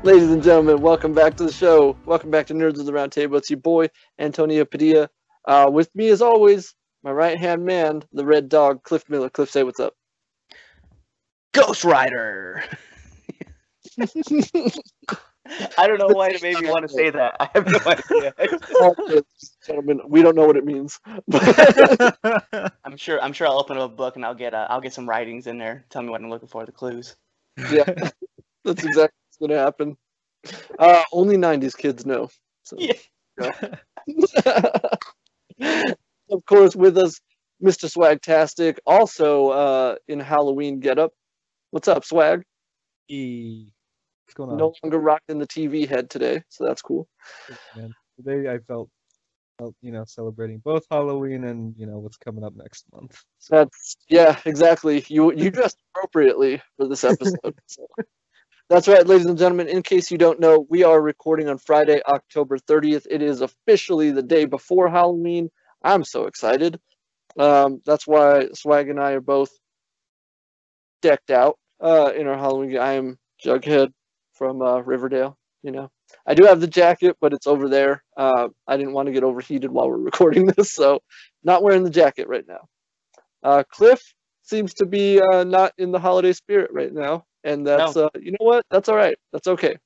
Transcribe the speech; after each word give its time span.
Ladies 0.04 0.30
and 0.30 0.42
gentlemen, 0.42 0.80
welcome 0.80 1.12
back 1.12 1.36
to 1.36 1.44
the 1.44 1.52
show. 1.52 1.94
Welcome 2.06 2.30
back 2.30 2.46
to 2.46 2.54
Nerds 2.54 2.80
of 2.80 2.86
the 2.86 2.92
Roundtable. 2.92 3.36
It's 3.36 3.50
your 3.50 3.58
boy, 3.58 3.90
Antonio 4.18 4.64
Padilla. 4.64 5.10
Uh, 5.44 5.68
with 5.70 5.94
me, 5.94 6.08
as 6.08 6.22
always, 6.22 6.74
my 7.02 7.10
right 7.10 7.38
hand 7.38 7.66
man, 7.66 8.02
the 8.14 8.24
red 8.24 8.48
dog, 8.48 8.82
Cliff 8.82 9.04
Miller. 9.10 9.28
Cliff, 9.28 9.50
say 9.50 9.62
what's 9.62 9.78
up. 9.78 9.92
Ghost 11.52 11.84
Rider. 11.84 12.64
I 15.76 15.86
don't 15.86 15.98
know 15.98 16.08
why 16.08 16.30
it 16.30 16.40
made 16.42 16.58
me 16.58 16.70
want 16.70 16.88
to 16.88 16.94
say 16.94 17.10
that. 17.10 17.36
I 17.38 17.50
have 17.54 17.66
no 17.66 17.78
idea. 17.86 18.32
Okay, 18.80 19.20
gentlemen, 19.66 20.00
we 20.08 20.22
don't 20.22 20.34
know 20.34 20.46
what 20.46 20.56
it 20.56 20.64
means. 20.64 20.98
I'm 22.84 22.96
sure. 22.96 23.20
I'm 23.20 23.34
sure 23.34 23.46
I'll 23.46 23.58
open 23.58 23.76
up 23.76 23.92
a 23.92 23.94
book 23.94 24.16
and 24.16 24.24
I'll 24.24 24.34
get. 24.34 24.54
Uh, 24.54 24.66
I'll 24.70 24.80
get 24.80 24.94
some 24.94 25.06
writings 25.06 25.46
in 25.46 25.58
there. 25.58 25.84
Tell 25.90 26.00
me 26.00 26.08
what 26.08 26.22
I'm 26.22 26.30
looking 26.30 26.48
for. 26.48 26.64
The 26.64 26.72
clues. 26.72 27.16
yeah, 27.70 27.84
that's 28.64 28.82
exactly 28.82 28.94
what's 28.94 29.19
going 29.40 29.50
to 29.50 29.58
happen. 29.58 29.96
Uh, 30.78 31.02
only 31.12 31.36
90s 31.36 31.76
kids 31.76 32.06
know. 32.06 32.28
So, 32.62 32.76
Yeah. 32.78 32.94
of 36.30 36.44
course, 36.46 36.76
with 36.76 36.96
us, 36.98 37.20
Mr. 37.62 37.90
Swagtastic, 37.90 38.78
also 38.86 39.48
uh, 39.48 39.96
in 40.08 40.20
Halloween 40.20 40.80
getup. 40.80 41.12
What's 41.70 41.88
up, 41.88 42.04
Swag? 42.04 42.42
E. 43.08 43.66
What's 44.24 44.34
going 44.34 44.50
on? 44.50 44.56
No 44.56 44.72
longer 44.82 44.98
rocking 44.98 45.38
the 45.38 45.46
TV 45.46 45.88
head 45.88 46.08
today, 46.08 46.42
so 46.48 46.64
that's 46.64 46.82
cool. 46.82 47.08
man? 47.76 47.92
Today 48.16 48.50
I 48.50 48.58
felt, 48.58 48.88
felt, 49.58 49.74
you 49.82 49.92
know, 49.92 50.04
celebrating 50.06 50.58
both 50.58 50.84
Halloween 50.90 51.44
and 51.44 51.74
you 51.76 51.86
know 51.86 51.98
what's 51.98 52.16
coming 52.16 52.44
up 52.44 52.54
next 52.56 52.84
month. 52.92 53.22
So, 53.38 53.56
That's 53.56 53.96
yeah, 54.08 54.38
exactly. 54.44 55.04
You 55.08 55.32
you 55.32 55.50
dressed 55.50 55.78
appropriately 55.94 56.62
for 56.76 56.88
this 56.88 57.04
episode. 57.04 57.54
so. 57.66 57.86
That's 58.70 58.86
right, 58.86 59.04
ladies 59.04 59.26
and 59.26 59.36
gentlemen. 59.36 59.66
In 59.66 59.82
case 59.82 60.12
you 60.12 60.16
don't 60.16 60.38
know, 60.38 60.64
we 60.70 60.84
are 60.84 61.02
recording 61.02 61.48
on 61.48 61.58
Friday, 61.58 62.00
October 62.06 62.56
30th. 62.56 63.04
It 63.10 63.20
is 63.20 63.40
officially 63.40 64.12
the 64.12 64.22
day 64.22 64.44
before 64.44 64.88
Halloween. 64.88 65.50
I'm 65.82 66.04
so 66.04 66.26
excited. 66.26 66.78
Um, 67.36 67.82
that's 67.84 68.06
why 68.06 68.46
Swag 68.54 68.88
and 68.88 69.00
I 69.00 69.10
are 69.14 69.20
both 69.20 69.50
decked 71.02 71.32
out 71.32 71.58
uh, 71.80 72.12
in 72.16 72.28
our 72.28 72.38
Halloween. 72.38 72.78
I 72.78 72.92
am 72.92 73.18
Jughead 73.44 73.90
from 74.34 74.62
uh, 74.62 74.78
Riverdale. 74.82 75.36
You 75.64 75.72
know, 75.72 75.90
I 76.24 76.34
do 76.34 76.44
have 76.44 76.60
the 76.60 76.68
jacket, 76.68 77.16
but 77.20 77.32
it's 77.32 77.48
over 77.48 77.68
there. 77.68 78.04
Uh, 78.16 78.50
I 78.68 78.76
didn't 78.76 78.92
want 78.92 79.06
to 79.06 79.12
get 79.12 79.24
overheated 79.24 79.72
while 79.72 79.88
we're 79.88 79.96
recording 80.10 80.46
this, 80.46 80.70
so 80.70 81.00
not 81.42 81.64
wearing 81.64 81.82
the 81.82 81.90
jacket 81.90 82.28
right 82.28 82.46
now. 82.46 82.68
Uh, 83.42 83.64
Cliff 83.68 84.00
seems 84.44 84.74
to 84.74 84.86
be 84.86 85.20
uh, 85.20 85.42
not 85.42 85.72
in 85.76 85.90
the 85.90 85.98
holiday 85.98 86.32
spirit 86.32 86.70
right 86.72 86.92
now, 86.92 87.24
and 87.44 87.66
that's 87.66 87.96
uh, 87.96 88.08
you 88.18 88.32
know 88.32 88.46
what? 88.46 88.64
That's 88.70 88.88
all 88.88 88.96
right. 88.96 89.16
That's 89.32 89.48
okay. 89.48 89.76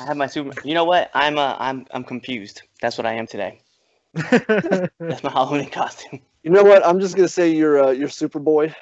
I 0.00 0.04
have 0.06 0.16
my 0.16 0.26
super. 0.26 0.52
You 0.64 0.74
know 0.74 0.84
what? 0.84 1.10
I'm. 1.14 1.38
Uh, 1.38 1.56
I'm. 1.58 1.86
I'm 1.90 2.04
confused. 2.04 2.62
That's 2.80 2.98
what 2.98 3.06
I 3.06 3.14
am 3.14 3.26
today. 3.26 3.60
That's 4.14 5.22
my 5.22 5.30
Halloween 5.30 5.70
costume. 5.70 6.20
You 6.42 6.52
know 6.52 6.62
what? 6.62 6.86
I'm 6.86 7.00
just 7.00 7.16
gonna 7.16 7.26
say 7.26 7.50
you're 7.50 7.86
uh, 7.86 7.90
you're 7.90 8.06
Superboy, 8.06 8.72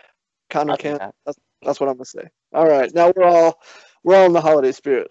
Connor 0.51 0.73
I'll 0.73 0.77
take 0.77 0.83
Kent. 0.83 0.99
that. 0.99 1.15
That's 1.25 1.39
that's 1.63 1.81
what 1.81 1.89
I'm 1.89 1.95
gonna 1.95 2.05
say. 2.05 2.29
All 2.53 2.69
right, 2.69 2.95
now 2.95 3.11
we're 3.17 3.25
all 3.25 3.59
we're 4.03 4.17
all 4.17 4.27
in 4.27 4.35
the 4.35 4.41
holiday 4.43 4.71
spirit. 4.71 5.07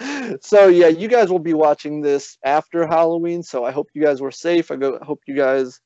so 0.42 0.68
yeah, 0.68 0.88
you 0.88 1.06
guys 1.06 1.28
will 1.30 1.38
be 1.38 1.52
watching 1.52 2.00
this 2.00 2.38
after 2.46 2.86
Halloween. 2.86 3.42
So 3.42 3.62
I 3.62 3.72
hope 3.72 3.88
you 3.92 4.02
guys 4.02 4.22
were 4.22 4.30
safe. 4.30 4.70
I 4.70 4.76
go, 4.76 4.98
hope 5.02 5.20
you 5.26 5.36
guys 5.36 5.80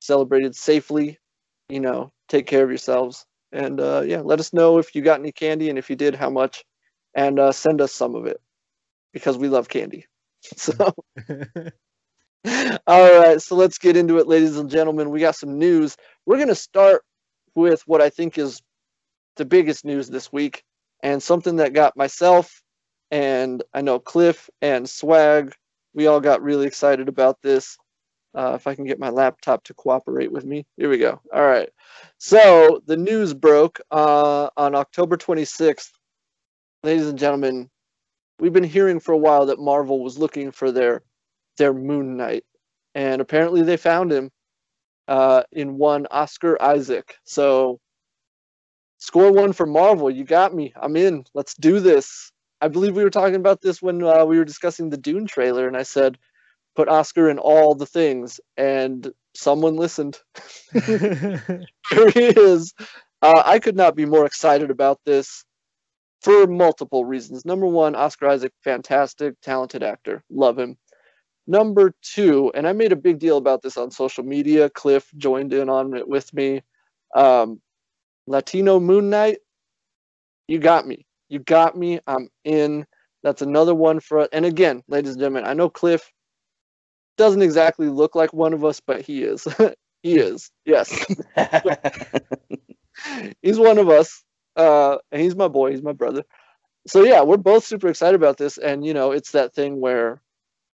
celebrated 0.00 0.56
safely. 0.56 1.18
You 1.68 1.80
know, 1.80 2.10
take 2.28 2.46
care 2.46 2.64
of 2.64 2.70
yourselves, 2.70 3.26
and 3.52 3.80
uh, 3.80 4.02
yeah, 4.06 4.20
let 4.20 4.40
us 4.40 4.52
know 4.52 4.78
if 4.78 4.94
you 4.94 5.02
got 5.02 5.20
any 5.20 5.32
candy 5.32 5.68
and 5.70 5.78
if 5.78 5.90
you 5.90 5.96
did, 5.96 6.14
how 6.14 6.30
much, 6.30 6.64
and 7.14 7.38
uh, 7.38 7.52
send 7.52 7.80
us 7.80 7.92
some 7.92 8.14
of 8.14 8.26
it 8.26 8.40
because 9.12 9.38
we 9.38 9.48
love 9.48 9.68
candy. 9.68 10.06
So. 10.56 10.72
All 12.86 13.20
right, 13.20 13.40
so 13.42 13.54
let's 13.56 13.78
get 13.78 13.96
into 13.96 14.18
it, 14.18 14.26
ladies 14.26 14.56
and 14.56 14.70
gentlemen. 14.70 15.10
We 15.10 15.20
got 15.20 15.36
some 15.36 15.58
news. 15.58 15.96
We're 16.24 16.36
going 16.36 16.48
to 16.48 16.54
start 16.54 17.02
with 17.54 17.82
what 17.86 18.00
I 18.00 18.08
think 18.08 18.38
is 18.38 18.62
the 19.36 19.44
biggest 19.44 19.84
news 19.84 20.08
this 20.08 20.32
week, 20.32 20.64
and 21.02 21.22
something 21.22 21.56
that 21.56 21.74
got 21.74 21.96
myself 21.96 22.62
and 23.10 23.62
I 23.74 23.82
know 23.82 23.98
Cliff 23.98 24.48
and 24.62 24.88
Swag. 24.88 25.54
We 25.94 26.06
all 26.06 26.20
got 26.20 26.42
really 26.42 26.66
excited 26.66 27.08
about 27.08 27.42
this. 27.42 27.76
Uh, 28.34 28.52
if 28.54 28.66
I 28.66 28.74
can 28.74 28.84
get 28.84 28.98
my 29.00 29.08
laptop 29.10 29.64
to 29.64 29.74
cooperate 29.74 30.30
with 30.30 30.44
me, 30.44 30.64
here 30.76 30.88
we 30.88 30.98
go. 30.98 31.20
All 31.32 31.42
right, 31.46 31.68
so 32.18 32.82
the 32.86 32.96
news 32.96 33.34
broke 33.34 33.80
uh, 33.90 34.48
on 34.56 34.74
October 34.74 35.16
26th. 35.16 35.90
Ladies 36.82 37.08
and 37.08 37.18
gentlemen, 37.18 37.68
we've 38.38 38.52
been 38.52 38.64
hearing 38.64 39.00
for 39.00 39.12
a 39.12 39.18
while 39.18 39.46
that 39.46 39.58
Marvel 39.58 40.02
was 40.02 40.18
looking 40.18 40.50
for 40.52 40.72
their 40.72 41.02
their 41.58 41.74
Moon 41.74 42.16
Knight, 42.16 42.44
and 42.94 43.20
apparently 43.20 43.62
they 43.62 43.76
found 43.76 44.12
him 44.12 44.30
uh, 45.08 45.42
in 45.52 45.76
one 45.76 46.06
Oscar 46.10 46.60
Isaac. 46.62 47.16
So 47.24 47.80
score 48.98 49.32
one 49.32 49.52
for 49.52 49.66
Marvel. 49.66 50.10
You 50.10 50.24
got 50.24 50.54
me. 50.54 50.72
I'm 50.80 50.96
in. 50.96 51.24
Let's 51.34 51.54
do 51.54 51.80
this. 51.80 52.30
I 52.60 52.68
believe 52.68 52.94
we 52.94 53.02
were 53.02 53.10
talking 53.10 53.36
about 53.36 53.60
this 53.60 53.82
when 53.82 54.02
uh, 54.02 54.24
we 54.24 54.38
were 54.38 54.44
discussing 54.44 54.90
the 54.90 54.96
Dune 54.96 55.26
trailer, 55.26 55.66
and 55.66 55.76
I 55.76 55.82
said 55.82 56.18
put 56.80 56.88
Oscar 56.88 57.28
in 57.28 57.38
all 57.38 57.74
the 57.74 57.84
things, 57.84 58.40
and 58.56 59.12
someone 59.34 59.76
listened. 59.76 60.18
Here 60.72 62.10
he 62.14 62.26
is. 62.28 62.72
Uh, 63.20 63.42
I 63.44 63.58
could 63.58 63.76
not 63.76 63.94
be 63.94 64.06
more 64.06 64.24
excited 64.24 64.70
about 64.70 64.98
this 65.04 65.44
for 66.22 66.46
multiple 66.46 67.04
reasons. 67.04 67.44
Number 67.44 67.66
one, 67.66 67.94
Oscar 67.94 68.28
Isaac, 68.28 68.54
fantastic, 68.64 69.34
talented 69.42 69.82
actor. 69.82 70.24
Love 70.30 70.58
him. 70.58 70.78
Number 71.46 71.92
two, 72.00 72.50
and 72.54 72.66
I 72.66 72.72
made 72.72 72.92
a 72.92 72.96
big 72.96 73.18
deal 73.18 73.36
about 73.36 73.60
this 73.60 73.76
on 73.76 73.90
social 73.90 74.24
media. 74.24 74.70
Cliff 74.70 75.06
joined 75.18 75.52
in 75.52 75.68
on 75.68 75.94
it 75.94 76.08
with 76.08 76.32
me. 76.32 76.62
Um, 77.14 77.60
Latino 78.26 78.80
Moon 78.80 79.10
Knight, 79.10 79.40
you 80.48 80.58
got 80.58 80.86
me. 80.86 81.04
You 81.28 81.40
got 81.40 81.76
me. 81.76 82.00
I'm 82.06 82.30
in. 82.44 82.86
That's 83.22 83.42
another 83.42 83.74
one 83.74 84.00
for. 84.00 84.20
us. 84.20 84.28
And 84.32 84.46
again, 84.46 84.82
ladies 84.88 85.10
and 85.10 85.20
gentlemen, 85.20 85.44
I 85.44 85.52
know 85.52 85.68
Cliff 85.68 86.10
doesn't 87.16 87.42
exactly 87.42 87.88
look 87.88 88.14
like 88.14 88.32
one 88.32 88.52
of 88.52 88.64
us, 88.64 88.80
but 88.80 89.02
he 89.02 89.22
is. 89.22 89.46
he 90.02 90.18
is. 90.18 90.50
Yes, 90.64 91.06
he's 93.42 93.58
one 93.58 93.78
of 93.78 93.88
us. 93.88 94.22
Uh, 94.56 94.98
and 95.12 95.22
he's 95.22 95.36
my 95.36 95.48
boy. 95.48 95.70
He's 95.70 95.82
my 95.82 95.92
brother. 95.92 96.24
So 96.86 97.04
yeah, 97.04 97.22
we're 97.22 97.36
both 97.36 97.64
super 97.64 97.88
excited 97.88 98.14
about 98.14 98.36
this. 98.36 98.58
And 98.58 98.84
you 98.84 98.94
know, 98.94 99.12
it's 99.12 99.32
that 99.32 99.54
thing 99.54 99.80
where 99.80 100.20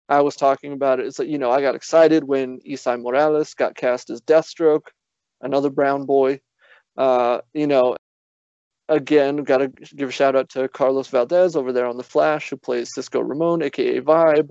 I 0.09 0.21
was 0.21 0.37
talking 0.37 0.73
about 0.73 1.01
it. 1.01 1.07
It's 1.07 1.19
like, 1.19 1.29
you 1.29 1.39
know, 1.39 1.51
I 1.51 1.63
got 1.63 1.75
excited 1.75 2.25
when 2.25 2.61
Esai 2.61 3.01
Morales 3.01 3.55
got 3.55 3.75
cast 3.75 4.11
as 4.11 4.21
Deathstroke, 4.21 4.89
another 5.41 5.71
brown 5.71 6.05
boy. 6.05 6.41
Uh, 6.97 7.41
you 7.55 7.67
know, 7.67 7.97
again, 8.89 9.39
got 9.39 9.59
to 9.59 9.69
give 9.69 10.11
a 10.11 10.13
shout 10.13 10.37
out 10.37 10.51
to 10.51 10.69
Carlos 10.69 11.09
Valdes 11.09 11.57
over 11.57 11.73
there 11.73 11.87
on 11.87 11.97
The 11.97 12.03
Flash, 12.03 12.51
who 12.51 12.57
plays 12.57 12.91
Cisco 12.95 13.21
Ramon, 13.21 13.63
aka 13.63 14.01
Vibe, 14.01 14.51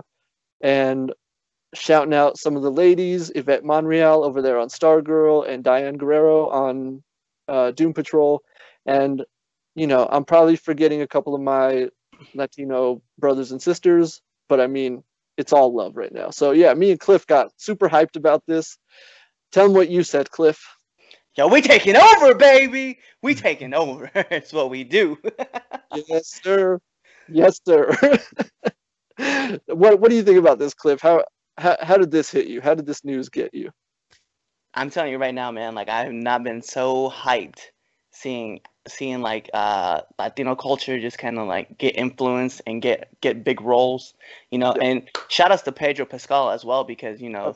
and 0.61 1.13
shouting 1.73 2.13
out 2.13 2.37
some 2.37 2.55
of 2.55 2.63
the 2.63 2.71
ladies, 2.71 3.31
Yvette 3.35 3.63
Monreal 3.63 4.23
over 4.23 4.41
there 4.41 4.59
on 4.59 4.69
Stargirl, 4.69 5.47
and 5.47 5.63
Diane 5.63 5.97
Guerrero 5.97 6.49
on 6.49 7.03
uh, 7.47 7.71
Doom 7.71 7.93
Patrol. 7.93 8.41
And, 8.85 9.23
you 9.75 9.87
know, 9.87 10.07
I'm 10.11 10.25
probably 10.25 10.55
forgetting 10.55 11.01
a 11.01 11.07
couple 11.07 11.35
of 11.35 11.41
my 11.41 11.89
Latino 12.33 13.01
brothers 13.17 13.51
and 13.51 13.61
sisters, 13.61 14.21
but 14.49 14.59
I 14.59 14.67
mean, 14.67 15.03
it's 15.37 15.53
all 15.53 15.73
love 15.73 15.95
right 15.95 16.13
now. 16.13 16.29
So 16.29 16.51
yeah, 16.51 16.73
me 16.73 16.91
and 16.91 16.99
Cliff 16.99 17.25
got 17.25 17.51
super 17.57 17.89
hyped 17.89 18.15
about 18.15 18.43
this. 18.47 18.77
Tell 19.51 19.65
them 19.65 19.73
what 19.73 19.89
you 19.89 20.03
said, 20.03 20.29
Cliff. 20.29 20.61
Yo, 21.37 21.47
we 21.47 21.61
taking 21.61 21.95
over, 21.95 22.35
baby. 22.35 22.99
We 23.21 23.35
taking 23.35 23.73
over. 23.73 24.11
it's 24.15 24.51
what 24.53 24.69
we 24.69 24.83
do. 24.83 25.17
yes, 26.09 26.41
sir. 26.43 26.79
Yes, 27.29 27.59
sir. 27.65 27.91
what 29.67 29.99
What 29.99 30.09
do 30.09 30.15
you 30.15 30.23
think 30.23 30.37
about 30.37 30.59
this, 30.59 30.73
Cliff? 30.73 31.01
How, 31.01 31.23
how 31.61 31.77
How 31.81 31.97
did 31.97 32.11
this 32.11 32.31
hit 32.31 32.47
you? 32.47 32.61
How 32.61 32.73
did 32.73 32.85
this 32.85 33.03
news 33.05 33.29
get 33.29 33.53
you? 33.53 33.71
I'm 34.73 34.89
telling 34.89 35.11
you 35.11 35.17
right 35.17 35.33
now, 35.33 35.51
man. 35.51 35.75
Like 35.75 35.89
I 35.89 36.03
have 36.03 36.13
not 36.13 36.43
been 36.43 36.61
so 36.61 37.09
hyped 37.09 37.69
seeing 38.11 38.61
seeing 38.87 39.21
like 39.21 39.49
uh 39.53 40.01
Latino 40.19 40.55
culture 40.55 40.99
just 40.99 41.17
kind 41.17 41.37
of 41.37 41.47
like 41.47 41.77
get 41.77 41.95
influenced 41.95 42.61
and 42.65 42.81
get 42.81 43.09
get 43.21 43.43
big 43.43 43.61
roles, 43.61 44.13
you 44.49 44.57
know. 44.57 44.73
Yeah. 44.75 44.83
And 44.83 45.09
shout 45.27 45.51
outs 45.51 45.63
to 45.63 45.71
Pedro 45.71 46.05
Pascal 46.05 46.51
as 46.51 46.65
well 46.65 46.83
because 46.83 47.21
you 47.21 47.29
know 47.29 47.55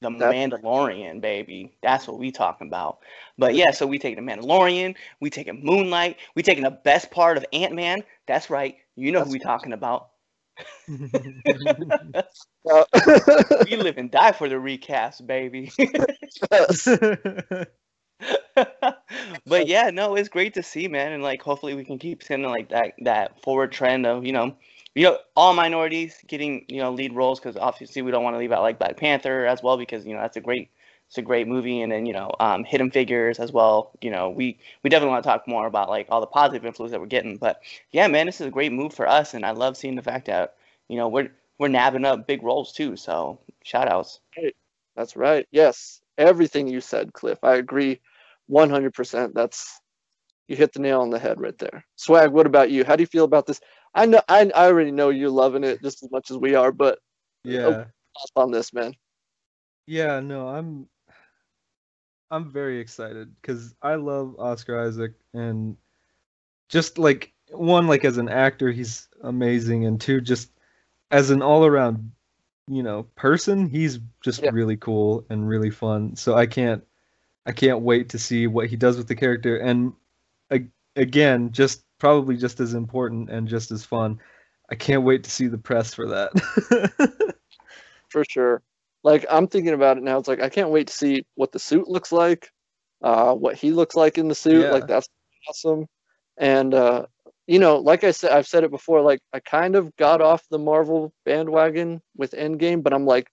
the 0.00 0.10
That- 0.10 0.34
Mandalorian, 0.34 1.20
baby. 1.20 1.72
That's 1.82 2.06
what 2.06 2.18
we 2.18 2.30
talking 2.30 2.66
about. 2.66 2.98
But 3.38 3.54
yeah, 3.54 3.70
so 3.70 3.86
we 3.86 3.98
taking 3.98 4.24
the 4.24 4.32
Mandalorian, 4.32 4.96
we 5.20 5.30
taking 5.30 5.64
Moon 5.64 5.90
Knight, 5.90 6.18
we 6.34 6.42
taking 6.42 6.64
the 6.64 6.70
best 6.70 7.10
part 7.10 7.36
of 7.36 7.44
Ant 7.52 7.74
Man. 7.74 8.02
That's 8.26 8.50
right. 8.50 8.76
You 8.96 9.12
know 9.12 9.20
That's 9.20 9.28
who 9.28 9.32
we 9.32 9.38
talking 9.38 9.72
about. 9.72 10.09
We 10.86 10.96
live 13.78 13.98
and 13.98 14.10
die 14.10 14.32
for 14.32 14.48
the 14.48 14.58
recast, 14.58 15.26
baby. 15.26 15.70
but 19.46 19.66
yeah, 19.66 19.90
no, 19.90 20.16
it's 20.16 20.28
great 20.28 20.54
to 20.54 20.62
see, 20.62 20.88
man, 20.88 21.12
and 21.12 21.22
like 21.22 21.42
hopefully 21.42 21.74
we 21.74 21.84
can 21.84 21.98
keep 21.98 22.22
seeing 22.22 22.42
like 22.42 22.70
that 22.70 22.92
that 23.04 23.42
forward 23.42 23.72
trend 23.72 24.06
of 24.06 24.24
you 24.24 24.32
know, 24.32 24.56
you 24.94 25.04
know, 25.04 25.18
all 25.36 25.54
minorities 25.54 26.16
getting 26.26 26.64
you 26.68 26.80
know 26.80 26.92
lead 26.92 27.12
roles 27.12 27.40
because 27.40 27.56
obviously 27.56 28.02
we 28.02 28.10
don't 28.10 28.24
want 28.24 28.34
to 28.34 28.38
leave 28.38 28.52
out 28.52 28.62
like 28.62 28.78
Black 28.78 28.96
Panther 28.96 29.46
as 29.46 29.62
well 29.62 29.76
because 29.76 30.06
you 30.06 30.14
know 30.14 30.20
that's 30.20 30.36
a 30.36 30.40
great 30.40 30.70
it's 31.10 31.18
a 31.18 31.22
great 31.22 31.48
movie 31.48 31.82
and 31.82 31.92
then 31.92 32.06
you 32.06 32.14
know 32.14 32.32
um, 32.40 32.64
hidden 32.64 32.90
figures 32.90 33.40
as 33.40 33.52
well 33.52 33.92
you 34.00 34.10
know 34.10 34.30
we 34.30 34.58
we 34.82 34.90
definitely 34.90 35.10
want 35.12 35.24
to 35.24 35.28
talk 35.30 35.46
more 35.48 35.66
about 35.66 35.90
like 35.90 36.06
all 36.10 36.20
the 36.20 36.26
positive 36.26 36.64
influence 36.66 36.92
that 36.92 37.00
we're 37.00 37.06
getting 37.06 37.36
but 37.36 37.60
yeah 37.92 38.08
man 38.08 38.26
this 38.26 38.40
is 38.40 38.46
a 38.48 38.50
great 38.50 38.72
move 38.72 38.94
for 38.94 39.08
us 39.08 39.34
and 39.34 39.46
i 39.46 39.52
love 39.52 39.76
seeing 39.76 39.96
the 39.96 40.02
fact 40.02 40.26
that 40.26 40.56
you 40.88 40.96
know 40.96 41.08
we're 41.08 41.30
we're 41.58 41.68
nabbing 41.68 42.06
up 42.06 42.26
big 42.26 42.42
roles 42.42 42.72
too 42.72 42.96
so 42.96 43.38
shout 43.64 43.88
outs 43.88 44.20
That's 44.96 45.16
right. 45.16 45.46
Yes, 45.52 46.00
everything 46.18 46.68
you 46.68 46.80
said, 46.80 47.12
Cliff. 47.12 47.38
I 47.42 47.54
agree, 47.56 48.00
one 48.46 48.70
hundred 48.70 48.94
percent. 48.94 49.34
That's 49.34 49.80
you 50.48 50.56
hit 50.56 50.72
the 50.72 50.80
nail 50.80 51.00
on 51.00 51.10
the 51.10 51.18
head 51.18 51.40
right 51.40 51.56
there. 51.58 51.84
Swag. 51.96 52.30
What 52.32 52.46
about 52.46 52.70
you? 52.70 52.84
How 52.84 52.96
do 52.96 53.02
you 53.02 53.06
feel 53.06 53.24
about 53.24 53.46
this? 53.46 53.60
I 53.94 54.06
know. 54.06 54.20
I, 54.28 54.50
I 54.54 54.66
already 54.66 54.92
know 54.92 55.10
you're 55.10 55.30
loving 55.30 55.64
it 55.64 55.82
just 55.82 56.02
as 56.02 56.10
much 56.10 56.30
as 56.30 56.36
we 56.38 56.54
are, 56.54 56.72
but 56.72 56.98
Yeah. 57.44 57.84
on 58.36 58.50
this, 58.50 58.72
man. 58.72 58.94
Yeah, 59.86 60.20
no, 60.20 60.48
I'm 60.48 60.88
I'm 62.30 62.50
very 62.50 62.78
excited 62.80 63.34
because 63.40 63.74
I 63.82 63.96
love 63.96 64.36
Oscar 64.38 64.80
Isaac 64.80 65.14
and 65.34 65.76
just 66.68 66.98
like 66.98 67.32
one, 67.50 67.88
like 67.88 68.04
as 68.04 68.18
an 68.18 68.28
actor, 68.28 68.70
he's 68.70 69.08
amazing, 69.22 69.84
and 69.86 70.00
two, 70.00 70.20
just 70.20 70.50
as 71.10 71.30
an 71.30 71.42
all 71.42 71.66
around, 71.66 72.12
you 72.68 72.82
know, 72.82 73.04
person, 73.16 73.68
he's 73.68 73.98
just 74.22 74.42
Yeah. 74.42 74.50
really 74.52 74.76
cool 74.76 75.24
and 75.30 75.48
really 75.48 75.70
fun. 75.70 76.16
So 76.16 76.34
I 76.34 76.46
can't 76.46 76.84
I 77.46 77.52
can't 77.52 77.80
wait 77.80 78.10
to 78.10 78.18
see 78.18 78.46
what 78.46 78.68
he 78.68 78.76
does 78.76 78.96
with 78.96 79.08
the 79.08 79.16
character. 79.16 79.56
And 79.56 79.94
again, 80.96 81.52
just 81.52 81.84
probably 81.98 82.36
just 82.36 82.60
as 82.60 82.74
important 82.74 83.30
and 83.30 83.48
just 83.48 83.70
as 83.70 83.84
fun. 83.84 84.20
I 84.70 84.74
can't 84.74 85.02
wait 85.02 85.24
to 85.24 85.30
see 85.30 85.48
the 85.48 85.58
press 85.58 85.94
for 85.94 86.08
that. 86.08 87.34
for 88.08 88.24
sure. 88.28 88.62
Like 89.02 89.24
I'm 89.30 89.46
thinking 89.46 89.72
about 89.72 89.96
it 89.96 90.02
now. 90.02 90.18
It's 90.18 90.28
like 90.28 90.40
I 90.40 90.48
can't 90.48 90.70
wait 90.70 90.88
to 90.88 90.92
see 90.92 91.24
what 91.34 91.52
the 91.52 91.58
suit 91.58 91.88
looks 91.88 92.12
like, 92.12 92.50
uh, 93.02 93.34
what 93.34 93.56
he 93.56 93.72
looks 93.72 93.94
like 93.94 94.18
in 94.18 94.28
the 94.28 94.34
suit. 94.34 94.62
Yeah. 94.62 94.70
Like 94.70 94.86
that's 94.86 95.08
awesome. 95.48 95.86
And 96.36 96.74
uh, 96.74 97.06
you 97.46 97.58
know, 97.58 97.78
like 97.78 98.04
I 98.04 98.10
said, 98.10 98.32
I've 98.32 98.46
said 98.46 98.64
it 98.64 98.70
before. 98.70 99.00
Like 99.00 99.20
I 99.32 99.40
kind 99.40 99.74
of 99.74 99.94
got 99.96 100.20
off 100.20 100.46
the 100.50 100.58
Marvel 100.58 101.12
bandwagon 101.24 102.02
with 102.16 102.32
Endgame, 102.32 102.82
but 102.82 102.92
I'm 102.92 103.06
like, 103.06 103.30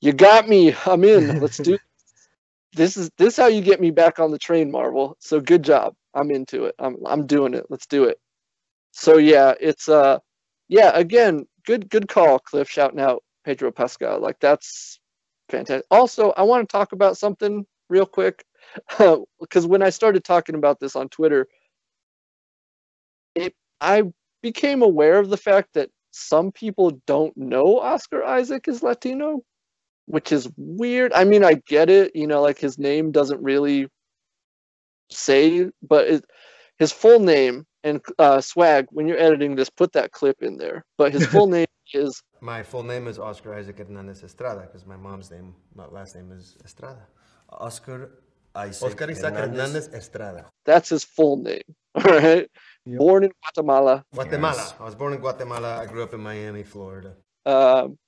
you 0.00 0.12
got 0.12 0.48
me. 0.48 0.74
I'm 0.86 1.04
in. 1.04 1.40
Let's 1.40 1.58
do. 1.58 1.78
This 2.74 2.96
is 2.96 3.10
this 3.18 3.36
how 3.36 3.46
you 3.46 3.60
get 3.60 3.80
me 3.80 3.90
back 3.90 4.18
on 4.18 4.30
the 4.30 4.38
train, 4.38 4.70
Marvel. 4.70 5.16
So 5.20 5.40
good 5.40 5.62
job. 5.62 5.94
I'm 6.14 6.30
into 6.30 6.64
it. 6.64 6.74
I'm 6.78 6.96
I'm 7.06 7.26
doing 7.26 7.54
it. 7.54 7.66
Let's 7.68 7.86
do 7.86 8.04
it. 8.04 8.18
So 8.92 9.18
yeah, 9.18 9.54
it's 9.60 9.88
uh, 9.88 10.18
yeah. 10.68 10.90
Again, 10.94 11.46
good 11.66 11.88
good 11.90 12.08
call, 12.08 12.38
Cliff. 12.38 12.68
Shouting 12.68 13.00
out 13.00 13.22
Pedro 13.48 13.72
Pascal. 13.72 14.20
Like 14.20 14.38
that's 14.40 15.00
fantastic. 15.48 15.86
Also, 15.90 16.34
I 16.36 16.42
want 16.42 16.68
to 16.68 16.70
talk 16.70 16.92
about 16.92 17.16
something 17.16 17.64
real 17.88 18.04
quick 18.04 18.44
because 19.40 19.66
when 19.66 19.82
I 19.82 19.88
started 19.88 20.22
talking 20.22 20.54
about 20.54 20.80
this 20.80 20.94
on 20.94 21.08
Twitter, 21.08 21.46
it 23.34 23.54
I 23.80 24.02
became 24.42 24.82
aware 24.82 25.18
of 25.18 25.30
the 25.30 25.38
fact 25.38 25.70
that 25.72 25.88
some 26.10 26.52
people 26.52 27.00
don't 27.06 27.34
know 27.38 27.78
Oscar 27.78 28.22
Isaac 28.22 28.68
is 28.68 28.82
Latino, 28.82 29.40
which 30.04 30.30
is 30.30 30.46
weird. 30.58 31.14
I 31.14 31.24
mean, 31.24 31.42
I 31.42 31.54
get 31.66 31.88
it, 31.88 32.14
you 32.14 32.26
know, 32.26 32.42
like 32.42 32.58
his 32.58 32.78
name 32.78 33.12
doesn't 33.12 33.42
really 33.42 33.88
say, 35.10 35.70
but 35.80 36.06
it, 36.06 36.24
his 36.78 36.92
full 36.92 37.18
name 37.18 37.64
and 37.82 38.02
uh, 38.18 38.42
swag 38.42 38.88
when 38.90 39.08
you're 39.08 39.18
editing 39.18 39.56
this, 39.56 39.70
put 39.70 39.94
that 39.94 40.12
clip 40.12 40.42
in 40.42 40.58
there. 40.58 40.84
But 40.98 41.14
his 41.14 41.24
full 41.24 41.46
name 41.46 41.64
is 41.94 42.22
My 42.40 42.62
full 42.62 42.82
name 42.82 43.06
is 43.06 43.18
Oscar 43.18 43.54
Isaac 43.54 43.78
Hernandez 43.78 44.22
Estrada 44.22 44.60
because 44.62 44.86
my 44.86 44.96
mom's 44.96 45.30
name, 45.30 45.54
my 45.74 45.86
last 45.86 46.14
name 46.16 46.32
is 46.32 46.56
Estrada. 46.64 47.06
Oscar 47.50 48.10
Isaac, 48.54 48.88
Oscar 48.88 49.10
Isaac 49.10 49.34
Hernandez 49.34 49.88
Estrada. 49.88 50.46
that's 50.64 50.88
his 50.90 51.04
full 51.04 51.36
name. 51.38 51.62
All 51.94 52.02
right, 52.04 52.48
Yep. 52.86 52.98
born 52.98 53.24
in 53.24 53.32
Guatemala. 53.42 54.04
Guatemala. 54.14 54.56
Yes. 54.56 54.74
I 54.80 54.84
was 54.84 54.94
born 54.94 55.12
in 55.12 55.20
Guatemala. 55.20 55.78
I 55.78 55.86
grew 55.86 56.02
up 56.02 56.14
in 56.14 56.20
Miami, 56.20 56.62
Florida. 56.62 57.14
Um, 57.44 57.98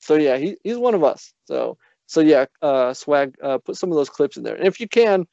so 0.00 0.14
yeah, 0.16 0.36
he, 0.36 0.56
he's 0.62 0.76
one 0.76 0.94
of 0.94 1.02
us. 1.02 1.32
So 1.46 1.78
so 2.06 2.20
yeah, 2.20 2.46
uh, 2.62 2.94
swag. 2.94 3.34
Uh, 3.42 3.58
put 3.58 3.76
some 3.76 3.90
of 3.90 3.96
those 3.96 4.08
clips 4.10 4.36
in 4.36 4.42
there, 4.44 4.54
and 4.54 4.66
if 4.66 4.78
you 4.80 4.86
can, 4.88 5.26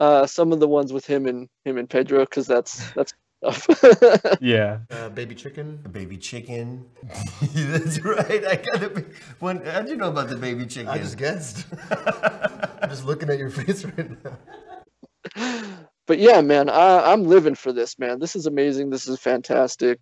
uh, 0.00 0.26
some 0.26 0.52
of 0.52 0.60
the 0.60 0.68
ones 0.68 0.92
with 0.92 1.06
him 1.06 1.26
and 1.26 1.48
him 1.64 1.78
and 1.78 1.88
Pedro, 1.88 2.20
because 2.20 2.46
that's 2.46 2.90
that's 2.92 3.14
stuff. 3.42 4.38
yeah. 4.40 4.78
Uh, 4.90 5.08
baby 5.08 5.34
chicken. 5.34 5.80
The 5.82 5.88
baby 5.88 6.16
chicken. 6.16 6.86
That's 7.54 8.00
right. 8.00 8.44
I 8.44 8.56
got 8.56 8.82
it. 8.82 9.06
When 9.40 9.64
how'd 9.64 9.88
you 9.88 9.96
know 9.96 10.08
about 10.08 10.28
the 10.28 10.36
baby 10.36 10.66
chicken? 10.66 10.88
I 10.88 10.98
just 10.98 11.18
guessed. 11.18 11.66
I'm 11.90 12.90
just 12.90 13.04
looking 13.04 13.30
at 13.30 13.38
your 13.38 13.50
face 13.50 13.84
right 13.84 14.24
now. 14.24 15.68
but 16.06 16.18
yeah, 16.18 16.40
man, 16.40 16.68
I, 16.68 17.12
I'm 17.12 17.24
living 17.24 17.54
for 17.54 17.72
this, 17.72 17.98
man. 17.98 18.18
This 18.18 18.36
is 18.36 18.46
amazing. 18.46 18.90
This 18.90 19.08
is 19.08 19.18
fantastic. 19.18 19.98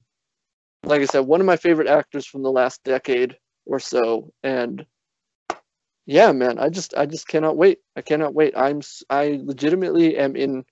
Like 0.83 1.03
I 1.03 1.07
said, 1.07 1.21
one 1.21 1.41
of 1.41 1.47
my 1.47 1.57
favorite 1.57 1.89
actors 1.89 2.27
from 2.27 2.43
the 2.43 2.51
last 2.51 2.83
decade 2.85 3.37
or 3.67 3.79
so, 3.79 4.33
and 4.43 4.87
yeah, 6.07 6.33
man, 6.33 6.59
I 6.59 6.71
just 6.71 6.95
I 6.97 7.05
just 7.05 7.29
cannot 7.29 7.57
wait. 7.57 7.79
I 7.97 8.01
cannot 8.01 8.35
wait. 8.35 8.55
I'm 8.57 8.81
I 9.11 9.41
legitimately 9.43 10.17
am 10.17 10.37
in. 10.37 10.65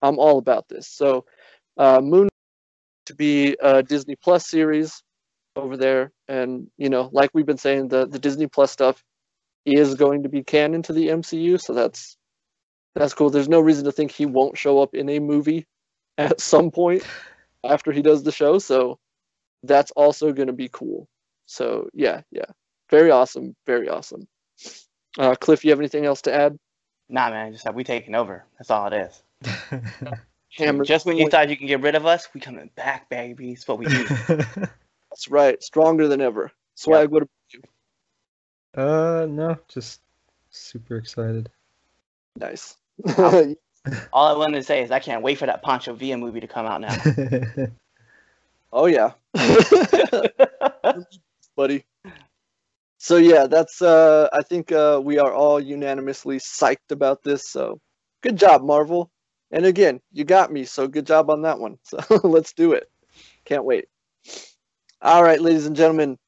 I'm 0.00 0.18
all 0.18 0.38
about 0.38 0.68
this. 0.68 0.86
So, 0.86 1.24
uh, 1.76 2.00
Moon 2.00 2.28
to 3.06 3.14
be 3.14 3.56
a 3.60 3.82
Disney 3.82 4.16
Plus 4.16 4.46
series 4.46 5.02
over 5.54 5.76
there, 5.76 6.12
and 6.28 6.68
you 6.76 6.88
know, 6.88 7.08
like 7.12 7.30
we've 7.34 7.46
been 7.46 7.58
saying, 7.58 7.88
the 7.88 8.06
the 8.06 8.18
Disney 8.18 8.46
Plus 8.46 8.70
stuff 8.70 9.02
is 9.64 9.94
going 9.94 10.22
to 10.22 10.28
be 10.28 10.42
canon 10.42 10.82
to 10.82 10.92
the 10.92 11.08
MCU. 11.08 11.60
So 11.60 11.72
that's 11.74 12.16
that's 12.94 13.14
cool. 13.14 13.30
There's 13.30 13.48
no 13.48 13.60
reason 13.60 13.84
to 13.84 13.92
think 13.92 14.10
he 14.10 14.26
won't 14.26 14.58
show 14.58 14.80
up 14.80 14.94
in 14.94 15.08
a 15.08 15.18
movie 15.18 15.66
at 16.18 16.40
some 16.40 16.70
point 16.70 17.04
after 17.64 17.92
he 17.92 18.02
does 18.02 18.22
the 18.22 18.32
show. 18.32 18.58
So 18.58 18.98
that's 19.62 19.90
also 19.92 20.32
going 20.32 20.48
to 20.48 20.52
be 20.52 20.68
cool. 20.72 21.08
So 21.46 21.88
yeah, 21.92 22.22
yeah, 22.30 22.46
very 22.90 23.10
awesome, 23.10 23.54
very 23.66 23.88
awesome. 23.88 24.26
Uh, 25.18 25.34
Cliff, 25.34 25.64
you 25.64 25.70
have 25.70 25.80
anything 25.80 26.04
else 26.04 26.22
to 26.22 26.34
add? 26.34 26.58
nah 27.08 27.30
man 27.30 27.52
just 27.52 27.64
that 27.64 27.74
we 27.74 27.84
taking 27.84 28.14
over 28.14 28.44
that's 28.58 28.70
all 28.70 28.92
it 28.92 28.94
is 28.94 29.22
Hammer. 30.58 30.84
just 30.84 31.06
when 31.06 31.16
you 31.16 31.24
point. 31.24 31.32
thought 31.32 31.50
you 31.50 31.56
can 31.56 31.66
get 31.66 31.80
rid 31.80 31.94
of 31.94 32.06
us 32.06 32.28
we 32.34 32.40
coming 32.40 32.70
back 32.76 33.08
baby 33.08 33.52
it's 33.52 33.66
what 33.66 33.78
we 33.78 33.86
do 33.86 34.06
That's 35.16 35.28
right, 35.30 35.62
stronger 35.62 36.08
than 36.08 36.20
ever. 36.20 36.52
Swag, 36.74 37.10
what? 37.10 37.22
About 37.22 37.30
you? 37.48 37.62
Uh, 38.74 39.26
no, 39.30 39.56
just 39.66 40.02
super 40.50 40.98
excited. 40.98 41.48
Nice. 42.38 42.76
all 44.12 44.26
i 44.26 44.36
wanted 44.36 44.56
to 44.56 44.64
say 44.64 44.82
is 44.82 44.90
i 44.90 44.98
can't 44.98 45.22
wait 45.22 45.38
for 45.38 45.46
that 45.46 45.62
pancho 45.62 45.94
villa 45.94 46.16
movie 46.16 46.40
to 46.40 46.48
come 46.48 46.66
out 46.66 46.80
now 46.80 46.96
oh 48.72 48.86
yeah, 48.86 49.12
buddy. 51.56 51.84
So 52.98 53.16
yeah, 53.16 53.46
that's. 53.46 53.82
Uh, 53.82 54.28
I 54.32 54.42
think 54.42 54.72
uh, 54.72 55.00
we 55.02 55.18
are 55.18 55.32
all 55.32 55.60
unanimously 55.60 56.38
psyched 56.38 56.90
about 56.90 57.22
this. 57.22 57.50
So 57.50 57.80
good 58.22 58.36
job, 58.36 58.62
Marvel. 58.62 59.10
And 59.50 59.64
again, 59.66 60.00
you 60.12 60.24
got 60.24 60.52
me. 60.52 60.64
So 60.64 60.88
good 60.88 61.06
job 61.06 61.30
on 61.30 61.42
that 61.42 61.58
one. 61.58 61.78
So 61.84 61.98
let's 62.24 62.52
do 62.52 62.72
it. 62.72 62.90
Can't 63.44 63.64
wait. 63.64 63.86
All 65.02 65.22
right, 65.22 65.40
ladies 65.40 65.66
and 65.66 65.76
gentlemen. 65.76 66.18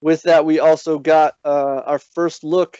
With 0.00 0.22
that, 0.22 0.44
we 0.44 0.60
also 0.60 0.98
got 0.98 1.34
uh, 1.44 1.82
our 1.86 1.98
first 1.98 2.44
look 2.44 2.78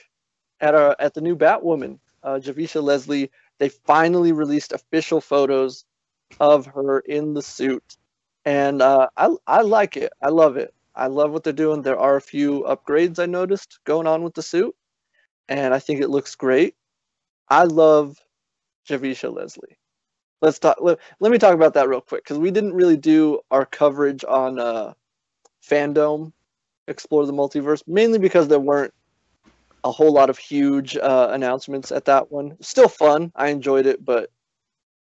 at 0.61 0.75
our 0.75 0.97
at 0.99 1.15
the 1.15 1.21
new 1.21 1.37
Batwoman, 1.37 1.99
uh, 2.23 2.41
Javicia 2.43 2.83
Leslie. 2.83 3.31
They 3.59 3.71
finally 3.71 4.33
released 4.33 4.73
official 4.73 5.21
photos 5.21 5.85
of 6.41 6.67
her 6.67 7.00
in 7.00 7.35
the 7.35 7.43
suit, 7.43 7.97
and 8.45 8.83
uh, 8.83 9.09
I 9.17 9.35
I 9.47 9.62
like 9.62 9.97
it. 9.97 10.12
I 10.23 10.29
love 10.31 10.57
it. 10.57 10.75
I 10.95 11.09
love 11.09 11.33
what 11.33 11.45
they're 11.45 11.53
doing. 11.53 11.83
There 11.83 11.99
are 11.99 12.17
a 12.17 12.21
few 12.23 12.65
upgrades 12.65 13.19
I 13.21 13.26
noticed 13.26 13.81
going 13.85 14.07
on 14.07 14.23
with 14.25 14.35
the 14.35 14.43
suit, 14.43 14.75
and 15.49 15.75
I 15.75 15.79
think 15.81 16.00
it 16.00 16.11
looks 16.11 16.35
great. 16.37 16.75
I 17.49 17.65
love 17.65 18.19
Javicia 18.88 19.35
Leslie. 19.35 19.79
Let's 20.43 20.59
talk. 20.59 20.76
Let, 20.81 20.99
let 21.21 21.33
me 21.33 21.38
talk 21.38 21.55
about 21.55 21.75
that 21.75 21.88
real 21.88 22.00
quick 22.00 22.25
because 22.25 22.38
we 22.38 22.50
didn't 22.50 22.75
really 22.75 22.97
do 22.97 23.40
our 23.50 23.64
coverage 23.64 24.25
on 24.25 24.59
uh, 24.59 24.93
fandom 25.69 26.33
explore 26.88 27.26
the 27.26 27.33
multiverse 27.33 27.83
mainly 27.87 28.19
because 28.19 28.49
there 28.49 28.61
weren't 28.61 28.93
a 29.85 29.90
whole 29.90 30.12
lot 30.12 30.31
of 30.31 30.38
huge 30.38 30.97
uh, 30.97 31.28
announcements 31.33 31.93
at 31.93 32.05
that 32.07 32.31
one. 32.31 32.57
Still 32.61 32.88
fun. 32.88 33.33
I 33.37 33.49
enjoyed 33.49 33.87
it, 33.87 34.05
but 34.05 34.31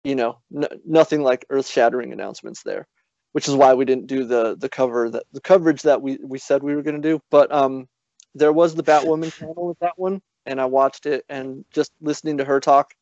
you 0.04 0.16
know, 0.16 0.38
n- 0.56 0.82
nothing 0.86 1.24
like 1.24 1.46
earth-shattering 1.50 2.14
announcements 2.14 2.64
there, 2.64 2.88
which 3.34 3.48
is 3.48 3.56
why 3.56 3.74
we 3.74 3.86
didn't 3.86 4.08
do 4.08 4.26
the 4.26 4.56
the 4.58 4.70
cover 4.70 5.10
that 5.10 5.24
the 5.34 5.42
coverage 5.42 5.82
that 5.84 6.02
we 6.02 6.18
we 6.24 6.38
said 6.38 6.64
we 6.64 6.76
were 6.76 6.84
going 6.84 7.02
to 7.02 7.10
do. 7.10 7.20
But 7.32 7.52
um, 7.52 7.88
there 8.36 8.54
was 8.54 8.76
the 8.76 8.84
Batwoman 8.84 9.38
panel 9.40 9.68
with 9.68 9.80
that 9.80 9.98
one, 9.98 10.22
and 10.46 10.62
I 10.62 10.66
watched 10.66 11.08
it, 11.08 11.26
and 11.30 11.66
just 11.72 11.92
listening 12.02 12.38
to 12.38 12.46
her 12.46 12.60
talk 12.60 12.94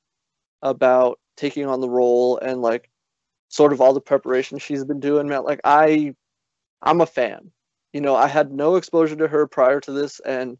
about 0.61 1.19
taking 1.35 1.65
on 1.65 1.81
the 1.81 1.89
role 1.89 2.37
and 2.37 2.61
like 2.61 2.89
sort 3.49 3.73
of 3.73 3.81
all 3.81 3.93
the 3.93 4.01
preparation 4.01 4.57
she's 4.57 4.83
been 4.83 4.99
doing, 4.99 5.27
man. 5.27 5.43
Like 5.43 5.61
I 5.63 6.15
I'm 6.81 7.01
a 7.01 7.05
fan. 7.05 7.51
You 7.91 8.01
know, 8.01 8.15
I 8.15 8.27
had 8.27 8.51
no 8.51 8.75
exposure 8.75 9.15
to 9.15 9.27
her 9.27 9.47
prior 9.47 9.79
to 9.81 9.91
this 9.91 10.19
and 10.21 10.57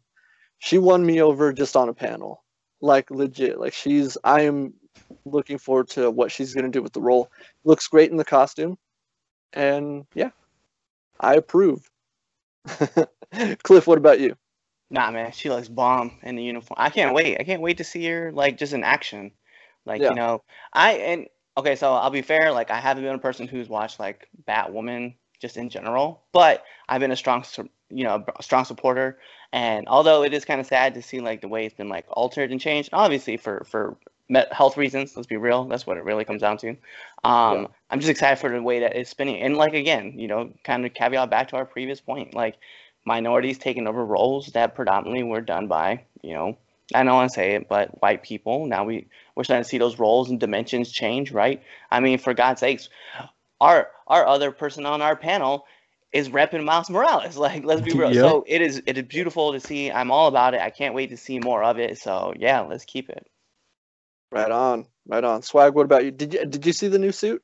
she 0.58 0.78
won 0.78 1.04
me 1.04 1.20
over 1.20 1.52
just 1.52 1.76
on 1.76 1.88
a 1.88 1.94
panel. 1.94 2.42
Like 2.80 3.10
legit. 3.10 3.58
Like 3.58 3.72
she's 3.72 4.16
I 4.24 4.42
am 4.42 4.74
looking 5.24 5.58
forward 5.58 5.88
to 5.90 6.10
what 6.10 6.30
she's 6.30 6.54
gonna 6.54 6.68
do 6.68 6.82
with 6.82 6.92
the 6.92 7.00
role. 7.00 7.30
Looks 7.64 7.88
great 7.88 8.10
in 8.10 8.16
the 8.16 8.24
costume. 8.24 8.78
And 9.52 10.06
yeah, 10.14 10.30
I 11.20 11.34
approve. 11.34 11.88
Cliff, 13.62 13.86
what 13.86 13.98
about 13.98 14.20
you? 14.20 14.36
Nah, 14.90 15.10
man, 15.10 15.32
she 15.32 15.50
looks 15.50 15.68
bomb 15.68 16.12
in 16.22 16.36
the 16.36 16.42
uniform. 16.42 16.76
I 16.78 16.90
can't 16.90 17.14
wait. 17.14 17.40
I 17.40 17.44
can't 17.44 17.62
wait 17.62 17.78
to 17.78 17.84
see 17.84 18.06
her 18.06 18.32
like 18.32 18.58
just 18.58 18.72
in 18.72 18.84
action. 18.84 19.32
Like 19.86 20.00
Yeah. 20.00 20.10
you 20.10 20.14
know, 20.14 20.42
I 20.72 20.92
and 20.92 21.26
okay, 21.56 21.76
so 21.76 21.92
I'll 21.92 22.10
be 22.10 22.22
fair. 22.22 22.52
Like 22.52 22.70
I 22.70 22.80
haven't 22.80 23.04
been 23.04 23.14
a 23.14 23.18
person 23.18 23.46
who's 23.46 23.68
watched 23.68 24.00
like 24.00 24.28
Batwoman 24.46 25.14
just 25.40 25.56
in 25.56 25.68
general, 25.68 26.22
but 26.32 26.64
I've 26.88 27.00
been 27.00 27.10
a 27.10 27.16
strong, 27.16 27.44
you 27.90 28.04
know, 28.04 28.24
a 28.38 28.42
strong 28.42 28.64
supporter. 28.64 29.18
And 29.52 29.86
although 29.88 30.24
it 30.24 30.34
is 30.34 30.44
kind 30.44 30.60
of 30.60 30.66
sad 30.66 30.94
to 30.94 31.02
see 31.02 31.20
like 31.20 31.40
the 31.40 31.48
way 31.48 31.64
it's 31.66 31.74
been 31.74 31.88
like 31.88 32.06
altered 32.10 32.50
and 32.50 32.60
changed, 32.60 32.90
obviously 32.92 33.36
for 33.36 33.64
for 33.70 33.96
health 34.50 34.76
reasons. 34.76 35.16
Let's 35.16 35.26
be 35.26 35.36
real. 35.36 35.64
That's 35.64 35.86
what 35.86 35.96
it 35.96 36.04
really 36.04 36.24
comes 36.24 36.40
down 36.40 36.56
to. 36.58 36.70
Um, 36.70 36.76
Yeah. 37.24 37.66
I'm 37.90 38.00
just 38.00 38.10
excited 38.10 38.38
for 38.38 38.50
the 38.50 38.62
way 38.62 38.80
that 38.80 38.96
it's 38.96 39.10
spinning. 39.10 39.40
And 39.42 39.56
like 39.56 39.74
again, 39.74 40.18
you 40.18 40.28
know, 40.28 40.50
kind 40.64 40.84
of 40.86 40.94
caveat 40.94 41.30
back 41.30 41.48
to 41.48 41.56
our 41.56 41.64
previous 41.64 42.00
point, 42.00 42.34
like 42.34 42.56
minorities 43.04 43.58
taking 43.58 43.86
over 43.86 44.04
roles 44.04 44.46
that 44.48 44.74
predominantly 44.74 45.22
were 45.22 45.42
done 45.42 45.68
by, 45.68 46.04
you 46.22 46.34
know, 46.34 46.56
I 46.94 47.04
don't 47.04 47.14
want 47.14 47.30
to 47.30 47.34
say 47.34 47.54
it, 47.54 47.68
but 47.68 48.00
white 48.02 48.22
people. 48.22 48.66
Now 48.66 48.84
we 48.84 49.08
we're 49.36 49.44
starting 49.44 49.64
to 49.64 49.68
see 49.68 49.78
those 49.78 49.98
roles 49.98 50.30
and 50.30 50.38
dimensions 50.38 50.90
change, 50.90 51.32
right? 51.32 51.62
I 51.90 52.00
mean, 52.00 52.18
for 52.18 52.34
God's 52.34 52.60
sakes, 52.60 52.88
our 53.60 53.88
our 54.06 54.26
other 54.26 54.50
person 54.52 54.86
on 54.86 55.02
our 55.02 55.16
panel 55.16 55.66
is 56.12 56.28
repping 56.28 56.64
Miles 56.64 56.88
Morales. 56.88 57.36
Like, 57.44 57.64
let's 57.64 57.82
be 57.82 57.92
real. 57.92 58.12
Yep. 58.12 58.24
So 58.24 58.44
it 58.46 58.62
is 58.62 58.82
it 58.86 58.96
is 58.96 59.04
beautiful 59.04 59.52
to 59.52 59.60
see. 59.60 59.90
I'm 59.90 60.10
all 60.10 60.28
about 60.28 60.54
it. 60.54 60.60
I 60.60 60.70
can't 60.70 60.94
wait 60.94 61.10
to 61.10 61.16
see 61.16 61.38
more 61.40 61.62
of 61.62 61.78
it. 61.78 61.98
So 61.98 62.32
yeah, 62.38 62.60
let's 62.60 62.84
keep 62.84 63.10
it. 63.10 63.26
Right 64.30 64.50
on, 64.50 64.86
right 65.06 65.22
on. 65.22 65.42
Swag, 65.42 65.74
what 65.74 65.84
about 65.84 66.04
you? 66.04 66.10
Did 66.10 66.34
you 66.34 66.46
did 66.46 66.64
you 66.64 66.72
see 66.72 66.88
the 66.88 66.98
new 66.98 67.12
suit? 67.12 67.42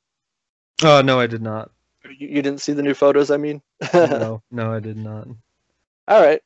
Oh 0.83 1.03
no, 1.03 1.21
I 1.21 1.27
did 1.27 1.43
not. 1.43 1.71
You, 2.19 2.29
you 2.29 2.43
didn't 2.43 2.61
see 2.61 2.73
the 2.73 2.83
new 2.83 2.95
photos, 2.95 3.31
I 3.31 3.37
mean. 3.37 3.61
No, 3.95 4.43
no, 4.51 4.73
I 4.73 4.81
did 4.81 4.97
not. 4.97 5.29
all 6.09 6.23
right. 6.23 6.41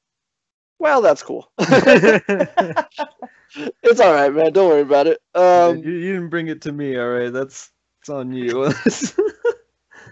Well, 0.84 1.00
that's 1.00 1.22
cool. 1.22 1.50
it's 1.58 1.80
all 4.00 4.12
right, 4.12 4.30
man. 4.30 4.52
Don't 4.52 4.68
worry 4.68 4.82
about 4.82 5.06
it. 5.06 5.18
Um, 5.34 5.78
you, 5.78 5.92
you 5.92 6.12
didn't 6.12 6.28
bring 6.28 6.48
it 6.48 6.60
to 6.60 6.72
me, 6.72 6.98
all 6.98 7.08
right? 7.08 7.32
That's 7.32 7.70
it's 8.02 8.10
on 8.10 8.34
you. 8.34 8.70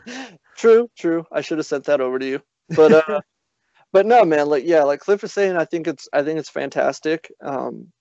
True, 0.57 0.89
true. 0.97 1.27
I 1.31 1.43
should 1.43 1.59
have 1.59 1.67
sent 1.67 1.85
that 1.85 2.01
over 2.01 2.19
to 2.19 2.27
you. 2.27 2.41
But 2.75 3.07
uh 3.07 3.21
but 3.93 4.07
no 4.07 4.25
man, 4.25 4.49
like 4.49 4.65
yeah, 4.65 4.85
like 4.85 5.01
Cliff 5.01 5.23
is 5.25 5.33
saying, 5.35 5.59
I 5.59 5.67
think 5.67 5.87
it's 5.87 6.09
I 6.11 6.23
think 6.23 6.39
it's 6.39 6.49
fantastic. 6.49 7.31
Um 7.43 7.93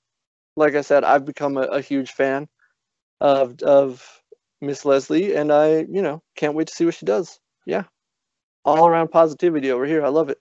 like 0.55 0.75
I 0.75 0.81
said, 0.81 1.03
I've 1.03 1.25
become 1.25 1.57
a, 1.57 1.63
a 1.63 1.81
huge 1.81 2.11
fan 2.11 2.47
of 3.19 3.61
of 3.63 4.07
Miss 4.61 4.85
Leslie 4.85 5.35
and 5.35 5.51
I, 5.51 5.79
you 5.89 6.01
know, 6.01 6.23
can't 6.37 6.53
wait 6.53 6.67
to 6.67 6.73
see 6.73 6.85
what 6.85 6.93
she 6.95 7.05
does. 7.05 7.37
Yeah. 7.65 7.83
All 8.63 8.87
around 8.87 9.09
positivity 9.09 9.71
over 9.71 9.85
here. 9.85 10.05
I 10.05 10.09
love 10.09 10.29
it. 10.29 10.37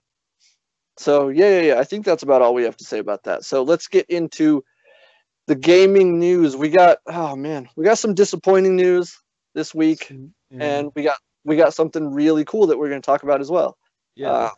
So 1.01 1.29
yeah, 1.29 1.49
yeah, 1.49 1.61
yeah. 1.73 1.79
I 1.79 1.83
think 1.83 2.05
that's 2.05 2.23
about 2.23 2.41
all 2.41 2.53
we 2.53 2.63
have 2.63 2.77
to 2.77 2.85
say 2.85 2.99
about 2.99 3.23
that. 3.23 3.43
So 3.43 3.63
let's 3.63 3.87
get 3.87 4.05
into 4.09 4.63
the 5.47 5.55
gaming 5.55 6.19
news. 6.19 6.55
We 6.55 6.69
got 6.69 6.99
oh 7.07 7.35
man, 7.35 7.67
we 7.75 7.83
got 7.85 7.97
some 7.97 8.13
disappointing 8.13 8.75
news 8.75 9.17
this 9.55 9.73
week 9.73 10.09
Yeah. 10.51 10.63
and 10.63 10.91
we 10.95 11.03
got 11.03 11.17
we 11.43 11.55
got 11.57 11.73
something 11.73 12.13
really 12.13 12.45
cool 12.45 12.67
that 12.67 12.77
we're 12.77 12.89
going 12.89 13.01
to 13.01 13.05
talk 13.05 13.23
about 13.23 13.41
as 13.41 13.49
well. 13.49 13.77
yeah. 14.15 14.31
Uh, 14.31 14.49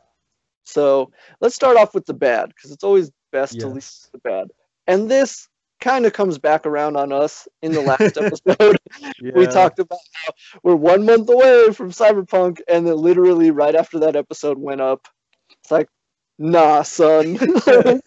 so 0.65 1.11
let's 1.41 1.55
start 1.55 1.77
off 1.77 1.93
with 1.93 2.05
the 2.05 2.13
bad 2.13 2.49
because 2.49 2.71
it's 2.71 2.83
always 2.83 3.09
best 3.31 3.59
to 3.59 3.67
yes. 3.67 3.73
with 3.73 4.09
the 4.13 4.19
bad. 4.29 4.47
And 4.87 5.09
this 5.09 5.47
kind 5.81 6.05
of 6.05 6.13
comes 6.13 6.37
back 6.37 6.65
around 6.65 6.95
on 6.95 7.11
us 7.11 7.47
in 7.61 7.71
the 7.73 7.81
last 7.81 8.17
episode. 8.17 8.77
We 9.35 9.45
talked 9.47 9.79
about 9.79 9.99
how 10.13 10.31
we're 10.63 10.75
one 10.75 11.05
month 11.05 11.29
away 11.29 11.71
from 11.73 11.91
Cyberpunk, 11.91 12.59
and 12.69 12.87
then 12.87 12.95
literally 12.95 13.51
right 13.51 13.75
after 13.75 13.99
that 13.99 14.15
episode 14.15 14.57
went 14.57 14.79
up, 14.81 15.07
it's 15.61 15.71
like, 15.71 15.87
nah, 16.37 16.83
son. 16.83 17.37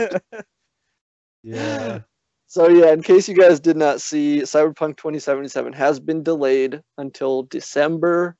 yeah. 1.43 2.01
so 2.47 2.69
yeah, 2.69 2.93
in 2.93 3.03
case 3.03 3.29
you 3.29 3.35
guys 3.35 3.61
did 3.61 3.77
not 3.77 4.01
see, 4.01 4.41
Cyberpunk 4.43 4.97
2077 4.97 5.73
has 5.73 6.01
been 6.01 6.23
delayed 6.23 6.83
until 6.99 7.45
December, 7.45 8.37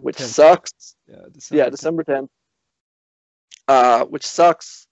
which 0.00 0.16
10th. 0.16 0.24
sucks. 0.24 0.96
Yeah. 1.08 1.16
yeah, 1.50 1.70
December 1.70 2.04
10th. 2.04 2.28
Uh, 3.68 4.04
which 4.04 4.26
sucks. 4.26 4.86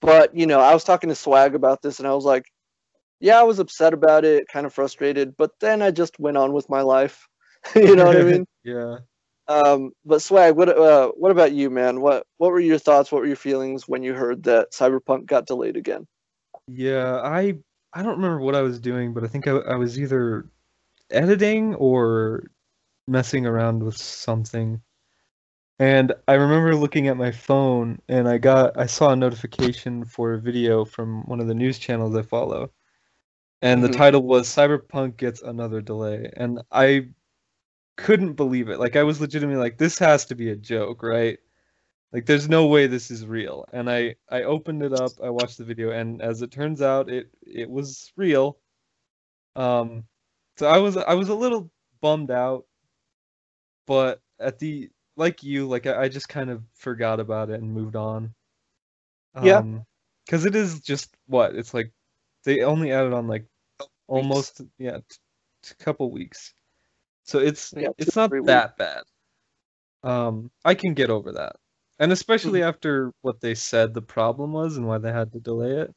But, 0.00 0.34
you 0.34 0.46
know, 0.46 0.60
I 0.60 0.74
was 0.74 0.84
talking 0.84 1.08
to 1.08 1.14
Swag 1.14 1.54
about 1.54 1.82
this 1.82 1.98
and 1.98 2.06
I 2.06 2.14
was 2.14 2.24
like, 2.24 2.44
yeah, 3.20 3.40
I 3.40 3.42
was 3.42 3.58
upset 3.58 3.92
about 3.92 4.24
it, 4.24 4.46
kind 4.48 4.64
of 4.64 4.72
frustrated, 4.72 5.36
but 5.36 5.50
then 5.60 5.82
I 5.82 5.90
just 5.90 6.20
went 6.20 6.36
on 6.36 6.52
with 6.52 6.68
my 6.68 6.82
life. 6.82 7.26
you 7.74 7.96
know 7.96 8.06
what 8.06 8.16
I 8.16 8.22
mean? 8.22 8.46
yeah. 8.62 8.98
Um, 9.48 9.92
but 10.04 10.22
Swag, 10.22 10.56
what 10.56 10.68
uh, 10.68 11.08
what 11.16 11.30
about 11.32 11.52
you, 11.52 11.70
man? 11.70 12.00
What 12.00 12.26
what 12.38 12.50
were 12.52 12.60
your 12.60 12.78
thoughts? 12.78 13.10
What 13.12 13.20
were 13.20 13.26
your 13.26 13.36
feelings 13.36 13.88
when 13.88 14.02
you 14.02 14.14
heard 14.14 14.44
that 14.44 14.72
Cyberpunk 14.72 15.26
got 15.26 15.46
delayed 15.46 15.76
again? 15.76 16.06
Yeah, 16.68 17.20
I 17.22 17.58
I 17.92 18.02
don't 18.02 18.16
remember 18.16 18.40
what 18.40 18.54
I 18.54 18.62
was 18.62 18.80
doing, 18.80 19.12
but 19.14 19.24
I 19.24 19.28
think 19.28 19.46
I, 19.46 19.52
I 19.52 19.76
was 19.76 19.98
either 19.98 20.46
editing 21.10 21.74
or 21.76 22.50
messing 23.06 23.46
around 23.46 23.82
with 23.82 23.96
something. 23.96 24.82
And 25.78 26.12
I 26.28 26.34
remember 26.34 26.74
looking 26.76 27.08
at 27.08 27.16
my 27.16 27.30
phone 27.32 28.00
and 28.08 28.28
I 28.28 28.38
got 28.38 28.76
I 28.78 28.86
saw 28.86 29.10
a 29.12 29.16
notification 29.16 30.04
for 30.04 30.32
a 30.34 30.38
video 30.40 30.84
from 30.84 31.22
one 31.26 31.40
of 31.40 31.46
the 31.48 31.54
news 31.54 31.78
channels 31.78 32.16
I 32.16 32.22
follow. 32.22 32.70
And 33.62 33.82
the 33.82 33.88
Mhm. 33.88 33.90
title 33.90 34.22
was 34.22 34.48
Cyberpunk 34.48 35.16
gets 35.16 35.42
another 35.42 35.80
delay. 35.80 36.30
And 36.36 36.60
I 36.72 37.08
couldn't 37.98 38.34
believe 38.34 38.70
it. 38.70 38.78
Like 38.80 38.96
I 38.96 39.02
was 39.02 39.20
legitimately 39.20 39.60
like 39.60 39.78
this 39.78 39.98
has 39.98 40.24
to 40.26 40.36
be 40.36 40.50
a 40.50 40.56
joke, 40.56 41.02
right? 41.02 41.38
Like 42.12 42.26
there's 42.26 42.48
no 42.48 42.66
way 42.68 42.86
this 42.86 43.10
is 43.10 43.26
real. 43.26 43.66
And 43.72 43.90
I 43.90 44.16
I 44.30 44.44
opened 44.44 44.82
it 44.84 44.94
up, 44.94 45.20
I 45.22 45.30
watched 45.30 45.58
the 45.58 45.64
video 45.64 45.90
and 45.90 46.22
as 46.22 46.42
it 46.42 46.52
turns 46.52 46.82
out 46.82 47.10
it 47.10 47.28
it 47.42 47.70
was 47.70 48.12
real. 48.16 48.58
Um 49.56 50.04
so 50.58 50.68
I 50.68 50.78
was 50.78 50.96
I 50.96 51.14
was 51.14 51.28
a 51.30 51.34
little 51.34 51.70
bummed 52.00 52.30
out 52.30 52.66
but 53.86 54.22
at 54.38 54.58
the 54.58 54.90
like 55.16 55.42
you 55.42 55.66
like 55.68 55.86
I, 55.86 56.02
I 56.02 56.08
just 56.08 56.28
kind 56.28 56.50
of 56.50 56.62
forgot 56.74 57.20
about 57.20 57.50
it 57.50 57.60
and 57.60 57.72
moved 57.72 57.96
on. 57.96 58.34
Yeah. 59.40 59.58
Um 59.58 59.84
cuz 60.28 60.44
it 60.44 60.54
is 60.54 60.80
just 60.80 61.14
what? 61.26 61.54
It's 61.56 61.74
like 61.74 61.92
they 62.44 62.62
only 62.62 62.92
added 62.92 63.12
on 63.12 63.28
like 63.28 63.46
almost 64.08 64.62
yeah, 64.78 64.98
t- 64.98 65.18
t- 65.62 65.74
couple 65.80 66.10
weeks. 66.12 66.54
So 67.28 67.40
it's 67.40 67.74
Yeah, 67.76 67.90
it's 67.98 68.16
not 68.16 68.34
that 68.46 68.76
bad. 68.78 69.04
Um, 70.02 70.50
I 70.64 70.74
can 70.74 70.94
get 70.94 71.10
over 71.10 71.32
that, 71.32 71.56
and 71.98 72.12
especially 72.12 72.62
Mm-hmm. 72.62 72.62
after 72.62 73.12
what 73.22 73.40
they 73.40 73.54
said 73.54 73.94
the 73.94 74.02
problem 74.02 74.52
was 74.52 74.76
and 74.76 74.86
why 74.86 74.98
they 74.98 75.12
had 75.12 75.32
to 75.32 75.40
delay 75.40 75.72
it. 75.80 75.94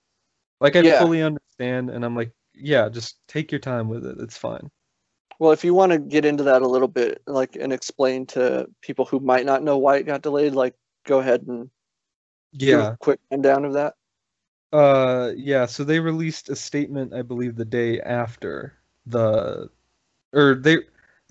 Like 0.61 0.75
I 0.77 0.83
Yeah. 0.83 0.93
fully 0.97 1.21
understand, 1.23 1.89
and 1.91 2.05
I'm 2.05 2.15
like, 2.15 2.33
yeah, 2.55 2.89
just 2.89 3.17
take 3.27 3.51
your 3.51 3.59
time 3.61 3.89
with 3.89 4.05
it. 4.05 4.19
It's 4.21 4.37
fine. 4.37 4.71
Well, 5.39 5.51
if 5.51 5.63
you 5.63 5.73
want 5.73 5.91
to 5.91 5.99
get 5.99 6.25
into 6.25 6.43
that 6.43 6.61
a 6.61 6.67
little 6.67 6.87
bit, 6.87 7.21
like, 7.27 7.55
and 7.55 7.73
explain 7.73 8.25
to 8.27 8.67
people 8.81 9.05
who 9.05 9.19
might 9.19 9.45
not 9.45 9.63
know 9.63 9.77
why 9.77 9.97
it 9.97 10.03
got 10.03 10.21
delayed, 10.21 10.53
like, 10.53 10.75
go 11.05 11.19
ahead 11.19 11.43
and 11.47 11.69
do 12.67 12.81
Yeah. 12.81 12.95
a 12.95 12.97
quick 12.99 13.19
rundown 13.31 13.65
of 13.65 13.73
that. 13.73 13.95
Uh, 14.71 15.31
yeah. 15.35 15.65
So 15.65 15.83
they 15.83 15.99
released 15.99 16.49
a 16.49 16.55
statement, 16.55 17.13
I 17.13 17.21
believe, 17.23 17.55
the 17.55 17.65
day 17.65 17.99
after 18.01 18.73
the, 19.05 19.69
or 20.33 20.55
they 20.55 20.79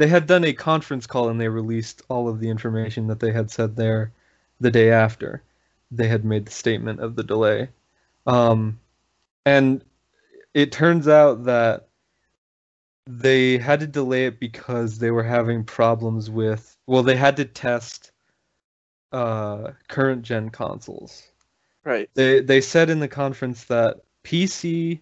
they 0.00 0.07
had 0.07 0.26
done 0.26 0.45
a 0.45 0.54
conference 0.54 1.07
call 1.07 1.28
and 1.28 1.38
they 1.38 1.49
released 1.49 2.00
all 2.09 2.26
of 2.26 2.40
the 2.40 2.49
information 2.49 3.07
that 3.09 3.21
they 3.21 3.30
had 3.30 3.50
said 3.50 3.76
there 3.76 4.11
the 4.59 4.71
day 4.71 4.90
after 4.90 5.42
they 5.90 6.09
had 6.09 6.25
made 6.25 6.47
the 6.47 6.50
statement 6.50 7.00
of 7.00 7.16
the 7.16 7.23
delay. 7.23 7.69
Um, 8.26 8.80
and 9.45 9.85
it 10.54 10.73
turns 10.73 11.07
out 11.07 11.45
that 11.45 11.88
they 13.07 13.59
had 13.59 13.80
to 13.80 13.87
delay 13.87 14.25
it 14.25 14.40
because 14.40 14.99
they 14.99 15.11
were 15.11 15.23
having 15.23 15.64
problems 15.64 16.30
with, 16.30 16.78
well, 16.87 17.02
they 17.02 17.16
had 17.16 17.37
to 17.37 17.45
test 17.45 18.11
uh 19.12 19.73
current 19.88 20.23
gen 20.23 20.49
consoles. 20.49 21.30
Right. 21.85 22.09
They 22.14 22.40
they 22.40 22.62
said 22.62 22.88
in 22.88 23.00
the 23.00 23.09
conference 23.09 23.64
that 23.64 24.00
PC 24.25 25.00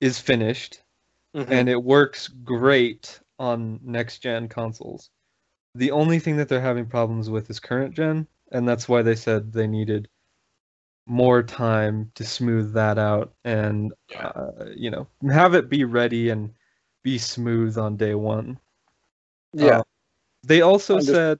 is 0.00 0.18
finished 0.18 0.80
Mhm. 1.34 1.50
and 1.50 1.68
it 1.68 1.82
works 1.82 2.28
great 2.28 3.20
on 3.38 3.80
next 3.82 4.18
gen 4.18 4.48
consoles. 4.48 5.10
The 5.74 5.90
only 5.90 6.18
thing 6.18 6.36
that 6.36 6.48
they're 6.48 6.60
having 6.60 6.86
problems 6.86 7.28
with 7.30 7.50
is 7.50 7.60
current 7.60 7.94
gen, 7.94 8.26
and 8.52 8.66
that's 8.68 8.88
why 8.88 9.02
they 9.02 9.14
said 9.14 9.52
they 9.52 9.66
needed 9.66 10.08
more 11.06 11.42
time 11.42 12.10
to 12.16 12.24
smooth 12.24 12.72
that 12.72 12.98
out 12.98 13.32
and 13.44 13.92
uh, 14.18 14.50
you 14.74 14.90
know 14.90 15.06
have 15.30 15.54
it 15.54 15.68
be 15.68 15.84
ready 15.84 16.30
and 16.30 16.52
be 17.02 17.18
smooth 17.18 17.78
on 17.78 17.96
day 17.96 18.14
one. 18.14 18.58
Yeah. 19.52 19.78
Uh, 19.78 19.82
they 20.42 20.60
also 20.62 20.96
Under- 20.96 21.12
said, 21.12 21.38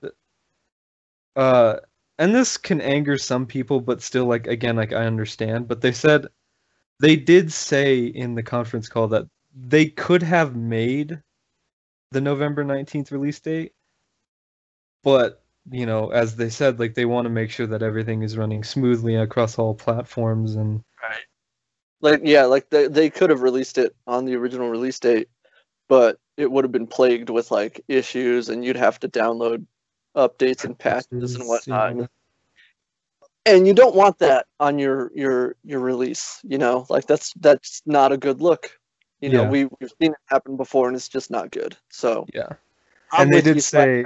uh, 1.37 1.77
and 2.19 2.35
this 2.35 2.57
can 2.57 2.81
anger 2.81 3.19
some 3.19 3.47
people, 3.47 3.81
but 3.81 4.03
still, 4.03 4.27
like 4.27 4.47
again, 4.47 4.77
like 4.77 4.93
I 4.93 5.07
understand. 5.07 5.69
But 5.69 5.81
they 5.81 5.93
said 5.93 6.27
they 7.01 7.17
did 7.17 7.53
say 7.53 8.05
in 8.07 8.35
the 8.35 8.43
conference 8.43 8.89
call 8.89 9.09
that 9.09 9.27
they 9.55 9.87
could 9.87 10.23
have 10.23 10.57
made 10.57 11.21
the 12.13 12.21
November 12.21 12.65
nineteenth 12.65 13.13
release 13.13 13.41
date, 13.41 13.73
but 15.03 15.43
you 15.71 15.87
know, 15.87 16.11
as 16.11 16.37
they 16.37 16.49
said, 16.49 16.79
like 16.79 16.95
they 16.95 17.05
want 17.05 17.27
to 17.27 17.31
make 17.31 17.51
sure 17.51 17.67
that 17.67 17.83
everything 17.83 18.23
is 18.23 18.37
running 18.37 18.63
smoothly 18.63 19.17
across 19.17 19.59
all 19.59 19.75
platforms 19.75 20.55
and 20.55 20.83
right. 21.03 21.25
like 22.01 22.21
yeah, 22.25 22.45
like 22.45 22.71
they 22.71 22.87
they 22.89 23.11
could 23.11 23.31
have 23.31 23.43
released 23.43 23.79
it 23.79 23.95
on 24.07 24.25
the 24.25 24.37
original 24.37 24.69
release 24.69 24.99
date, 25.01 25.29
but 25.89 26.19
it 26.37 26.51
would 26.51 26.65
have 26.65 26.73
been 26.73 26.87
plagued 26.87 27.31
with 27.31 27.51
like 27.51 27.81
issues, 27.89 28.49
and 28.49 28.65
you'd 28.65 28.77
have 28.77 29.01
to 29.01 29.09
download 29.09 29.67
updates 30.17 30.65
and 30.65 30.79
patches 30.79 31.35
and 31.35 31.49
whatnot. 31.49 31.97
Yeah. 31.97 32.07
And 33.45 33.67
you 33.67 33.75
don't 33.75 33.95
want 33.95 34.19
that 34.19 34.47
on 34.59 34.79
your 34.79 35.11
your 35.15 35.57
your 35.65 35.81
release, 35.81 36.41
you 36.43 36.59
know, 36.59 36.87
like 36.89 37.07
that's 37.07 37.33
that's 37.41 37.83
not 37.87 38.13
a 38.13 38.17
good 38.17 38.41
look. 38.41 38.71
You 39.21 39.31
know, 39.31 39.45
Yeah. 39.45 39.51
we 39.51 39.65
we've 39.65 39.91
seen 40.01 40.13
it 40.13 40.19
happen 40.27 40.57
before, 40.57 40.89
and 40.89 40.97
it's 40.97 41.09
just 41.09 41.31
not 41.31 41.51
good. 41.51 41.77
So 41.91 42.27
Yeah, 42.35 42.49
I'm 43.13 43.23
and 43.23 43.33
they 43.33 43.41
did 43.41 43.63
say 43.63 44.05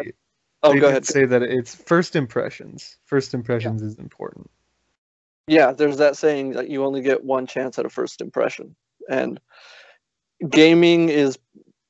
oh, 0.62 0.73
they 0.73 0.81
go 0.81 0.87
did 0.87 0.90
ahead. 0.90 1.05
say 1.07 1.25
that 1.25 1.43
it's 1.43 1.75
first 1.75 2.17
impressions. 2.17 2.97
First 3.07 3.35
impressions 3.35 3.83
is 3.83 3.97
important. 3.97 4.50
Yeah, 5.49 5.73
there's 5.73 5.97
that 5.99 6.17
saying 6.17 6.52
that 6.52 6.69
you 6.69 6.85
only 6.85 7.02
get 7.02 7.25
one 7.25 7.47
chance 7.47 7.79
at 7.79 7.87
a 7.87 7.90
first 7.90 8.21
impression. 8.21 8.76
And 9.09 9.40
gaming 10.49 11.09
is 11.09 11.38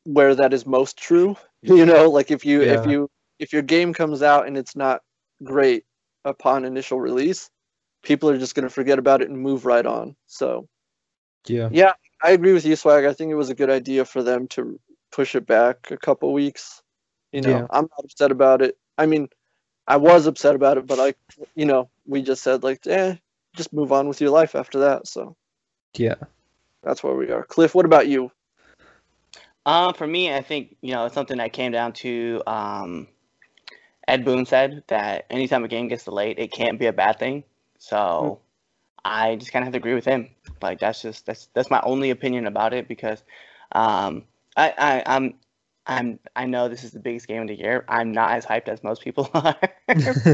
where 0.05 0.35
that 0.35 0.53
is 0.55 0.67
most 0.67 0.97
true. 0.97 1.37
You 1.63 1.85
know, 1.85 2.09
like 2.11 2.31
if 2.31 2.47
you 2.47 2.63
if 2.63 2.87
you 2.87 3.11
if 3.39 3.53
your 3.53 3.61
game 3.61 3.93
comes 3.93 4.23
out 4.23 4.47
and 4.47 4.57
it's 4.57 4.75
not 4.75 5.03
great 5.45 5.85
upon 6.25 6.65
initial 6.65 6.99
release, 6.99 7.51
people 8.03 8.31
are 8.31 8.39
just 8.39 8.55
going 8.55 8.67
to 8.67 8.73
forget 8.73 8.99
about 8.99 9.21
it 9.21 9.29
and 9.29 9.39
move 9.39 9.67
right 9.67 9.85
on. 9.85 10.17
So, 10.27 10.67
Yeah. 11.47 11.69
yeah, 11.71 11.93
I 12.23 12.33
agree 12.33 12.53
with 12.53 12.67
you, 12.67 12.77
Swag. 12.77 13.05
I 13.05 13.13
think 13.13 13.31
it 13.31 13.37
was 13.37 13.51
a 13.51 13.55
good 13.55 13.71
idea 13.71 14.05
for 14.05 14.23
them 14.23 14.49
to 14.49 14.79
push 15.13 15.35
it 15.35 15.47
back 15.47 15.91
a 15.91 15.97
couple 15.97 16.33
weeks. 16.33 16.83
You 17.33 17.43
know, 17.43 17.51
Yeah. 17.51 17.67
I'm 17.71 17.85
not 17.85 18.05
upset 18.05 18.31
about 18.31 18.63
it. 18.63 18.77
I 18.99 19.07
mean, 19.07 19.29
I 19.87 19.97
was 19.97 20.27
upset 20.27 20.55
about 20.55 20.79
it, 20.79 20.87
but 20.87 20.99
I, 20.99 21.15
you 21.55 21.65
know, 21.67 21.91
we 22.07 22.23
just 22.23 22.43
said 22.43 22.63
like, 22.63 22.87
eh, 22.87 23.17
just 23.57 23.73
move 23.73 23.93
on 23.93 24.09
with 24.09 24.21
your 24.21 24.31
life 24.31 24.55
after 24.55 24.81
that. 24.81 25.07
So 25.07 25.37
Yeah. 25.95 26.17
that's 26.83 27.03
where 27.03 27.15
we 27.15 27.31
are. 27.31 27.45
Cliff, 27.45 27.75
what 27.75 27.87
about 27.87 28.09
you? 28.09 28.31
Um, 29.67 29.95
for 29.95 30.07
me, 30.07 30.33
I 30.35 30.43
think 30.43 30.77
you 30.81 30.93
know 30.93 31.07
it's 31.07 31.15
something 31.15 31.39
that 31.39 31.53
came 31.53 31.73
down 31.73 31.93
to 31.95 32.43
um, 32.47 33.09
Ed 34.09 34.25
Boon 34.25 34.47
said 34.47 34.83
that 34.89 35.27
anytime 35.31 35.65
a 35.65 35.69
game 35.69 35.89
gets 35.89 36.05
delayed, 36.05 36.39
it 36.39 36.51
can't 36.53 36.79
be 36.79 36.87
a 36.87 36.93
bad 36.93 37.19
thing. 37.19 37.45
So 37.79 38.41
I 39.05 39.37
just 39.37 39.53
kind 39.53 39.63
of 39.63 39.67
have 39.67 39.73
to 39.73 39.79
agree 39.79 39.95
with 39.95 40.05
him. 40.05 40.29
Like 40.63 40.81
that's 40.81 41.03
just 41.03 41.27
that's 41.27 41.49
that's 41.55 41.71
my 41.71 41.81
only 41.83 42.11
opinion 42.11 42.47
about 42.47 42.75
it 42.75 42.89
because 42.89 43.23
um, 43.73 44.25
I, 44.57 44.75
I 44.77 45.03
I'm 45.07 45.35
I'm 45.87 46.19
I 46.37 46.47
know 46.47 46.69
this 46.69 46.85
is 46.85 46.93
the 46.93 47.01
biggest 47.01 47.27
game 47.27 47.43
of 47.43 47.49
the 47.49 47.59
year. 47.59 47.85
I'm 47.89 48.13
not 48.13 48.33
as 48.33 48.45
hyped 48.45 48.69
as 48.69 48.83
most 48.85 49.03
people 49.03 49.29
are, 49.35 49.57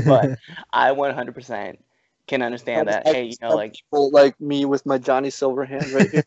but 0.05 0.38
I 0.72 0.90
100% 0.90 1.79
can 2.26 2.42
understand 2.42 2.88
that. 2.88 3.07
Hey, 3.07 3.24
you 3.24 3.37
know, 3.40 3.55
like 3.55 3.74
people 3.74 4.11
like 4.11 4.40
me 4.40 4.64
with 4.64 4.85
my 4.85 4.98
Johnny 4.98 5.29
Silverhand 5.29 5.92
right 5.92 6.11
here. 6.11 6.24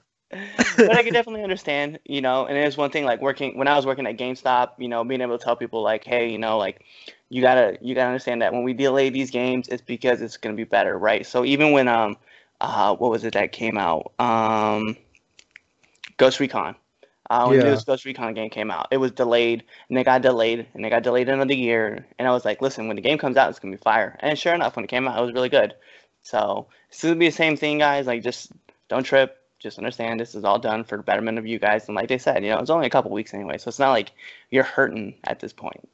but 0.84 0.96
I 0.96 1.02
can 1.02 1.12
definitely 1.12 1.42
understand, 1.42 1.98
you 2.04 2.20
know, 2.20 2.46
and 2.46 2.56
it's 2.56 2.76
one 2.76 2.90
thing 2.90 3.04
like 3.04 3.20
working 3.20 3.56
when 3.58 3.68
I 3.68 3.76
was 3.76 3.86
working 3.86 4.06
at 4.06 4.16
GameStop, 4.16 4.70
you 4.78 4.88
know, 4.88 5.04
being 5.04 5.20
able 5.20 5.38
to 5.38 5.44
tell 5.44 5.56
people 5.56 5.82
like, 5.82 6.04
hey, 6.04 6.30
you 6.30 6.38
know, 6.38 6.58
like 6.58 6.84
you 7.28 7.40
gotta 7.42 7.78
you 7.80 7.94
gotta 7.94 8.08
understand 8.08 8.42
that 8.42 8.52
when 8.52 8.62
we 8.64 8.72
delay 8.74 9.10
these 9.10 9.30
games, 9.30 9.68
it's 9.68 9.82
because 9.82 10.20
it's 10.22 10.36
gonna 10.36 10.56
be 10.56 10.64
better, 10.64 10.96
right? 10.98 11.26
So 11.26 11.44
even 11.44 11.72
when 11.72 11.88
um 11.88 12.16
uh 12.60 12.94
what 12.96 13.10
was 13.10 13.24
it 13.24 13.34
that 13.34 13.52
came 13.52 13.78
out? 13.78 14.12
Um 14.18 14.96
Ghost 16.16 16.40
Recon. 16.40 16.76
Uh, 17.30 17.46
when 17.46 17.58
the 17.58 17.62
Yeah. 17.62 17.64
newest 17.64 17.86
Ghost 17.86 18.04
Recon 18.04 18.34
game 18.34 18.50
came 18.50 18.70
out, 18.70 18.88
it 18.90 18.96
was 18.98 19.12
delayed, 19.12 19.64
and 19.88 19.96
they 19.96 20.02
got 20.04 20.22
delayed, 20.22 20.66
and 20.74 20.84
they 20.84 20.90
got 20.90 21.02
delayed 21.02 21.28
another 21.28 21.54
year. 21.54 22.06
And 22.18 22.26
I 22.28 22.32
was 22.32 22.44
like, 22.44 22.60
listen, 22.60 22.86
when 22.88 22.96
the 22.96 23.02
game 23.02 23.18
comes 23.18 23.36
out, 23.36 23.50
it's 23.50 23.58
gonna 23.60 23.76
be 23.76 23.82
fire. 23.82 24.16
And 24.20 24.38
sure 24.38 24.54
enough, 24.54 24.76
when 24.76 24.84
it 24.84 24.88
came 24.88 25.06
out, 25.08 25.18
it 25.18 25.22
was 25.24 25.32
really 25.32 25.48
good. 25.48 25.74
So 26.22 26.68
it's 26.90 27.02
gonna 27.02 27.16
be 27.16 27.26
the 27.28 27.32
same 27.32 27.56
thing, 27.56 27.78
guys. 27.78 28.06
Like, 28.06 28.22
just 28.22 28.52
don't 28.88 29.04
trip. 29.04 29.36
Just 29.60 29.78
understand 29.78 30.18
this 30.18 30.34
is 30.34 30.42
all 30.42 30.58
done 30.58 30.84
for 30.84 30.96
the 30.96 31.02
betterment 31.02 31.38
of 31.38 31.46
you 31.46 31.58
guys. 31.58 31.86
And 31.86 31.94
like 31.94 32.08
they 32.08 32.18
said, 32.18 32.42
you 32.42 32.50
know, 32.50 32.58
it's 32.58 32.70
only 32.70 32.86
a 32.86 32.90
couple 32.90 33.10
weeks 33.10 33.34
anyway, 33.34 33.58
so 33.58 33.68
it's 33.68 33.78
not 33.78 33.90
like 33.90 34.12
you're 34.50 34.64
hurting 34.64 35.14
at 35.24 35.38
this 35.38 35.52
point. 35.52 35.88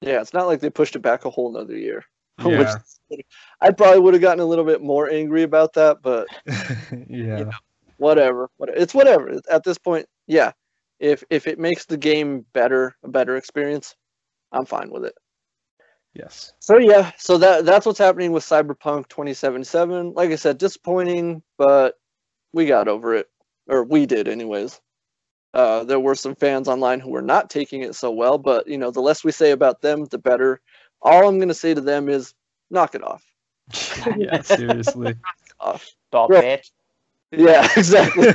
yeah, 0.00 0.20
it's 0.20 0.32
not 0.32 0.46
like 0.46 0.60
they 0.60 0.70
pushed 0.70 0.96
it 0.96 1.00
back 1.00 1.24
a 1.24 1.30
whole 1.30 1.52
nother 1.52 1.76
year. 1.76 2.04
Yeah. 2.44 2.74
Which 3.10 3.20
I 3.60 3.70
probably 3.70 4.00
would 4.00 4.14
have 4.14 4.22
gotten 4.22 4.40
a 4.40 4.46
little 4.46 4.64
bit 4.64 4.82
more 4.82 5.10
angry 5.10 5.42
about 5.42 5.74
that, 5.74 5.98
but 6.02 6.26
yeah. 7.08 7.50
whatever. 7.98 8.50
It's 8.60 8.94
whatever. 8.94 9.40
At 9.50 9.64
this 9.64 9.78
point, 9.78 10.06
yeah. 10.26 10.52
If 10.98 11.24
if 11.30 11.46
it 11.46 11.58
makes 11.58 11.84
the 11.84 11.96
game 11.96 12.46
better, 12.52 12.96
a 13.02 13.08
better 13.08 13.36
experience, 13.36 13.94
I'm 14.52 14.64
fine 14.64 14.90
with 14.90 15.04
it. 15.04 15.14
Yes. 16.14 16.52
So 16.60 16.78
yeah, 16.78 17.10
so 17.18 17.38
that 17.38 17.64
that's 17.64 17.86
what's 17.86 17.98
happening 17.98 18.32
with 18.32 18.44
Cyberpunk 18.44 19.08
2077. 19.08 20.12
Like 20.14 20.30
I 20.30 20.36
said, 20.36 20.58
disappointing, 20.58 21.42
but 21.58 21.94
we 22.52 22.66
got 22.66 22.88
over 22.88 23.14
it, 23.14 23.28
or 23.68 23.84
we 23.84 24.06
did, 24.06 24.28
anyways. 24.28 24.80
Uh, 25.54 25.84
there 25.84 26.00
were 26.00 26.14
some 26.14 26.34
fans 26.34 26.68
online 26.68 27.00
who 27.00 27.10
were 27.10 27.22
not 27.22 27.50
taking 27.50 27.82
it 27.82 27.94
so 27.94 28.10
well, 28.10 28.38
but 28.38 28.66
you 28.66 28.78
know, 28.78 28.90
the 28.90 29.00
less 29.00 29.22
we 29.22 29.32
say 29.32 29.50
about 29.50 29.82
them, 29.82 30.06
the 30.06 30.18
better. 30.18 30.60
All 31.02 31.28
I'm 31.28 31.38
gonna 31.38 31.54
say 31.54 31.74
to 31.74 31.80
them 31.80 32.08
is, 32.08 32.34
knock 32.70 32.94
it 32.94 33.02
off. 33.02 33.22
yeah. 34.16 34.40
Seriously. 34.42 35.14
Off. 35.60 35.90
Dog 36.10 36.30
Bro. 36.30 36.42
bitch. 36.42 36.70
Yeah, 37.30 37.68
exactly. 37.76 38.34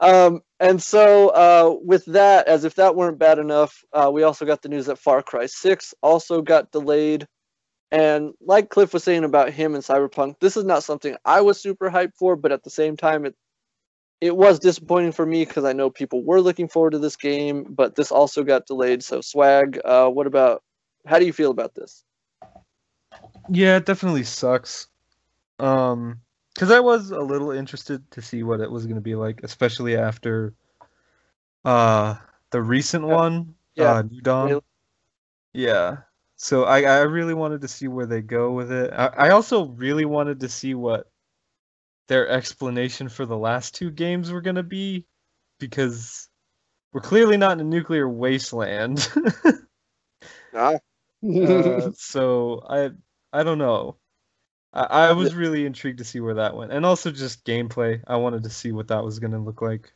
Um, 0.00 0.42
and 0.60 0.82
so 0.82 1.28
uh, 1.28 1.76
with 1.82 2.04
that, 2.06 2.46
as 2.48 2.64
if 2.64 2.74
that 2.76 2.94
weren't 2.94 3.18
bad 3.18 3.38
enough, 3.38 3.84
uh, 3.92 4.10
we 4.12 4.22
also 4.22 4.44
got 4.44 4.62
the 4.62 4.68
news 4.68 4.86
that 4.86 4.98
Far 4.98 5.22
Cry 5.22 5.46
6 5.46 5.94
also 6.02 6.42
got 6.42 6.70
delayed. 6.70 7.26
And 7.90 8.34
like 8.40 8.68
Cliff 8.68 8.92
was 8.92 9.02
saying 9.02 9.24
about 9.24 9.50
him 9.50 9.74
and 9.74 9.82
Cyberpunk, 9.82 10.40
this 10.40 10.56
is 10.56 10.64
not 10.64 10.84
something 10.84 11.16
I 11.24 11.40
was 11.40 11.60
super 11.60 11.90
hyped 11.90 12.16
for, 12.16 12.36
but 12.36 12.52
at 12.52 12.62
the 12.62 12.70
same 12.70 12.96
time, 12.96 13.24
it 13.24 13.34
it 14.20 14.36
was 14.36 14.58
disappointing 14.58 15.12
for 15.12 15.24
me 15.24 15.44
because 15.44 15.64
I 15.64 15.72
know 15.72 15.90
people 15.90 16.24
were 16.24 16.40
looking 16.40 16.68
forward 16.68 16.90
to 16.90 16.98
this 16.98 17.16
game, 17.16 17.64
but 17.70 17.94
this 17.94 18.10
also 18.10 18.42
got 18.42 18.66
delayed. 18.66 19.02
So 19.02 19.20
swag, 19.20 19.80
uh, 19.84 20.08
what 20.08 20.26
about? 20.26 20.62
How 21.06 21.18
do 21.18 21.24
you 21.24 21.32
feel 21.32 21.50
about 21.50 21.74
this? 21.74 22.04
Yeah, 23.48 23.76
it 23.76 23.86
definitely 23.86 24.24
sucks. 24.24 24.88
Um, 25.58 26.20
because 26.54 26.72
I 26.72 26.80
was 26.80 27.10
a 27.12 27.20
little 27.20 27.52
interested 27.52 28.10
to 28.10 28.20
see 28.20 28.42
what 28.42 28.60
it 28.60 28.70
was 28.70 28.86
gonna 28.86 29.00
be 29.00 29.14
like, 29.14 29.40
especially 29.44 29.96
after 29.96 30.54
uh 31.64 32.16
the 32.50 32.60
recent 32.60 33.06
Yeah. 33.06 33.14
one, 33.14 33.54
Yeah. 33.76 33.94
uh, 33.94 34.02
New 34.02 34.20
Dawn. 34.20 34.48
Really? 34.48 34.62
Yeah. 35.52 35.96
So 36.38 36.64
I 36.64 36.82
I 36.82 37.00
really 37.00 37.34
wanted 37.34 37.62
to 37.62 37.68
see 37.68 37.88
where 37.88 38.06
they 38.06 38.22
go 38.22 38.52
with 38.52 38.70
it. 38.70 38.92
I, 38.92 39.06
I 39.06 39.30
also 39.30 39.66
really 39.66 40.04
wanted 40.04 40.40
to 40.40 40.48
see 40.48 40.72
what 40.74 41.10
their 42.06 42.28
explanation 42.28 43.08
for 43.08 43.26
the 43.26 43.36
last 43.36 43.74
two 43.74 43.90
games 43.90 44.30
were 44.30 44.40
gonna 44.40 44.62
be, 44.62 45.04
because 45.58 46.28
we're 46.92 47.00
clearly 47.00 47.36
not 47.36 47.52
in 47.52 47.60
a 47.60 47.64
nuclear 47.64 48.08
wasteland. 48.08 49.06
Ah. 50.54 50.78
uh, 51.22 51.90
so 51.94 52.62
I 52.68 52.90
I 53.32 53.42
don't 53.42 53.58
know. 53.58 53.96
I, 54.72 54.82
I 54.82 55.12
was 55.12 55.34
really 55.34 55.66
intrigued 55.66 55.98
to 55.98 56.04
see 56.04 56.20
where 56.20 56.34
that 56.34 56.56
went, 56.56 56.72
and 56.72 56.86
also 56.86 57.10
just 57.10 57.44
gameplay. 57.44 58.02
I 58.06 58.16
wanted 58.16 58.44
to 58.44 58.50
see 58.50 58.72
what 58.72 58.88
that 58.88 59.04
was 59.04 59.18
gonna 59.18 59.42
look 59.42 59.60
like. 59.60 59.92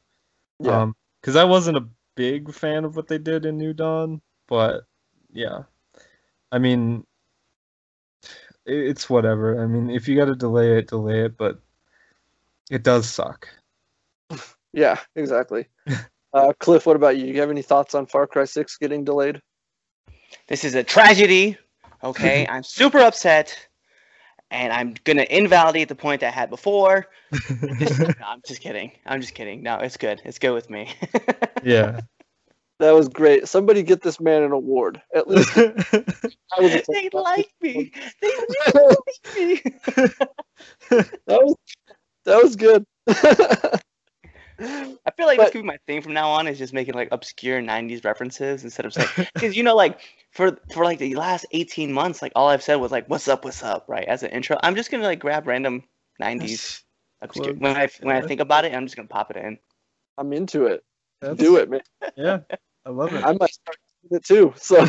Yeah. 0.59 0.83
Um, 0.83 0.97
because 1.21 1.37
I 1.37 1.45
wasn't 1.45 1.79
a 1.79 1.89
big 2.17 2.53
fan 2.53 2.85
of 2.85 2.97
what 2.97 3.09
they 3.09 3.19
did 3.19 3.47
in 3.47 3.57
New 3.57 3.73
Dawn, 3.73 4.21
but 4.47 4.85
yeah, 5.33 5.63
I 6.53 6.59
mean, 6.59 7.05
it's 8.67 9.11
whatever. 9.11 9.63
I 9.63 9.67
mean, 9.67 9.91
if 9.91 10.07
you 10.07 10.17
got 10.17 10.27
to 10.27 10.37
delay 10.37 10.79
it, 10.79 10.89
delay 10.89 11.25
it, 11.25 11.37
but 11.37 11.59
it 12.71 12.85
does 12.85 13.09
suck. 13.09 13.49
yeah, 14.73 15.01
exactly. 15.17 15.67
Uh, 16.35 16.51
Cliff, 16.61 16.87
what 16.87 16.97
about 16.97 17.19
you? 17.19 17.27
Do 17.27 17.33
you 17.33 17.41
have 17.43 17.51
any 17.51 17.61
thoughts 17.61 17.95
on 17.95 18.07
Far 18.07 18.27
Cry 18.27 18.47
6 18.47 18.79
getting 18.79 19.05
delayed? 19.05 19.39
This 20.49 20.65
is 20.65 20.75
a 20.75 20.83
tragedy. 20.83 21.59
Okay, 22.03 22.47
I'm 22.49 22.63
super 22.63 23.01
upset, 23.01 23.55
and 24.51 24.73
I'm 24.73 24.95
gonna 25.05 25.27
invalidate 25.29 25.89
the 25.89 25.95
point 25.95 26.23
I 26.23 26.31
had 26.31 26.49
before. 26.49 27.07
This- 27.79 27.99
no, 27.99 28.09
I'm 28.27 28.41
just 28.47 28.63
kidding. 28.63 28.93
I'm 29.05 29.21
just 29.21 29.35
kidding. 29.35 29.63
No, 29.63 29.77
it's 29.77 29.99
good. 29.99 30.23
It's 30.25 30.39
good 30.39 30.53
with 30.55 30.71
me. 30.71 30.89
Yeah. 31.63 32.01
That 32.83 32.97
was 32.97 33.09
great. 33.09 33.47
Somebody 33.47 33.85
get 33.85 34.03
this 34.03 34.19
man 34.19 34.43
an 34.43 34.51
award. 34.51 35.01
At 35.15 35.29
least 35.29 35.55
they 35.55 37.09
like 37.13 37.49
me. 37.61 37.93
They 38.21 38.29
really 38.75 38.97
like 39.07 39.37
me. 39.37 39.63
that 40.91 41.09
was 41.29 41.55
that 42.25 42.43
was 42.43 42.57
good. 42.57 42.85
I 43.07 43.79
feel 45.17 45.27
like 45.27 45.37
but, 45.37 45.45
this 45.45 45.51
could 45.53 45.63
be 45.63 45.63
my 45.63 45.79
thing 45.87 46.03
from 46.03 46.13
now 46.13 46.29
on 46.31 46.49
is 46.49 46.59
just 46.59 46.73
making 46.73 46.95
like 46.95 47.07
obscure 47.13 47.63
'90s 47.63 48.05
references 48.05 48.65
instead 48.65 48.85
of 48.85 48.95
saying 48.95 49.09
because 49.35 49.57
you 49.57 49.63
know 49.63 49.77
like 49.77 50.01
for 50.33 50.59
for 50.73 50.85
like 50.85 50.99
the 50.99 51.15
last 51.15 51.47
18 51.53 51.93
months 51.93 52.21
like 52.21 52.33
all 52.35 52.49
I've 52.49 52.65
said 52.65 52.75
was 52.77 52.91
like 52.91 53.09
what's 53.09 53.29
up 53.29 53.45
what's 53.45 53.63
up 53.63 53.85
right 53.89 54.09
as 54.09 54.25
an 54.25 54.31
intro 54.31 54.59
I'm 54.61 54.75
just 54.75 54.91
gonna 54.91 55.05
like 55.05 55.21
grab 55.21 55.47
random 55.47 55.85
'90s 56.21 56.83
obscure, 57.21 57.55
when 57.55 57.77
I 57.77 57.89
when 58.01 58.17
I 58.17 58.23
think 58.23 58.41
about 58.41 58.65
it 58.65 58.75
I'm 58.75 58.87
just 58.87 58.97
gonna 58.97 59.07
pop 59.07 59.31
it 59.31 59.37
in. 59.37 59.57
I'm 60.19 60.33
into 60.33 60.67
it. 60.67 60.83
That's, 61.21 61.39
Do 61.39 61.57
it, 61.59 61.71
man. 61.71 61.81
Yeah. 62.17 62.41
I 62.85 62.91
love 62.91 63.15
it. 63.15 63.23
I 63.25 63.33
might 63.33 63.53
start 63.53 63.77
doing 64.09 64.19
it 64.19 64.25
too. 64.25 64.53
So 64.57 64.85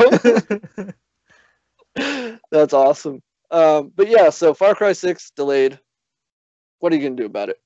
that's 2.51 2.73
awesome. 2.73 3.21
Um, 3.51 3.91
but 3.95 4.08
yeah, 4.08 4.29
so 4.29 4.53
Far 4.53 4.75
Cry 4.75 4.93
6 4.93 5.32
delayed. 5.36 5.79
What 6.79 6.91
are 6.91 6.95
you 6.95 7.03
gonna 7.03 7.15
do 7.15 7.25
about 7.25 7.49
it? 7.49 7.58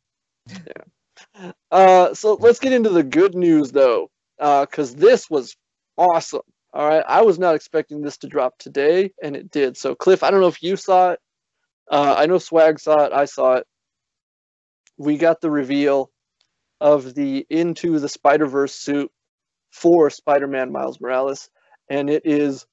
Yeah. 0.67 1.51
Uh, 1.71 2.13
so 2.13 2.35
let's 2.39 2.59
get 2.59 2.73
into 2.73 2.89
the 2.89 3.03
good 3.03 3.33
news 3.33 3.71
though, 3.71 4.09
because 4.37 4.95
this 4.95 5.29
was 5.29 5.55
awesome. 5.97 6.41
All 6.73 6.87
right, 6.87 7.03
I 7.07 7.23
was 7.23 7.39
not 7.39 7.55
expecting 7.55 8.01
this 8.01 8.17
to 8.19 8.27
drop 8.27 8.57
today, 8.59 9.11
and 9.23 9.35
it 9.35 9.49
did. 9.49 9.77
So 9.77 9.95
Cliff, 9.95 10.21
I 10.23 10.29
don't 10.29 10.41
know 10.41 10.47
if 10.47 10.61
you 10.61 10.75
saw 10.75 11.11
it. 11.11 11.19
Uh, 11.91 12.15
I 12.17 12.27
know 12.27 12.37
Swag 12.37 12.79
saw 12.79 13.05
it. 13.05 13.13
I 13.13 13.25
saw 13.25 13.55
it. 13.55 13.67
We 14.97 15.17
got 15.17 15.41
the 15.41 15.49
reveal 15.49 16.11
of 16.79 17.15
the 17.15 17.45
Into 17.49 17.99
the 17.99 18.09
Spider 18.09 18.45
Verse 18.45 18.75
suit 18.75 19.11
for 19.77 20.09
Spider-Man 20.09 20.71
Miles 20.71 20.99
Morales, 20.99 21.49
and 21.89 22.09
it 22.09 22.23
is 22.25 22.65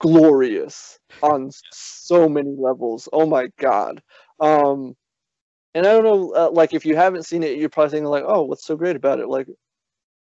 glorious 0.00 0.98
on 1.22 1.50
so 1.72 2.28
many 2.28 2.54
levels. 2.56 3.08
Oh 3.12 3.26
my 3.26 3.48
god. 3.58 4.02
Um 4.40 4.94
and 5.74 5.86
I 5.86 5.92
don't 5.92 6.04
know 6.04 6.34
uh, 6.34 6.50
like 6.50 6.74
if 6.74 6.84
you 6.84 6.96
haven't 6.96 7.26
seen 7.26 7.42
it 7.42 7.58
you're 7.58 7.68
probably 7.68 7.90
thinking 7.90 8.06
like, 8.06 8.24
"Oh, 8.26 8.42
what's 8.42 8.64
so 8.64 8.76
great 8.76 8.96
about 8.96 9.20
it?" 9.20 9.28
Like 9.28 9.46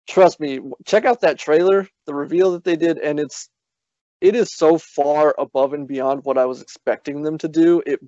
trust 0.08 0.40
me, 0.40 0.60
check 0.86 1.06
out 1.06 1.22
that 1.22 1.40
trailer, 1.40 1.88
the 2.06 2.14
reveal 2.14 2.52
that 2.54 2.64
they 2.64 2.76
did 2.76 3.00
and 3.00 3.20
it's 3.20 3.50
it 4.22 4.36
is 4.36 4.56
so 4.56 4.78
far 4.78 5.36
above 5.38 5.74
and 5.74 5.88
beyond 5.88 6.24
what 6.24 6.38
I 6.38 6.46
was 6.46 6.62
expecting 6.62 7.24
them 7.24 7.38
to 7.40 7.50
do. 7.50 7.82
It 7.86 8.00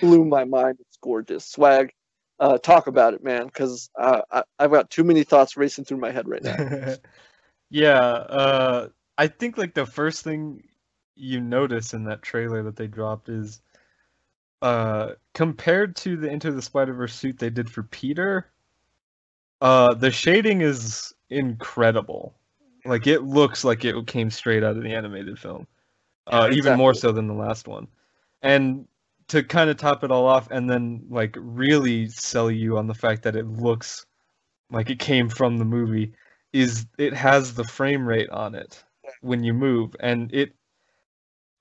blew 0.00 0.24
my 0.24 0.44
mind. 0.44 0.78
It's 0.80 0.98
gorgeous. 1.02 1.46
Swag 1.46 1.92
uh, 2.40 2.56
talk 2.58 2.86
about 2.86 3.14
it, 3.14 3.22
man, 3.22 3.46
because 3.46 3.90
uh, 4.00 4.22
I, 4.32 4.42
I've 4.58 4.72
got 4.72 4.90
too 4.90 5.04
many 5.04 5.22
thoughts 5.24 5.56
racing 5.56 5.84
through 5.84 5.98
my 5.98 6.10
head 6.10 6.26
right 6.26 6.42
now. 6.42 6.56
yeah, 7.70 8.00
uh, 8.00 8.88
I 9.16 9.28
think 9.28 9.56
like 9.58 9.74
the 9.74 9.86
first 9.86 10.24
thing 10.24 10.62
you 11.14 11.40
notice 11.40 11.94
in 11.94 12.04
that 12.04 12.22
trailer 12.22 12.62
that 12.64 12.76
they 12.76 12.86
dropped 12.86 13.28
is 13.28 13.60
uh 14.62 15.12
compared 15.34 15.96
to 15.96 16.16
the 16.16 16.28
Into 16.28 16.52
the 16.52 16.62
Spider-Verse 16.62 17.14
suit 17.14 17.38
they 17.38 17.50
did 17.50 17.70
for 17.70 17.82
Peter, 17.84 18.50
uh 19.60 19.94
the 19.94 20.10
shading 20.10 20.60
is 20.62 21.14
incredible. 21.30 22.34
Like 22.84 23.06
it 23.06 23.22
looks 23.22 23.64
like 23.64 23.84
it 23.84 24.06
came 24.06 24.30
straight 24.30 24.62
out 24.64 24.76
of 24.76 24.82
the 24.82 24.94
animated 24.94 25.38
film. 25.38 25.66
Uh 26.26 26.48
Yeah, 26.50 26.56
even 26.56 26.78
more 26.78 26.94
so 26.94 27.12
than 27.12 27.26
the 27.26 27.34
last 27.34 27.68
one. 27.68 27.86
And 28.42 28.86
to 29.28 29.42
kind 29.42 29.70
of 29.70 29.76
top 29.76 30.02
it 30.04 30.10
all 30.10 30.26
off 30.26 30.50
and 30.50 30.68
then 30.68 31.04
like 31.08 31.36
really 31.38 32.08
sell 32.08 32.50
you 32.50 32.78
on 32.78 32.86
the 32.86 32.94
fact 32.94 33.22
that 33.22 33.36
it 33.36 33.46
looks 33.46 34.06
like 34.70 34.90
it 34.90 34.98
came 34.98 35.28
from 35.28 35.58
the 35.58 35.64
movie 35.64 36.12
is 36.52 36.86
it 36.98 37.12
has 37.14 37.54
the 37.54 37.64
frame 37.64 38.06
rate 38.06 38.30
on 38.30 38.54
it 38.54 38.82
when 39.20 39.42
you 39.44 39.52
move 39.52 39.94
and 40.00 40.32
it 40.34 40.52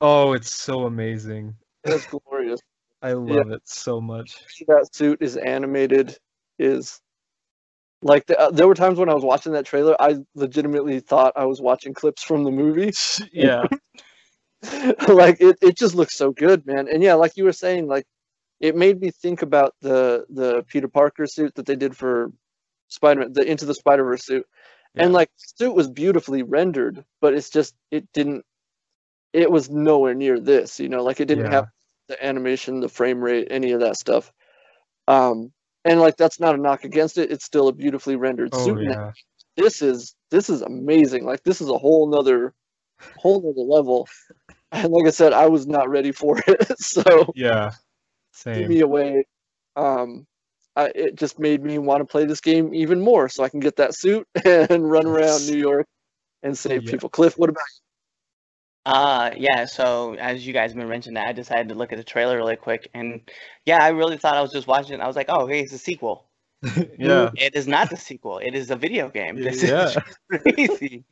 oh 0.01 0.33
it's 0.33 0.53
so 0.53 0.85
amazing 0.85 1.55
It's 1.83 2.05
glorious. 2.07 2.59
i 3.01 3.13
love 3.13 3.51
it 3.51 3.61
so 3.65 4.01
much 4.01 4.43
that 4.67 4.93
suit 4.93 5.21
is 5.21 5.37
animated 5.37 6.17
is 6.57 6.99
like 8.01 8.25
the, 8.27 8.39
uh, 8.39 8.51
there 8.51 8.67
were 8.67 8.75
times 8.75 8.97
when 8.97 9.09
I 9.09 9.13
was 9.13 9.25
watching 9.25 9.51
that 9.53 9.65
trailer, 9.65 9.93
I 9.99 10.19
legitimately 10.33 11.01
thought 11.01 11.33
I 11.35 11.45
was 11.45 11.61
watching 11.61 11.93
clips 11.93 12.23
from 12.23 12.45
the 12.45 12.51
movie. 12.51 12.93
yeah 13.33 13.65
like 15.07 15.37
it, 15.39 15.57
it 15.61 15.77
just 15.77 15.95
looks 15.95 16.15
so 16.17 16.31
good, 16.31 16.65
man. 16.65 16.87
And 16.91 17.01
yeah, 17.01 17.13
like 17.13 17.37
you 17.37 17.45
were 17.45 17.53
saying, 17.53 17.87
like 17.87 18.05
it 18.59 18.75
made 18.75 18.99
me 18.99 19.11
think 19.11 19.41
about 19.41 19.73
the 19.81 20.25
the 20.29 20.63
Peter 20.67 20.87
Parker 20.89 21.27
suit 21.27 21.55
that 21.55 21.65
they 21.65 21.75
did 21.75 21.95
for 21.95 22.31
Spider-Man, 22.89 23.33
the 23.33 23.43
Into 23.49 23.65
the 23.65 23.75
Spider-Verse 23.75 24.25
suit. 24.25 24.45
And 24.97 25.13
like 25.13 25.29
suit 25.37 25.73
was 25.75 25.89
beautifully 25.89 26.43
rendered, 26.43 27.03
but 27.21 27.33
it's 27.33 27.49
just 27.49 27.75
it 27.91 28.07
didn't 28.13 28.45
it 29.33 29.51
was 29.51 29.69
nowhere 29.69 30.13
near 30.15 30.39
this, 30.39 30.79
you 30.79 30.89
know, 30.89 31.03
like 31.03 31.19
it 31.19 31.25
didn't 31.27 31.45
Yeah. 31.45 31.51
have 31.51 31.67
the 32.09 32.23
animation, 32.25 32.79
the 32.81 32.89
frame 32.89 33.21
rate, 33.21 33.47
any 33.51 33.71
of 33.71 33.81
that 33.81 33.97
stuff. 33.97 34.31
Um 35.07 35.51
and 35.85 35.99
like 36.01 36.17
that's 36.17 36.39
not 36.39 36.55
a 36.55 36.57
knock 36.57 36.83
against 36.85 37.17
it, 37.17 37.31
it's 37.31 37.45
still 37.45 37.67
a 37.69 37.73
beautifully 37.73 38.15
rendered 38.15 38.53
oh 38.53 38.55
suit. 38.55 38.79
yeah 38.79 39.11
This 39.57 39.81
is 39.81 40.15
this 40.31 40.49
is 40.49 40.61
amazing. 40.61 41.25
Like 41.25 41.43
this 41.43 41.61
is 41.61 41.69
a 41.69 41.77
whole 41.77 42.07
nother 42.09 42.53
whole 43.17 43.41
nother 43.41 43.61
level. 43.67 44.07
And 44.71 44.91
like 44.93 45.07
I 45.07 45.11
said, 45.11 45.33
I 45.33 45.47
was 45.47 45.67
not 45.67 45.89
ready 45.89 46.11
for 46.11 46.41
it. 46.47 46.79
so 46.79 47.35
yeah 47.35 47.71
give 48.53 48.67
same 48.67 48.69
me 48.69 48.81
away. 48.81 49.25
Um, 49.75 50.25
I, 50.79 50.91
it 50.95 51.15
just 51.15 51.39
made 51.39 51.63
me 51.63 51.77
want 51.77 52.01
to 52.01 52.05
play 52.05 52.25
this 52.25 52.41
game 52.41 52.73
even 52.73 52.99
more, 53.01 53.29
so 53.29 53.43
I 53.43 53.49
can 53.49 53.59
get 53.59 53.77
that 53.77 53.95
suit 53.95 54.27
and 54.45 54.89
run 54.89 55.05
around 55.07 55.45
New 55.45 55.57
York 55.57 55.87
and 56.43 56.57
save 56.57 56.85
Yeah. 56.85 56.91
people. 56.91 57.09
Cliff, 57.09 57.37
what 57.37 57.49
about 57.49 57.65
you? 57.75 57.81
Uh 58.85 59.31
yeah, 59.37 59.65
so 59.65 60.15
as 60.15 60.45
you 60.47 60.53
guys 60.53 60.73
been 60.73 60.87
mentioning 60.87 61.15
that, 61.15 61.27
I 61.27 61.33
decided 61.33 61.69
to 61.69 61.75
look 61.75 61.91
at 61.91 61.97
the 61.97 62.03
trailer 62.03 62.37
really 62.37 62.55
quick 62.55 62.89
and 62.93 63.29
yeah, 63.65 63.83
I 63.83 63.89
really 63.89 64.17
thought 64.17 64.37
I 64.37 64.41
was 64.41 64.51
just 64.53 64.67
watching 64.67 64.93
it. 64.95 65.01
I 65.01 65.07
was 65.07 65.15
like, 65.15 65.27
oh 65.29 65.47
hey, 65.47 65.59
it's 65.61 65.73
a 65.73 65.77
sequel. 65.77 66.25
yeah 66.97 67.29
It 67.35 67.55
is 67.55 67.67
not 67.67 67.89
the 67.89 67.97
sequel. 67.97 68.39
It 68.39 68.55
is 68.55 68.71
a 68.71 68.75
video 68.75 69.09
game. 69.09 69.41
This 69.41 69.63
yeah 69.63 69.93
is 69.93 69.97
crazy. 70.31 71.05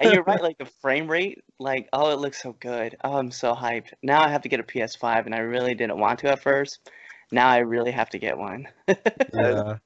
and 0.00 0.10
you're 0.12 0.24
right, 0.24 0.42
like 0.42 0.58
the 0.58 0.66
frame 0.82 1.10
rate, 1.10 1.42
like 1.58 1.88
oh, 1.92 2.10
it 2.12 2.18
looks 2.20 2.42
so 2.42 2.52
good. 2.60 2.96
Oh, 3.04 3.16
I'm 3.18 3.30
so 3.32 3.54
hyped. 3.54 3.92
Now 4.02 4.22
I 4.22 4.28
have 4.28 4.42
to 4.42 4.48
get 4.48 4.60
a 4.60 4.64
PS5, 4.64 5.26
and 5.26 5.34
I 5.34 5.40
really 5.40 5.74
didn't 5.74 5.98
want 5.98 6.20
to 6.20 6.30
at 6.30 6.42
first. 6.42 6.80
Now 7.30 7.48
I 7.48 7.58
really 7.58 7.90
have 7.90 8.10
to 8.10 8.18
get 8.18 8.38
one. 8.38 8.68
yeah 9.32 9.76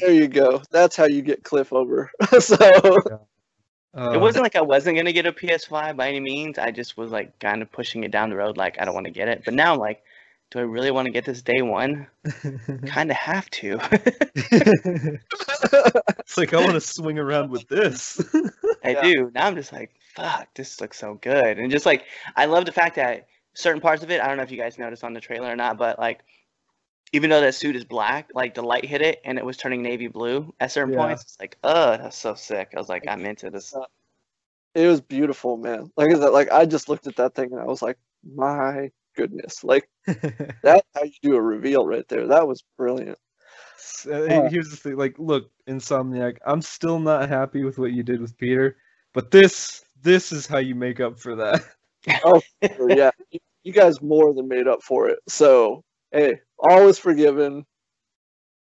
There 0.00 0.12
you 0.12 0.28
go. 0.28 0.62
That's 0.70 0.96
how 0.96 1.06
you 1.06 1.22
get 1.22 1.44
Cliff 1.44 1.72
over. 1.72 2.10
so 2.40 2.56
Uh, 3.92 4.12
it 4.14 4.20
wasn't 4.20 4.44
like 4.44 4.54
I 4.56 4.62
wasn't 4.62 4.96
gonna 4.96 5.12
get 5.12 5.26
a 5.26 5.32
PS5 5.32 5.96
by 5.96 6.08
any 6.08 6.20
means. 6.20 6.58
I 6.58 6.70
just 6.70 6.96
was 6.96 7.10
like 7.10 7.38
kind 7.40 7.60
of 7.60 7.72
pushing 7.72 8.04
it 8.04 8.12
down 8.12 8.30
the 8.30 8.36
road, 8.36 8.56
like 8.56 8.80
I 8.80 8.84
don't 8.84 8.94
want 8.94 9.06
to 9.06 9.12
get 9.12 9.28
it. 9.28 9.42
But 9.44 9.54
now 9.54 9.74
I'm 9.74 9.80
like, 9.80 10.02
do 10.50 10.60
I 10.60 10.62
really 10.62 10.92
want 10.92 11.06
to 11.06 11.12
get 11.12 11.24
this 11.24 11.42
day 11.42 11.60
one? 11.62 12.06
Kind 12.86 13.10
of 13.10 13.16
have 13.16 13.50
to. 13.50 13.78
it's 14.34 16.36
like 16.36 16.54
i 16.54 16.58
want 16.58 16.74
to 16.74 16.80
swing 16.80 17.18
around 17.18 17.50
with 17.50 17.68
this 17.68 18.20
I 18.84 18.90
Yeah. 18.92 19.02
do. 19.02 19.30
Now 19.34 19.46
I'm 19.46 19.56
just 19.56 19.72
like, 19.72 19.90
fuck, 20.14 20.48
this 20.54 20.80
looks 20.80 20.98
so 20.98 21.14
good. 21.14 21.58
And 21.58 21.70
just 21.70 21.86
like, 21.86 22.04
I 22.36 22.46
love 22.46 22.64
the 22.64 22.72
fact 22.72 22.96
that 22.96 23.26
certain 23.54 23.80
parts 23.80 24.02
of 24.02 24.10
it, 24.10 24.20
I 24.20 24.28
don't 24.28 24.36
know 24.38 24.42
if 24.42 24.50
you 24.50 24.56
guys 24.56 24.78
noticed 24.78 25.04
on 25.04 25.12
the 25.12 25.20
trailer 25.20 25.52
or 25.52 25.56
not, 25.56 25.76
but 25.76 25.98
like, 25.98 26.20
even 27.12 27.30
though 27.30 27.40
that 27.40 27.54
suit 27.54 27.76
is 27.76 27.84
black, 27.84 28.30
like 28.34 28.54
the 28.54 28.62
light 28.62 28.84
hit 28.84 29.02
it 29.02 29.20
and 29.24 29.38
it 29.38 29.44
was 29.44 29.56
turning 29.56 29.82
navy 29.82 30.08
blue 30.08 30.54
at 30.60 30.72
certain 30.72 30.92
Yeah. 30.92 30.98
points. 30.98 31.22
It's 31.22 31.36
like, 31.40 31.56
oh, 31.64 31.96
that's 31.96 32.16
so 32.18 32.34
sick. 32.34 32.70
I 32.74 32.78
was 32.78 32.88
like, 32.88 33.04
I'm 33.08 33.24
into 33.26 33.50
this. 33.50 33.74
it 34.74 34.86
was 34.86 35.00
beautiful, 35.00 35.56
man. 35.56 35.90
Like 35.96 36.10
I 36.14 36.18
said, 36.18 36.28
like 36.28 36.50
I 36.52 36.66
just 36.66 36.88
looked 36.88 37.06
at 37.06 37.16
that 37.16 37.34
thing 37.34 37.52
and 37.52 37.60
I 37.60 37.64
was 37.64 37.82
like, 37.82 37.98
my 38.34 38.90
goodness, 39.16 39.64
like 39.64 39.88
that's 40.06 40.86
how 40.94 41.02
you 41.02 41.12
do 41.22 41.34
a 41.36 41.42
reveal 41.42 41.86
right 41.86 42.06
there. 42.08 42.28
That 42.28 42.46
was 42.46 42.62
brilliant. 42.76 43.18
So, 43.78 44.24
Yeah. 44.26 44.38
Uh, 44.38 44.50
here's 44.50 44.70
the 44.70 44.76
thing 44.76 44.96
like 44.96 45.18
look 45.18 45.50
insomniac 45.68 46.36
i'm 46.46 46.60
still 46.60 46.98
not 46.98 47.28
happy 47.28 47.64
with 47.64 47.78
what 47.78 47.92
you 47.92 48.02
did 48.02 48.20
with 48.20 48.36
peter 48.36 48.76
but 49.14 49.30
this 49.30 49.84
this 50.02 50.32
is 50.32 50.46
how 50.46 50.58
you 50.58 50.74
make 50.74 51.00
up 51.00 51.18
for 51.18 51.36
that 51.36 51.62
oh, 52.24 52.40
Sure, 52.76 52.90
yeah, 52.90 53.10
you, 53.30 53.40
you 53.62 53.72
guys 53.72 54.00
more 54.02 54.32
than 54.34 54.48
made 54.48 54.66
up 54.68 54.82
for 54.82 55.08
it. 55.08 55.18
So 55.28 55.82
hey, 56.12 56.40
all 56.58 56.88
is 56.88 56.98
forgiven. 56.98 57.66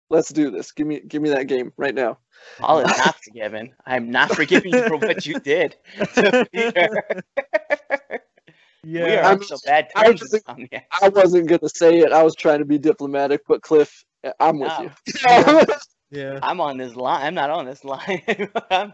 Let's 0.09 0.29
do 0.29 0.51
this. 0.51 0.71
Give 0.71 0.87
me 0.87 1.01
give 1.01 1.21
me 1.21 1.29
that 1.31 1.47
game 1.47 1.73
right 1.77 1.93
now. 1.93 2.19
All 2.61 2.79
is 2.79 2.97
not 2.97 3.21
forgiven. 3.23 3.73
I'm 3.85 4.09
not 4.11 4.31
forgiving 4.31 4.73
you 4.73 4.83
for 4.83 4.97
what 4.97 5.25
you 5.25 5.39
did 5.39 5.75
to 6.15 6.47
Peter. 6.53 7.03
we 8.93 9.01
are 9.01 9.09
yeah 9.09 9.29
on 9.31 9.43
so 9.43 9.57
bad 9.65 9.89
I 9.95 10.05
terms. 10.05 10.21
was- 10.21 10.43
Insomniac. 10.43 10.83
I 11.01 11.09
wasn't 11.09 11.47
gonna 11.49 11.69
say 11.69 11.99
it. 11.99 12.13
I 12.13 12.23
was 12.23 12.35
trying 12.35 12.59
to 12.59 12.65
be 12.65 12.77
diplomatic, 12.77 13.41
but 13.47 13.61
Cliff, 13.61 14.05
I'm 14.39 14.59
with 14.59 14.71
No. 14.77 14.83
you. 14.83 15.65
yeah 16.11 16.39
I'm 16.41 16.61
on 16.61 16.77
this 16.77 16.95
line. 16.95 17.25
I'm 17.25 17.33
not 17.35 17.49
on 17.49 17.65
this 17.65 17.83
line. 17.83 18.21
I'm, 18.71 18.93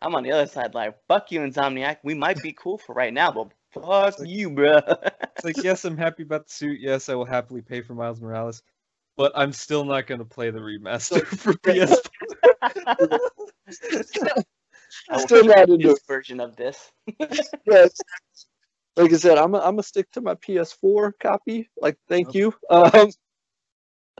I'm 0.00 0.14
on 0.14 0.22
the 0.22 0.32
other 0.32 0.46
side. 0.46 0.74
Like, 0.74 0.96
fuck 1.08 1.30
you, 1.32 1.40
Insomniac. 1.40 1.98
We 2.02 2.14
might 2.14 2.40
be 2.42 2.52
cool 2.54 2.78
for 2.78 2.94
right 2.94 3.12
now, 3.12 3.30
but 3.32 3.48
fuck 3.72 4.14
you, 4.24 4.50
bruh. 4.50 5.10
it's 5.36 5.44
like 5.44 5.62
yes 5.62 5.84
i'm 5.84 5.96
happy 5.96 6.22
about 6.22 6.46
the 6.46 6.52
suit 6.52 6.80
yes 6.80 7.08
i 7.08 7.14
will 7.14 7.24
happily 7.24 7.62
pay 7.62 7.80
for 7.80 7.94
miles 7.94 8.20
morales 8.20 8.62
but 9.16 9.32
i'm 9.34 9.52
still 9.52 9.84
not 9.84 10.06
going 10.06 10.18
to 10.18 10.24
play 10.24 10.50
the 10.50 10.60
remaster 10.60 11.24
for 11.26 11.56
ps 11.58 12.00
I 15.08 15.16
will 15.16 15.26
Still 15.26 15.44
not 15.44 15.68
into 15.68 15.88
this 15.88 16.00
version 16.06 16.40
of 16.40 16.56
this. 16.56 16.90
yes. 17.66 18.00
Like 18.96 19.12
I 19.12 19.16
said, 19.16 19.38
I'm 19.38 19.54
i 19.54 19.58
I'm 19.58 19.74
gonna 19.74 19.82
stick 19.82 20.10
to 20.12 20.20
my 20.20 20.34
PS4 20.34 21.12
copy. 21.20 21.68
Like, 21.80 21.96
thank 22.08 22.34
you. 22.34 22.54
Um, 22.70 23.10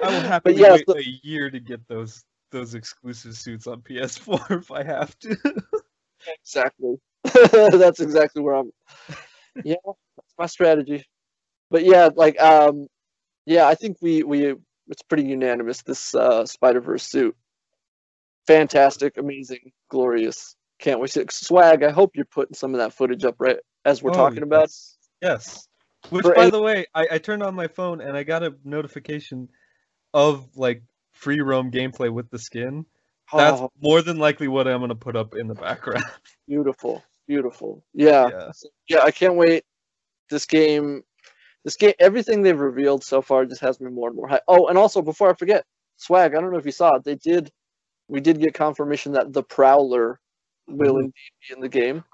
I 0.02 0.08
will 0.08 0.20
happily 0.20 0.60
yeah, 0.60 0.72
wait 0.72 0.84
so- 0.88 0.96
a 0.96 1.18
year 1.22 1.50
to 1.50 1.60
get 1.60 1.86
those 1.88 2.24
those 2.50 2.74
exclusive 2.74 3.36
suits 3.36 3.66
on 3.66 3.80
PS4 3.82 4.50
if 4.60 4.70
I 4.70 4.82
have 4.82 5.16
to. 5.20 5.36
exactly. 6.26 6.96
that's 7.52 8.00
exactly 8.00 8.42
where 8.42 8.54
I'm. 8.54 8.72
Yeah, 9.64 9.76
that's 9.84 10.34
my 10.38 10.46
strategy. 10.46 11.04
But 11.70 11.84
yeah, 11.84 12.10
like 12.14 12.40
um, 12.40 12.86
yeah, 13.46 13.66
I 13.66 13.74
think 13.74 13.98
we 14.00 14.22
we 14.22 14.54
it's 14.88 15.02
pretty 15.08 15.24
unanimous. 15.24 15.82
This 15.82 16.14
uh, 16.14 16.44
Spider 16.46 16.80
Verse 16.80 17.04
suit, 17.04 17.36
fantastic, 18.46 19.16
amazing, 19.18 19.72
glorious. 19.88 20.56
Can't 20.78 21.00
wait 21.00 21.10
to 21.12 21.26
swag. 21.30 21.82
I 21.82 21.90
hope 21.90 22.12
you're 22.16 22.24
putting 22.24 22.54
some 22.54 22.74
of 22.74 22.78
that 22.78 22.92
footage 22.94 23.24
up 23.24 23.36
right 23.38 23.58
as 23.84 24.02
we're 24.02 24.10
Oh, 24.12 24.14
talking 24.14 24.42
about. 24.42 24.60
yes. 24.62 24.96
Yes. 25.20 25.68
Which, 26.08 26.24
For 26.24 26.34
by 26.34 26.42
any- 26.42 26.50
the 26.50 26.62
way, 26.62 26.86
I, 26.94 27.06
I 27.12 27.18
turned 27.18 27.42
on 27.42 27.54
my 27.54 27.68
phone 27.68 28.00
and 28.00 28.16
I 28.16 28.22
got 28.22 28.42
a 28.42 28.54
notification 28.64 29.48
of 30.14 30.56
like 30.56 30.82
free 31.12 31.40
roam 31.40 31.70
gameplay 31.70 32.10
with 32.10 32.30
the 32.30 32.38
skin. 32.38 32.86
That's 33.36 33.60
Oh, 33.60 33.70
more 33.80 34.00
than 34.02 34.18
likely 34.18 34.48
what 34.48 34.66
I'm 34.66 34.80
gonna 34.80 34.94
put 34.94 35.14
up 35.16 35.34
in 35.36 35.46
the 35.46 35.54
background. 35.54 36.02
beautiful, 36.48 37.04
beautiful. 37.30 37.84
Yeah, 37.94 38.30
yeah. 38.30 38.50
yeah. 38.88 39.00
I 39.02 39.10
can't 39.12 39.36
wait. 39.36 39.64
This 40.30 40.46
game, 40.46 41.02
this 41.64 41.76
game, 41.76 41.94
everything 42.00 42.42
they've 42.42 42.58
revealed 42.58 43.04
so 43.04 43.22
far 43.22 43.44
just 43.46 43.60
has 43.62 43.80
me 43.80 43.90
more 43.90 44.08
and 44.08 44.16
more 44.16 44.28
high. 44.28 44.40
Oh, 44.48 44.68
and 44.68 44.78
also 44.78 45.02
before 45.02 45.30
I 45.30 45.34
forget, 45.34 45.64
swag. 45.96 46.34
I 46.34 46.40
don't 46.40 46.52
know 46.52 46.58
if 46.58 46.66
you 46.66 46.72
saw 46.72 46.96
it. 46.96 47.04
They 47.04 47.16
did, 47.16 47.50
we 48.08 48.20
did 48.20 48.40
get 48.40 48.54
confirmation 48.54 49.12
that 49.12 49.32
the 49.32 49.42
Prowler 49.42 50.20
will 50.68 50.94
Mhm. 50.94 51.00
indeed 51.00 51.32
be 51.48 51.54
in 51.54 51.60
the 51.60 51.68
game. 51.68 52.04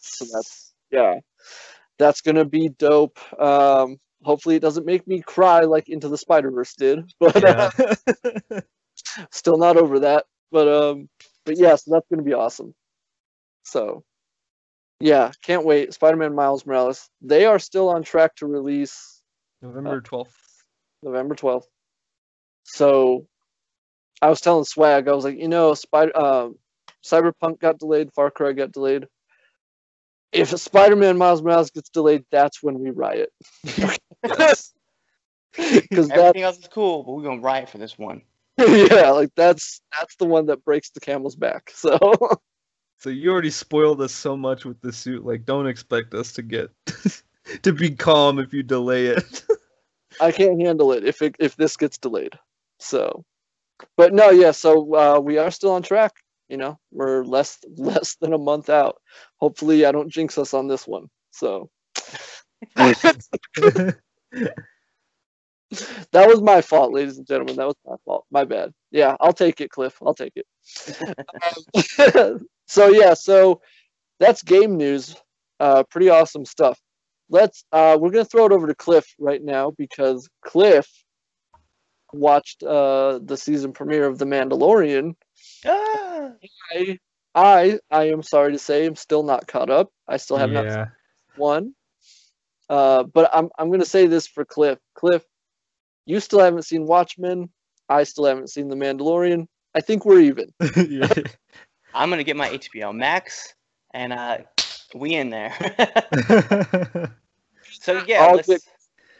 So 0.00 0.26
that's 0.32 0.74
yeah, 0.90 1.20
that's 1.98 2.20
gonna 2.22 2.44
be 2.44 2.68
dope. 2.68 3.18
Um, 3.40 3.98
hopefully 4.24 4.56
it 4.56 4.62
doesn't 4.62 4.86
make 4.86 5.06
me 5.06 5.20
cry 5.22 5.60
like 5.62 5.88
Into 5.88 6.08
the 6.08 6.18
Spider 6.18 6.50
Verse 6.50 6.74
did, 6.74 7.12
but 7.20 7.44
uh, 7.44 7.70
still 9.30 9.58
not 9.58 9.76
over 9.76 10.00
that. 10.00 10.26
But 10.50 10.68
um, 10.68 11.08
but 11.44 11.58
yeah, 11.58 11.76
so 11.76 11.92
that's 11.92 12.06
gonna 12.08 12.22
be 12.22 12.34
awesome. 12.34 12.74
So 13.64 14.04
yeah, 15.02 15.32
can't 15.42 15.64
wait. 15.64 15.92
Spider-Man 15.92 16.34
Miles 16.34 16.64
Morales. 16.64 17.08
They 17.20 17.44
are 17.44 17.58
still 17.58 17.88
on 17.88 18.04
track 18.04 18.36
to 18.36 18.46
release 18.46 19.20
November 19.60 20.00
twelfth. 20.00 20.36
November 21.02 21.34
twelfth. 21.34 21.68
So 22.62 23.26
I 24.20 24.28
was 24.28 24.40
telling 24.40 24.64
Swag, 24.64 25.08
I 25.08 25.12
was 25.12 25.24
like, 25.24 25.38
you 25.38 25.48
know, 25.48 25.74
Spider 25.74 26.16
um 26.16 26.56
Cyberpunk 27.04 27.58
got 27.58 27.78
delayed, 27.78 28.12
Far 28.14 28.30
Cry 28.30 28.52
got 28.52 28.70
delayed. 28.70 29.06
If 30.30 30.48
Spider-Man 30.48 31.18
Miles 31.18 31.42
Morales 31.42 31.70
gets 31.70 31.90
delayed, 31.90 32.24
that's 32.30 32.62
when 32.62 32.78
we 32.78 32.90
riot. 32.90 33.30
Because 35.54 36.08
that 36.08 36.18
Everything 36.18 36.44
else 36.44 36.58
is 36.58 36.68
cool, 36.68 37.02
but 37.02 37.12
we're 37.12 37.24
gonna 37.24 37.42
riot 37.42 37.68
for 37.68 37.76
this 37.76 37.98
one. 37.98 38.22
yeah, 38.58 39.10
like 39.10 39.30
that's 39.36 39.82
that's 39.98 40.16
the 40.16 40.24
one 40.24 40.46
that 40.46 40.64
breaks 40.64 40.90
the 40.90 41.00
camel's 41.00 41.36
back. 41.36 41.70
So 41.74 41.98
So 43.02 43.10
you 43.10 43.32
already 43.32 43.50
spoiled 43.50 44.00
us 44.00 44.12
so 44.12 44.36
much 44.36 44.64
with 44.64 44.80
the 44.80 44.92
suit. 44.92 45.26
Like, 45.26 45.44
don't 45.44 45.66
expect 45.66 46.14
us 46.14 46.32
to 46.34 46.42
get 46.42 46.70
to 47.62 47.72
be 47.72 47.90
calm 47.90 48.38
if 48.38 48.54
you 48.54 48.62
delay 48.62 49.06
it. 49.06 49.42
I 50.20 50.30
can't 50.30 50.62
handle 50.62 50.92
it 50.92 51.04
if 51.04 51.20
it 51.20 51.34
if 51.40 51.56
this 51.56 51.76
gets 51.76 51.98
delayed. 51.98 52.38
So, 52.78 53.24
but 53.96 54.12
no, 54.12 54.30
yeah. 54.30 54.52
So 54.52 54.94
uh, 54.94 55.18
we 55.18 55.36
are 55.36 55.50
still 55.50 55.72
on 55.72 55.82
track. 55.82 56.12
You 56.48 56.58
know, 56.58 56.78
we're 56.92 57.24
less 57.24 57.58
less 57.76 58.14
than 58.20 58.34
a 58.34 58.38
month 58.38 58.70
out. 58.70 59.02
Hopefully, 59.38 59.84
I 59.84 59.90
don't 59.90 60.08
jinx 60.08 60.38
us 60.38 60.54
on 60.54 60.68
this 60.68 60.86
one. 60.86 61.10
So 61.32 61.70
that 66.12 66.28
was 66.28 66.40
my 66.40 66.60
fault, 66.60 66.92
ladies 66.92 67.18
and 67.18 67.26
gentlemen. 67.26 67.56
That 67.56 67.66
was 67.66 67.76
my 67.86 67.96
fault. 68.04 68.26
My 68.30 68.44
bad. 68.44 68.72
Yeah, 68.90 69.16
I'll 69.20 69.32
take 69.32 69.60
it, 69.60 69.70
Cliff. 69.70 69.96
I'll 70.04 70.14
take 70.14 70.34
it. 70.36 70.46
Um, 72.14 72.46
so 72.66 72.88
yeah, 72.88 73.14
so 73.14 73.60
that's 74.20 74.42
game 74.42 74.76
news. 74.76 75.16
Uh, 75.60 75.82
pretty 75.84 76.08
awesome 76.08 76.44
stuff. 76.44 76.80
Let's. 77.28 77.64
Uh, 77.72 77.98
we're 78.00 78.10
gonna 78.10 78.24
throw 78.24 78.46
it 78.46 78.52
over 78.52 78.66
to 78.66 78.74
Cliff 78.74 79.06
right 79.18 79.42
now 79.42 79.72
because 79.72 80.28
Cliff 80.44 80.88
watched 82.12 82.62
uh, 82.62 83.18
the 83.22 83.36
season 83.36 83.72
premiere 83.72 84.06
of 84.06 84.18
The 84.18 84.24
Mandalorian. 84.24 85.14
Ah! 85.66 86.30
I, 86.72 86.98
I, 87.34 87.78
I 87.90 88.04
am 88.10 88.22
sorry 88.22 88.52
to 88.52 88.58
say, 88.58 88.86
I'm 88.86 88.96
still 88.96 89.22
not 89.22 89.46
caught 89.46 89.70
up. 89.70 89.90
I 90.06 90.18
still 90.18 90.36
have 90.36 90.50
not 90.50 90.64
yeah. 90.64 90.86
one. 91.36 91.74
Uh, 92.68 93.02
but 93.02 93.30
I'm 93.34 93.50
I'm 93.58 93.70
gonna 93.70 93.84
say 93.84 94.06
this 94.06 94.26
for 94.26 94.44
Cliff. 94.44 94.78
Cliff, 94.94 95.22
you 96.06 96.20
still 96.20 96.40
haven't 96.40 96.62
seen 96.62 96.86
Watchmen. 96.86 97.48
I 97.88 98.04
still 98.04 98.24
haven't 98.24 98.50
seen 98.50 98.68
The 98.68 98.76
Mandalorian. 98.76 99.46
I 99.74 99.80
think 99.80 100.04
we're 100.04 100.20
even. 100.20 100.52
I'm 101.94 102.10
gonna 102.10 102.24
get 102.24 102.36
my 102.36 102.48
HBO 102.48 102.94
Max, 102.94 103.54
and 103.92 104.12
uh, 104.12 104.38
we 104.94 105.14
in 105.14 105.30
there. 105.30 105.52
so 107.70 108.02
yeah, 108.06 108.22
I'll 108.24 108.36
let's, 108.36 108.48
get- 108.48 108.62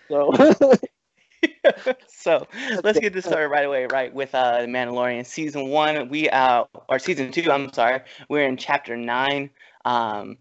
So 0.08 0.32
so 2.08 2.46
let's 2.82 2.98
get 2.98 3.12
this 3.12 3.24
started 3.24 3.48
right 3.48 3.64
away, 3.64 3.86
right? 3.86 4.12
With 4.12 4.34
uh, 4.34 4.62
The 4.62 4.66
Mandalorian 4.66 5.26
season 5.26 5.68
one, 5.68 6.08
we 6.08 6.28
uh, 6.28 6.64
or 6.88 6.98
season 6.98 7.32
two, 7.32 7.50
I'm 7.50 7.72
sorry, 7.72 8.00
we're 8.28 8.46
in 8.46 8.56
chapter 8.56 8.96
nine. 8.96 9.50
Um, 9.84 10.38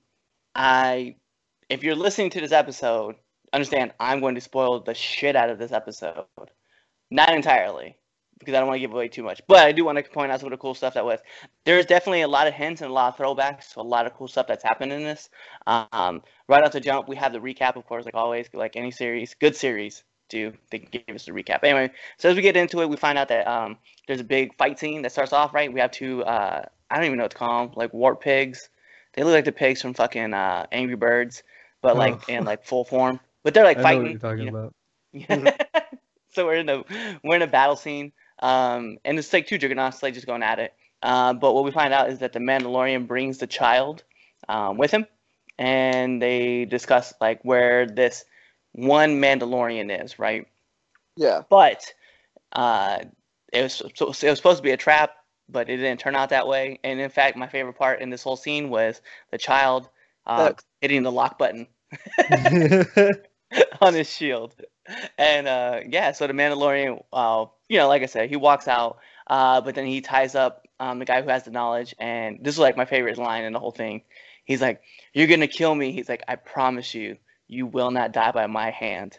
I, 0.55 1.15
if 1.69 1.83
you're 1.83 1.95
listening 1.95 2.29
to 2.31 2.41
this 2.41 2.51
episode, 2.51 3.15
understand 3.53 3.93
I'm 3.99 4.19
going 4.19 4.35
to 4.35 4.41
spoil 4.41 4.79
the 4.79 4.93
shit 4.93 5.35
out 5.35 5.49
of 5.49 5.59
this 5.59 5.71
episode. 5.71 6.25
Not 7.09 7.33
entirely, 7.33 7.97
because 8.39 8.53
I 8.53 8.59
don't 8.59 8.67
want 8.67 8.77
to 8.77 8.79
give 8.81 8.93
away 8.93 9.09
too 9.09 9.23
much, 9.23 9.41
but 9.47 9.57
I 9.65 9.71
do 9.73 9.83
want 9.83 9.97
to 9.97 10.03
point 10.03 10.31
out 10.31 10.39
some 10.39 10.47
of 10.47 10.51
the 10.51 10.57
cool 10.57 10.73
stuff 10.73 10.93
that 10.93 11.03
was. 11.03 11.19
There's 11.65 11.85
definitely 11.85 12.21
a 12.21 12.27
lot 12.27 12.47
of 12.47 12.53
hints 12.53 12.81
and 12.81 12.89
a 12.89 12.93
lot 12.93 13.13
of 13.13 13.17
throwbacks 13.17 13.73
to 13.73 13.81
a 13.81 13.83
lot 13.83 14.05
of 14.05 14.13
cool 14.13 14.27
stuff 14.29 14.47
that's 14.47 14.63
happened 14.63 14.93
in 14.93 15.03
this. 15.03 15.29
Um, 15.67 16.21
right 16.47 16.63
off 16.63 16.71
the 16.71 16.79
jump, 16.79 17.09
we 17.09 17.17
have 17.17 17.33
the 17.33 17.39
recap, 17.39 17.75
of 17.75 17.85
course, 17.85 18.05
like 18.05 18.15
always, 18.15 18.47
like 18.53 18.75
any 18.77 18.91
series, 18.91 19.33
good 19.35 19.55
series 19.55 20.03
do. 20.29 20.53
They 20.69 20.79
give 20.79 21.03
us 21.13 21.25
the 21.25 21.33
recap. 21.33 21.59
Anyway, 21.63 21.91
so 22.17 22.29
as 22.29 22.37
we 22.37 22.41
get 22.41 22.55
into 22.55 22.81
it, 22.81 22.89
we 22.89 22.95
find 22.95 23.17
out 23.17 23.27
that 23.27 23.45
um, 23.47 23.77
there's 24.07 24.21
a 24.21 24.23
big 24.25 24.55
fight 24.55 24.79
scene 24.79 25.01
that 25.01 25.11
starts 25.11 25.33
off 25.33 25.53
right. 25.53 25.71
We 25.71 25.81
have 25.81 25.91
two, 25.91 26.23
uh, 26.23 26.63
I 26.89 26.95
don't 26.95 27.05
even 27.05 27.17
know 27.17 27.25
what 27.25 27.31
to 27.31 27.37
call 27.37 27.65
them, 27.67 27.73
like 27.75 27.93
warp 27.93 28.21
pigs. 28.21 28.69
They 29.13 29.23
look 29.23 29.33
like 29.33 29.43
the 29.43 29.51
pigs 29.51 29.81
from 29.81 29.93
fucking 29.93 30.33
uh, 30.33 30.67
Angry 30.71 30.95
Birds, 30.95 31.43
but 31.81 31.97
like 31.97 32.13
Oh. 32.29 32.33
in 32.33 32.45
like 32.45 32.63
full 32.63 32.85
form. 32.85 33.19
But 33.43 33.53
they're 33.53 33.63
like 33.63 33.77
I 33.77 33.83
know 33.83 33.83
fighting. 33.83 34.01
what 34.01 34.11
you're 34.11 34.19
talking 34.19 34.45
you 34.45 34.51
know? 34.51 34.57
about. 34.57 34.73
so 36.29 36.45
we're 36.45 36.55
in 36.55 36.69
a 36.69 36.83
we're 37.23 37.35
in 37.35 37.41
a 37.41 37.47
battle 37.47 37.75
scene, 37.75 38.11
um, 38.39 38.97
and 39.03 39.17
it's 39.17 39.31
like 39.33 39.47
two 39.47 39.57
juggernauts 39.57 40.01
like 40.03 40.13
just 40.13 40.27
going 40.27 40.43
at 40.43 40.59
it. 40.59 40.73
Uh, 41.01 41.33
but 41.33 41.53
what 41.53 41.63
we 41.63 41.71
find 41.71 41.93
out 41.93 42.09
is 42.09 42.19
that 42.19 42.33
the 42.33 42.39
Mandalorian 42.39 43.07
brings 43.07 43.37
the 43.37 43.47
child 43.47 44.03
um, 44.47 44.77
with 44.77 44.91
him, 44.91 45.05
and 45.57 46.21
they 46.21 46.65
discuss 46.65 47.13
like 47.21 47.41
where 47.43 47.85
this 47.87 48.25
one 48.73 49.21
Mandalorian 49.21 50.03
is, 50.03 50.19
right? 50.19 50.47
yeah, 51.15 51.41
But 51.49 51.93
uh, 52.53 52.99
it 53.51 53.61
was 53.63 53.73
so, 53.95 54.07
it 54.07 54.23
was 54.29 54.37
supposed 54.37 54.57
to 54.57 54.63
be 54.63 54.71
a 54.71 54.77
trap, 54.77 55.11
but 55.49 55.69
it 55.69 55.77
didn't 55.77 55.99
turn 55.99 56.15
out 56.15 56.29
that 56.29 56.47
way. 56.47 56.79
And 56.83 56.99
in 56.99 57.09
fact, 57.09 57.37
my 57.37 57.47
favorite 57.47 57.73
part 57.73 58.01
in 58.01 58.09
this 58.09 58.23
whole 58.23 58.37
scene 58.37 58.69
was 58.69 59.01
the 59.31 59.37
child 59.37 59.89
uh, 60.25 60.53
hitting 60.81 61.03
the 61.03 61.11
lock 61.11 61.37
button 61.37 61.67
on 63.81 63.93
his 63.93 64.09
shield. 64.09 64.55
And 65.17 65.47
uh, 65.47 65.81
yeah, 65.87 66.11
so 66.11 66.27
the 66.27 66.33
Mandalorian, 66.33 67.03
uh, 67.13 67.45
you 67.69 67.77
know, 67.77 67.87
like 67.87 68.03
I 68.03 68.07
said, 68.07 68.29
he 68.29 68.35
walks 68.35 68.67
out, 68.67 68.97
uh, 69.27 69.61
but 69.61 69.75
then 69.75 69.85
he 69.85 70.01
ties 70.01 70.35
up 70.35 70.65
um, 70.79 70.99
the 70.99 71.05
guy 71.05 71.21
who 71.21 71.29
has 71.29 71.43
the 71.43 71.51
knowledge. 71.51 71.95
And 71.99 72.39
this 72.41 72.55
is 72.55 72.59
like 72.59 72.77
my 72.77 72.85
favorite 72.85 73.17
line 73.17 73.43
in 73.43 73.53
the 73.53 73.59
whole 73.59 73.71
thing. 73.71 74.01
He's 74.45 74.61
like, 74.61 74.81
"You're 75.13 75.27
gonna 75.27 75.47
kill 75.47 75.73
me." 75.75 75.91
He's 75.91 76.09
like, 76.09 76.23
"I 76.27 76.35
promise 76.35 76.93
you, 76.93 77.17
you 77.47 77.67
will 77.67 77.91
not 77.91 78.11
die 78.11 78.31
by 78.31 78.47
my 78.47 78.71
hand." 78.71 79.17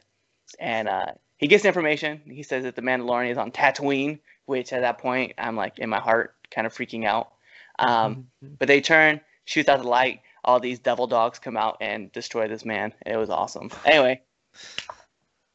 And 0.58 0.88
uh, 0.88 1.12
he 1.38 1.46
gets 1.46 1.64
information. 1.64 2.20
He 2.26 2.42
says 2.42 2.64
that 2.64 2.76
the 2.76 2.82
Mandalorian 2.82 3.30
is 3.30 3.38
on 3.38 3.52
Tatooine, 3.52 4.18
which 4.46 4.72
at 4.72 4.80
that 4.80 4.98
point 4.98 5.32
I'm 5.38 5.56
like 5.56 5.78
in 5.78 5.88
my 5.88 6.00
heart 6.00 6.34
kind 6.50 6.66
of 6.66 6.74
freaking 6.74 7.06
out. 7.06 7.32
Um, 7.78 8.26
but 8.42 8.68
they 8.68 8.80
turn, 8.80 9.20
shoots 9.44 9.68
out 9.68 9.80
the 9.80 9.88
light. 9.88 10.20
All 10.44 10.58
these 10.60 10.78
devil 10.80 11.06
dogs 11.06 11.38
come 11.38 11.56
out 11.56 11.76
and 11.80 12.10
destroy 12.12 12.48
this 12.48 12.64
man. 12.64 12.92
It 13.06 13.16
was 13.16 13.30
awesome. 13.30 13.70
Anyway, 13.84 14.22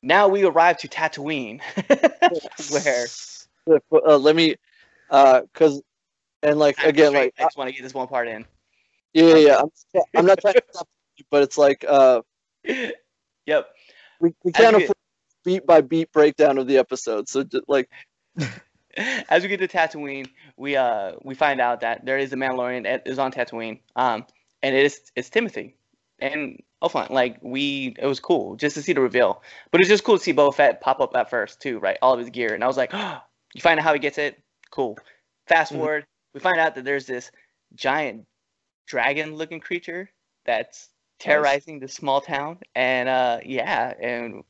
now 0.02 0.28
we 0.28 0.44
arrive 0.44 0.78
to 0.80 0.88
Tatooine, 0.88 1.60
where 2.72 3.08
uh, 3.92 4.18
let 4.18 4.36
me, 4.36 4.56
uh, 5.10 5.42
cause, 5.54 5.82
and 6.42 6.58
like 6.58 6.78
I'm 6.82 6.90
again, 6.90 7.14
like 7.14 7.34
I 7.38 7.44
just 7.44 7.58
want 7.58 7.70
to 7.70 7.76
get 7.76 7.84
this 7.84 7.94
one 7.94 8.08
part 8.08 8.28
in. 8.28 8.46
yeah, 9.14 9.26
yeah, 9.26 9.36
yeah. 9.36 9.62
I'm, 9.62 10.02
I'm 10.16 10.26
not 10.26 10.40
trying 10.40 10.54
to 10.54 10.64
stop 10.72 10.88
you, 11.18 11.26
but 11.30 11.44
it's 11.44 11.58
like 11.58 11.84
uh, 11.88 12.22
Yep. 12.66 13.68
we, 14.20 14.34
we 14.44 14.52
can't 14.52 14.74
you 14.74 14.80
get- 14.80 14.84
afford 14.86 14.98
beat 15.44 15.66
by 15.66 15.82
beat 15.82 16.12
breakdown 16.12 16.58
of 16.58 16.68
the 16.68 16.78
episode. 16.78 17.28
So 17.30 17.44
just, 17.44 17.64
like, 17.68 17.90
As 19.30 19.44
we 19.44 19.50
get 19.50 19.60
to 19.60 19.68
Tatooine, 19.68 20.28
we 20.58 20.76
uh 20.76 21.14
we 21.24 21.36
find 21.36 21.62
out 21.62 21.82
that 21.82 22.04
there 22.06 22.18
is 22.18 22.34
a 22.34 22.36
Mandalorian 22.36 22.84
that 22.84 23.04
is 23.06 23.20
on 23.20 23.32
Tatooine. 23.32 23.80
Um, 23.96 24.26
and 24.64 24.76
it 24.76 24.86
is 24.86 25.12
it's 25.16 25.30
Timothy. 25.30 25.76
and 26.20 26.62
offline, 26.82 27.10
like 27.10 27.38
we, 27.42 27.96
it 28.00 28.06
was 28.06 28.20
cool 28.20 28.56
just 28.56 28.76
to 28.76 28.82
see 28.82 28.94
the 28.94 29.02
reveal. 29.02 29.42
But 29.72 29.82
it's 29.82 29.90
just 29.90 30.04
cool 30.04 30.18
to 30.18 30.24
see 30.24 30.34
Boba 30.34 30.54
Fett 30.54 30.82
pop 30.82 31.00
up 31.00 31.16
at 31.16 31.30
first 31.30 31.62
too, 31.62 31.80
right? 31.80 31.98
All 32.02 32.14
of 32.14 32.20
his 32.20 32.30
gear, 32.30 32.54
and 32.54 32.64
I 32.64 32.68
was 32.68 32.78
like, 32.78 32.92
oh, 32.94 33.22
you 33.54 33.62
find 33.62 33.80
out 33.80 33.84
how 33.84 33.94
he 33.94 34.00
gets 34.00 34.18
it, 34.18 34.42
cool. 34.72 34.98
Fast 35.48 35.72
Mhm. 35.72 35.78
forward, 35.78 36.06
we 36.34 36.40
find 36.40 36.60
out 36.60 36.76
that 36.76 36.86
there's 36.86 37.06
this 37.06 37.32
giant 37.76 38.26
dragon-looking 38.88 39.60
creature 39.60 40.10
that's 40.46 40.90
terrorizing 41.20 41.80
this 41.80 41.94
small 41.94 42.22
town, 42.22 42.60
and 42.76 43.10
uh, 43.10 43.40
yeah, 43.46 43.94
and 44.00 44.44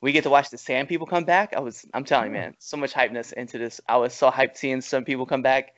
we 0.00 0.12
get 0.12 0.24
to 0.24 0.30
watch 0.30 0.50
the 0.50 0.58
Sand 0.58 0.88
People 0.88 1.06
come 1.06 1.24
back. 1.24 1.54
I 1.56 1.60
was, 1.60 1.86
I'm 1.94 2.04
telling 2.04 2.26
you, 2.26 2.32
man, 2.32 2.54
so 2.58 2.76
much 2.76 2.92
hypeness 2.92 3.32
into 3.32 3.56
this. 3.58 3.80
I 3.88 3.96
was 3.96 4.12
so 4.14 4.30
hyped 4.30 4.56
seeing 4.56 4.80
Sand 4.80 5.06
People 5.06 5.26
come 5.26 5.42
back. 5.42 5.72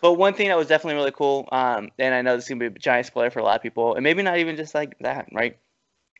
But 0.00 0.14
one 0.14 0.34
thing 0.34 0.48
that 0.48 0.56
was 0.56 0.68
definitely 0.68 0.96
really 0.96 1.12
cool, 1.12 1.48
um, 1.52 1.90
and 1.98 2.14
I 2.14 2.22
know 2.22 2.36
this 2.36 2.44
is 2.44 2.48
gonna 2.48 2.60
be 2.60 2.66
a 2.66 2.78
giant 2.78 3.06
spoiler 3.06 3.30
for 3.30 3.40
a 3.40 3.44
lot 3.44 3.56
of 3.56 3.62
people, 3.62 3.94
and 3.94 4.02
maybe 4.02 4.22
not 4.22 4.38
even 4.38 4.56
just 4.56 4.74
like 4.74 4.98
that, 5.00 5.28
right? 5.32 5.58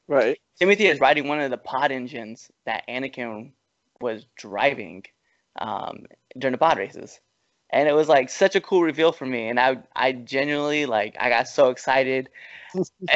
Right. 0.06 0.38
Timothy 0.58 0.86
is 0.86 1.00
riding 1.00 1.28
one 1.28 1.40
of 1.40 1.50
the 1.50 1.56
pod 1.56 1.92
engines 1.92 2.50
that 2.66 2.84
Anakin 2.88 3.52
was 4.00 4.26
driving 4.36 5.04
um, 5.58 6.06
during 6.36 6.52
the 6.52 6.58
pod 6.58 6.78
races, 6.78 7.20
and 7.70 7.88
it 7.88 7.92
was 7.92 8.08
like 8.08 8.28
such 8.28 8.56
a 8.56 8.60
cool 8.60 8.82
reveal 8.82 9.12
for 9.12 9.24
me. 9.24 9.48
And 9.48 9.58
I, 9.58 9.78
I 9.94 10.12
genuinely 10.12 10.86
like, 10.86 11.16
I 11.18 11.28
got 11.30 11.48
so 11.48 11.70
excited. 11.70 12.28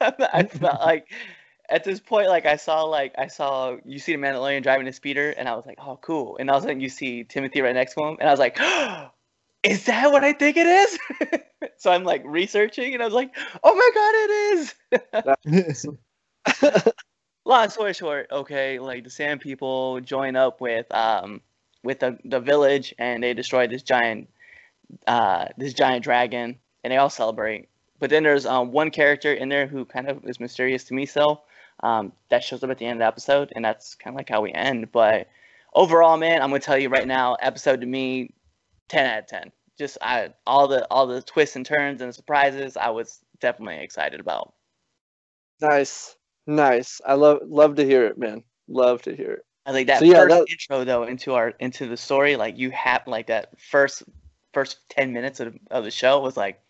I 0.00 0.48
felt 0.50 0.80
like 0.80 1.10
at 1.70 1.84
this 1.84 2.00
point, 2.00 2.28
like 2.28 2.44
I 2.44 2.56
saw, 2.56 2.82
like 2.82 3.14
I 3.16 3.28
saw 3.28 3.76
you 3.84 3.98
see 3.98 4.12
the 4.12 4.18
Mandalorian 4.18 4.62
driving 4.62 4.88
a 4.88 4.92
speeder, 4.92 5.30
and 5.30 5.48
I 5.48 5.54
was 5.54 5.64
like, 5.64 5.78
oh, 5.80 5.98
cool. 6.02 6.36
And 6.38 6.50
all 6.50 6.58
of 6.58 6.64
a 6.64 6.66
sudden, 6.66 6.80
you 6.80 6.88
see 6.88 7.24
Timothy 7.24 7.62
right 7.62 7.74
next 7.74 7.94
to 7.94 8.02
him, 8.04 8.16
and 8.20 8.28
I 8.28 8.32
was 8.32 8.40
like. 8.40 8.58
Is 9.66 9.84
that 9.86 10.12
what 10.12 10.22
I 10.22 10.32
think 10.32 10.56
it 10.56 10.66
is? 10.66 10.98
so 11.76 11.90
I'm 11.90 12.04
like 12.04 12.22
researching, 12.24 12.94
and 12.94 13.02
I 13.02 13.04
was 13.04 13.14
like, 13.14 13.36
"Oh 13.64 13.74
my 13.74 13.90
god, 13.94 14.14
it 14.14 15.64
is!" 16.62 16.86
long 17.44 17.68
story 17.70 17.92
short, 17.92 18.28
okay, 18.30 18.78
like 18.78 19.04
the 19.04 19.10
Sand 19.10 19.40
People 19.40 20.00
join 20.00 20.36
up 20.36 20.60
with 20.60 20.86
um 20.94 21.40
with 21.82 22.00
the 22.00 22.18
the 22.24 22.40
village 22.40 22.94
and 22.98 23.22
they 23.22 23.34
destroy 23.34 23.66
this 23.66 23.82
giant 23.82 24.28
uh 25.06 25.46
this 25.56 25.74
giant 25.74 26.04
dragon 26.04 26.58
and 26.84 26.92
they 26.92 26.96
all 26.96 27.10
celebrate. 27.10 27.68
But 27.98 28.10
then 28.10 28.22
there's 28.22 28.46
um 28.46 28.72
one 28.72 28.90
character 28.90 29.32
in 29.32 29.48
there 29.48 29.66
who 29.66 29.84
kind 29.84 30.08
of 30.08 30.24
is 30.24 30.38
mysterious 30.38 30.84
to 30.84 30.94
me 30.94 31.06
so 31.06 31.42
Um 31.82 32.12
that 32.30 32.44
shows 32.44 32.62
up 32.62 32.70
at 32.70 32.78
the 32.78 32.86
end 32.86 33.00
of 33.00 33.04
the 33.04 33.06
episode 33.08 33.52
and 33.56 33.64
that's 33.64 33.94
kind 33.96 34.14
of 34.14 34.18
like 34.18 34.28
how 34.28 34.42
we 34.42 34.52
end. 34.52 34.92
But 34.92 35.28
overall, 35.74 36.16
man, 36.18 36.42
I'm 36.42 36.50
gonna 36.50 36.60
tell 36.60 36.78
you 36.78 36.88
right 36.88 37.06
now, 37.06 37.34
episode 37.36 37.80
to 37.80 37.86
me, 37.86 38.32
ten 38.88 39.06
out 39.06 39.18
of 39.20 39.26
ten. 39.26 39.52
Just 39.78 39.98
I 40.00 40.32
all 40.46 40.68
the 40.68 40.86
all 40.90 41.06
the 41.06 41.22
twists 41.22 41.56
and 41.56 41.66
turns 41.66 42.00
and 42.00 42.14
surprises 42.14 42.76
I 42.76 42.90
was 42.90 43.20
definitely 43.40 43.82
excited 43.84 44.20
about. 44.20 44.54
Nice. 45.60 46.16
Nice. 46.46 47.00
I 47.06 47.14
love 47.14 47.38
love 47.46 47.74
to 47.76 47.84
hear 47.84 48.06
it, 48.06 48.18
man. 48.18 48.42
Love 48.68 49.02
to 49.02 49.14
hear 49.14 49.32
it. 49.32 49.46
I 49.66 49.72
like 49.72 49.88
that 49.88 49.98
So, 49.98 50.04
yeah, 50.04 50.18
first 50.22 50.28
that- 50.30 50.46
intro 50.50 50.84
though 50.84 51.02
into 51.04 51.34
our 51.34 51.50
into 51.60 51.86
the 51.86 51.96
story, 51.96 52.36
like 52.36 52.56
you 52.56 52.70
have 52.70 53.02
like 53.06 53.26
that 53.26 53.58
first 53.60 54.02
first 54.54 54.78
ten 54.88 55.12
minutes 55.12 55.40
of, 55.40 55.54
of 55.70 55.84
the 55.84 55.90
show 55.90 56.20
was 56.20 56.36
like, 56.36 56.60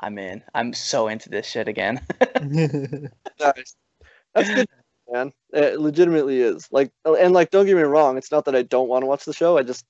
I'm 0.00 0.18
in. 0.18 0.42
I'm 0.54 0.72
so 0.72 1.08
into 1.08 1.28
this 1.28 1.46
shit 1.46 1.68
again. 1.68 2.00
Nice. 3.40 3.76
That's 4.34 4.48
good, 4.54 4.68
man. 5.10 5.32
It 5.52 5.80
legitimately 5.80 6.40
is. 6.40 6.68
Like, 6.70 6.90
and 7.04 7.32
like, 7.32 7.50
don't 7.50 7.66
get 7.66 7.76
me 7.76 7.82
wrong. 7.82 8.16
It's 8.18 8.30
not 8.30 8.44
that 8.46 8.54
I 8.56 8.62
don't 8.62 8.88
want 8.88 9.02
to 9.02 9.06
watch 9.06 9.24
the 9.24 9.32
show. 9.32 9.56
I 9.58 9.62
just, 9.62 9.84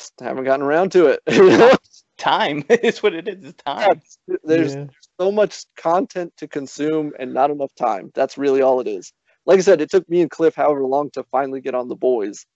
just 0.00 0.20
haven't 0.20 0.44
gotten 0.44 0.64
around 0.64 0.92
to 0.92 1.06
it. 1.06 1.78
time 2.18 2.64
is 2.68 3.02
what 3.02 3.14
it 3.14 3.28
is. 3.28 3.44
It's 3.44 3.62
time. 3.62 4.00
There's 4.44 4.76
Yeah. 4.76 4.86
so 5.20 5.30
much 5.30 5.64
content 5.76 6.32
to 6.38 6.48
consume 6.48 7.12
and 7.18 7.34
not 7.34 7.50
enough 7.50 7.74
time. 7.74 8.10
That's 8.14 8.38
really 8.38 8.62
all 8.62 8.80
it 8.80 8.88
is. 8.88 9.12
Like 9.46 9.58
I 9.58 9.62
said, 9.62 9.80
it 9.80 9.90
took 9.90 10.08
me 10.08 10.22
and 10.22 10.30
Cliff 10.30 10.54
however 10.54 10.84
long 10.84 11.10
to 11.12 11.24
finally 11.24 11.60
get 11.60 11.74
on 11.74 11.88
the 11.88 11.96
boys, 11.96 12.46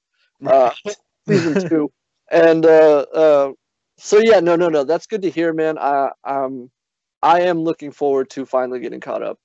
uh, 0.47 0.71
season 1.29 1.57
two, 1.69 1.91
and 2.31 2.65
uh, 2.65 3.07
uh, 3.15 3.53
so 3.99 4.21
yeah, 4.23 4.41
no, 4.41 4.57
no, 4.57 4.69
no, 4.69 4.85
that's 4.85 5.07
good 5.07 5.23
to 5.23 5.31
hear, 5.31 5.53
man. 5.53 5.79
I, 5.79 6.11
um, 6.25 6.71
I 7.23 7.43
am 7.43 7.61
looking 7.61 7.91
forward 7.93 8.31
to 8.31 8.45
finally 8.47 8.81
getting 8.81 9.01
caught 9.01 9.23
up, 9.23 9.39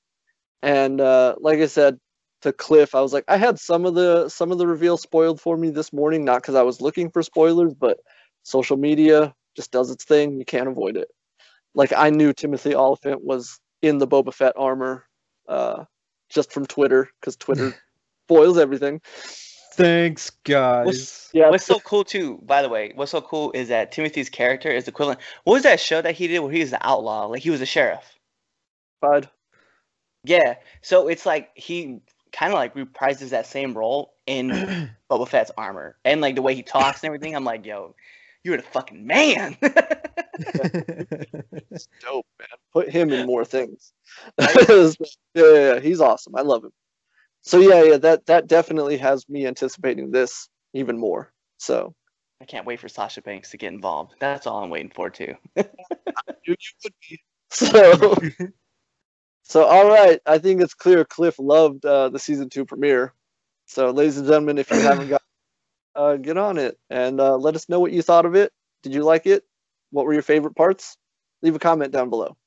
and 0.62 1.00
uh, 1.02 1.36
like 1.40 1.60
I 1.60 1.68
said 1.68 1.98
to 2.41 2.54
Cliff, 2.54 2.95
I 2.95 3.02
was 3.02 3.13
like, 3.13 3.25
I 3.28 3.38
had 3.38 3.60
some 3.60 3.86
of 3.86 3.95
the 3.95 4.30
some 4.30 4.52
of 4.52 4.58
the 4.58 4.67
reveal 4.67 4.97
spoiled 4.97 5.41
for 5.41 5.58
me 5.58 5.69
this 5.69 5.91
morning, 5.93 6.25
not 6.25 6.41
because 6.41 6.56
I 6.56 6.63
was 6.63 6.82
looking 6.82 7.10
for 7.10 7.23
spoilers, 7.23 7.73
but 7.73 7.99
social 8.43 8.78
media 8.78 9.34
just 9.56 9.71
does 9.71 9.91
its 9.91 10.06
thing. 10.06 10.38
You 10.38 10.45
can't 10.45 10.67
avoid 10.67 10.97
it 10.97 11.10
like 11.75 11.93
I 11.95 12.10
knew 12.10 12.34
Timothy 12.34 12.75
Olyphant 12.75 13.23
was 13.23 13.60
in 13.82 13.97
the 13.97 14.08
Boba 14.08 14.34
Fett 14.34 14.54
armor, 14.58 15.06
uh, 15.47 15.86
just 16.30 16.52
from 16.52 16.65
Twitter 16.65 17.10
because 17.19 17.36
Twitter 17.36 17.75
spoils 18.25 18.58
everything. 18.58 19.02
Thanks, 19.73 20.32
guys. 20.43 20.86
What's, 20.86 21.30
Yeah, 21.34 21.49
what's 21.49 21.65
so 21.65 21.80
cool 21.80 22.04
too, 22.04 22.39
by 22.43 22.62
the 22.62 22.69
way, 22.69 22.91
what's 22.95 23.12
so 23.12 23.21
cool 23.21 23.52
is 23.54 23.69
that 23.69 23.91
Timothy's 23.91 24.30
character 24.30 24.69
is 24.69 24.88
equivalent. 24.88 25.21
What 25.45 25.54
was 25.54 25.63
that 25.63 25.80
show 25.80 26.02
that 26.02 26.15
he 26.15 26.28
did 26.28 26.39
where 26.39 26.52
he 26.52 26.60
was 26.60 26.71
the 26.71 26.86
outlaw? 26.86 27.28
Like 27.28 27.41
he 27.41 27.49
was 27.49 27.62
a 27.62 27.65
sheriff. 27.65 28.04
Bud. 29.02 29.30
Yeah. 30.25 30.56
So 30.82 31.08
it's 31.08 31.25
like 31.25 31.52
he 31.56 32.02
kind 32.32 32.54
of 32.54 32.58
like 32.58 32.76
reprises 32.76 33.30
that 33.30 33.48
same 33.48 33.74
role 33.78 34.13
in 34.26 34.50
Boba 35.10 35.28
Fett's 35.28 35.52
armor. 35.58 35.98
And 36.06 36.22
like 36.22 36.36
the 36.36 36.42
way 36.42 36.56
he 36.56 36.63
talks 36.63 37.02
and 37.02 37.08
everything, 37.08 37.36
I'm 37.36 37.44
like, 37.44 37.65
yo, 37.65 37.96
you're 38.44 38.58
the 38.58 38.63
fucking 38.63 39.06
man. 39.06 39.58
It's 41.72 41.88
dope, 42.02 42.26
man. 42.39 42.48
Put 42.72 42.89
him 42.89 43.12
in 43.12 43.26
more 43.26 43.44
things. 43.44 43.92
yeah, 44.39 44.92
yeah, 45.34 45.54
yeah, 45.54 45.80
he's 45.80 46.00
awesome. 46.00 46.36
I 46.36 46.42
love 46.42 46.63
him. 46.63 46.72
So 47.42 47.60
yeah, 47.60 47.84
yeah, 47.84 47.98
that 47.98 48.26
that 48.28 48.48
definitely 48.48 48.98
has 48.98 49.28
me 49.28 49.46
anticipating 49.46 50.12
this 50.12 50.50
even 50.74 50.98
more. 50.98 51.32
So 51.58 51.94
I 52.42 52.46
can't 52.46 52.65
wait 52.65 52.80
for 52.80 52.88
Sasha 52.89 53.22
Banks 53.22 53.52
to 53.52 53.58
get 53.58 53.74
involved. 53.74 54.15
That's 54.20 54.48
all 54.48 54.63
I'm 54.63 54.70
waiting 54.70 54.92
for 54.94 55.10
too. 55.10 55.36
you, 55.56 55.65
you 56.48 56.56
would 56.84 56.94
be. 57.10 57.20
So 57.52 58.15
so 59.50 59.66
all 59.66 59.90
right, 59.90 60.22
I 60.26 60.38
think 60.38 60.62
it's 60.62 60.74
clear 60.74 61.04
Cliff 61.04 61.36
loved 61.38 61.86
uh, 61.86 62.08
the 62.08 62.20
season 62.20 62.48
two 62.50 62.64
premiere. 62.64 63.14
So 63.66 63.90
ladies 63.92 64.18
and 64.18 64.26
gentlemen, 64.26 64.58
if 64.58 64.72
you 64.72 64.80
haven't 64.80 65.10
got 65.10 65.22
uh, 66.00 66.16
get 66.16 66.38
on 66.38 66.58
it 66.58 66.78
and 66.90 67.20
uh, 67.20 67.36
let 67.36 67.56
us 67.56 67.68
know 67.68 67.80
what 67.80 67.92
you 67.92 68.02
thought 68.02 68.26
of 68.26 68.36
it. 68.36 68.54
Did 68.84 68.94
you 68.94 69.04
like 69.04 69.26
it? 69.26 69.44
What 69.92 70.06
were 70.06 70.14
your 70.14 70.22
favorite 70.22 70.56
parts? 70.56 70.98
Leave 71.42 71.56
a 71.56 71.60
comment 71.60 71.92
down 71.92 72.10
below. 72.10 72.38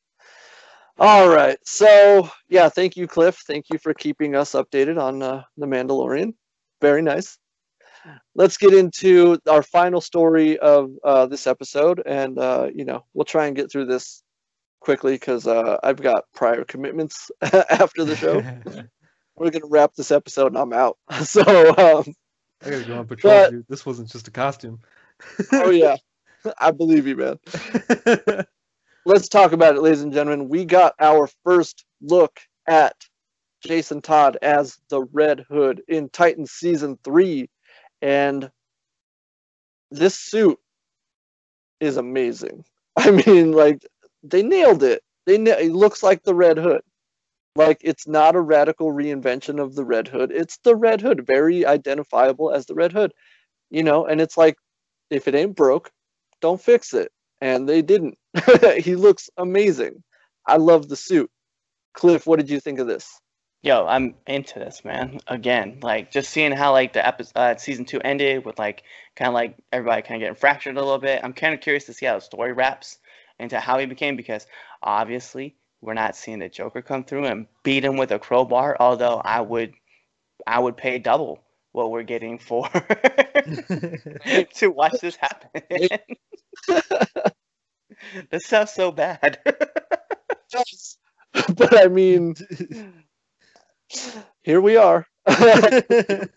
All 0.99 1.29
right. 1.29 1.59
So, 1.65 2.31
yeah, 2.49 2.69
thank 2.69 2.97
you, 2.97 3.07
Cliff. 3.07 3.43
Thank 3.47 3.67
you 3.71 3.79
for 3.79 3.93
keeping 3.93 4.37
us 4.37 4.53
updated 4.53 5.01
on 5.01 5.23
uh, 5.23 5.43
The 5.57 5.67
Mandalorian. 5.67 6.35
Very 6.81 7.03
nice. 7.03 7.38
Let's 8.35 8.57
get 8.57 8.75
into 8.75 9.38
our 9.49 9.62
final 9.62 10.01
story 10.01 10.59
of 10.59 10.91
uh, 11.05 11.27
this 11.27 11.47
episode. 11.47 12.03
And, 12.07 12.38
uh, 12.38 12.69
you 12.75 12.85
know, 12.85 13.05
we'll 13.15 13.25
try 13.25 13.47
and 13.47 13.57
get 13.57 13.71
through 13.71 13.87
this 13.87 14.22
quickly 14.83 15.14
because 15.14 15.47
uh, 15.47 15.79
I've 15.83 16.01
got 16.03 16.25
prior 16.35 16.64
commitments 16.64 17.31
after 17.42 18.05
the 18.05 18.16
show. 18.16 18.37
We're 19.37 19.51
going 19.51 19.62
to 19.62 19.68
wrap 19.71 19.95
this 19.95 20.11
episode 20.11 20.49
and 20.49 20.59
I'm 20.59 20.73
out. 20.73 20.99
So, 21.25 21.40
um, 21.42 22.14
I 22.64 22.71
gotta 22.71 22.85
go 22.85 22.99
on 22.99 23.07
patrol, 23.07 23.33
But- 23.35 23.51
dude. 23.51 23.66
This 23.68 23.87
wasn't 23.87 24.09
just 24.11 24.29
a 24.29 24.31
costume. 24.31 24.81
oh, 25.53 25.71
yeah. 25.71 25.97
I 26.59 26.71
believe 26.73 27.07
you, 27.07 27.16
man. 27.16 27.38
let's 29.07 29.29
talk 29.29 29.53
about 29.53 29.77
it, 29.77 29.83
ladies 29.83 30.03
and 30.03 30.12
gentlemen. 30.12 30.49
We 30.49 30.64
got 30.64 30.95
our 31.01 31.28
first 31.45 31.85
look 32.01 32.41
at 32.66 32.95
Jason 33.64 34.01
Todd 34.03 34.39
as 34.43 34.78
the 34.89 35.03
Red 35.12 35.45
Hood 35.49 35.83
in 35.87 36.09
Titan 36.09 36.47
season 36.47 36.99
three, 37.05 37.49
and 38.01 38.51
this 39.93 40.18
suit 40.18 40.59
is 41.80 41.97
amazing. 41.97 42.64
I 42.97 43.11
mean, 43.12 43.53
like 43.53 43.87
they 44.23 44.43
nailed 44.43 44.83
it. 44.83 45.03
They 45.27 45.39
na- 45.39 45.53
it 45.53 45.73
looks 45.73 46.03
like 46.03 46.23
the 46.23 46.35
Red 46.35 46.59
Hood. 46.59 46.83
Like 47.55 47.79
it's 47.83 48.07
not 48.07 48.35
a 48.35 48.41
radical 48.41 48.93
reinvention 48.93 49.61
of 49.61 49.75
the 49.75 49.85
Red 49.85 50.09
Hood. 50.09 50.33
It's 50.33 50.59
the 50.59 50.75
Red 50.75 51.01
Hood, 51.01 51.27
very 51.27 51.66
identifiable 51.66 52.51
as 52.51 52.66
the 52.66 52.75
Red 52.75 52.93
Hood. 52.93 53.12
You 53.70 53.83
know, 53.83 54.07
and 54.07 54.20
it's 54.20 54.37
like 54.37 54.57
if 55.11 55.29
it 55.29 55.35
ain't 55.35 55.57
broke, 55.57 55.91
don't 56.41 56.61
fix 56.61 56.95
it. 56.95 57.12
And 57.41 57.68
they 57.68 57.83
didn't. 57.83 58.16
he 58.79 58.97
looks 58.97 59.29
amazing. 59.37 60.03
I 60.47 60.57
love 60.57 60.89
the 60.89 60.97
suit. 60.97 61.31
Cliff, 61.95 62.27
what 62.27 62.39
did 62.39 62.51
you 62.51 62.61
think 62.61 62.79
of 62.79 62.87
this? 62.87 63.20
Yo, 63.62 63.87
I'm 63.87 64.14
into 64.27 64.59
this, 64.59 64.85
man. 64.85 65.20
Again, 65.29 65.79
like 65.83 66.11
just 66.11 66.31
seeing 66.31 66.51
how 66.51 66.73
like 66.73 66.93
the 66.95 67.07
episode 67.07 67.37
uh, 67.37 67.57
season 67.57 67.85
two 67.85 68.01
ended 68.01 68.45
with 68.45 68.59
like 68.59 68.83
kind 69.14 69.29
of 69.29 69.35
like 69.35 69.57
everybody 69.70 70.03
kind 70.03 70.20
of 70.20 70.25
getting 70.25 70.41
fractured 70.41 70.77
a 70.77 70.83
little 70.83 70.99
bit. 70.99 71.20
I'm 71.23 71.33
kind 71.33 71.55
of 71.55 71.61
curious 71.61 71.85
to 71.85 71.93
see 71.93 72.07
how 72.07 72.14
the 72.14 72.20
story 72.20 72.53
wraps 72.53 72.99
into 73.43 73.61
how 73.61 73.78
he 73.78 73.86
became 73.86 74.16
because 74.16 74.47
obviously 74.82 75.57
we're 75.80 75.95
not 75.95 76.16
seeing 76.16 76.38
the 76.38 76.49
Joker 76.49 76.80
come 76.80 77.05
through 77.05 77.26
and 77.26 77.47
beat 77.64 77.84
him 77.84 77.97
with 77.97 78.12
a 78.12 78.18
crowbar. 78.18 78.76
Although 78.78 79.20
I 79.22 79.40
would, 79.40 79.74
I 80.47 80.59
would 80.61 80.76
pay 80.76 80.99
double 80.99 81.43
what 81.72 81.90
we're 81.90 82.05
getting 82.05 82.38
for 82.38 82.68
to 84.55 84.68
watch 84.68 85.01
this 85.01 85.16
happen. 85.16 85.62
this 88.30 88.47
sounds 88.47 88.72
so 88.72 88.93
bad. 88.93 89.38
Yes. 90.55 90.99
but 91.57 91.78
I 91.78 91.88
mean, 91.88 92.34
here 94.43 94.61
we 94.61 94.76
are. 94.76 95.07
but 95.24 96.30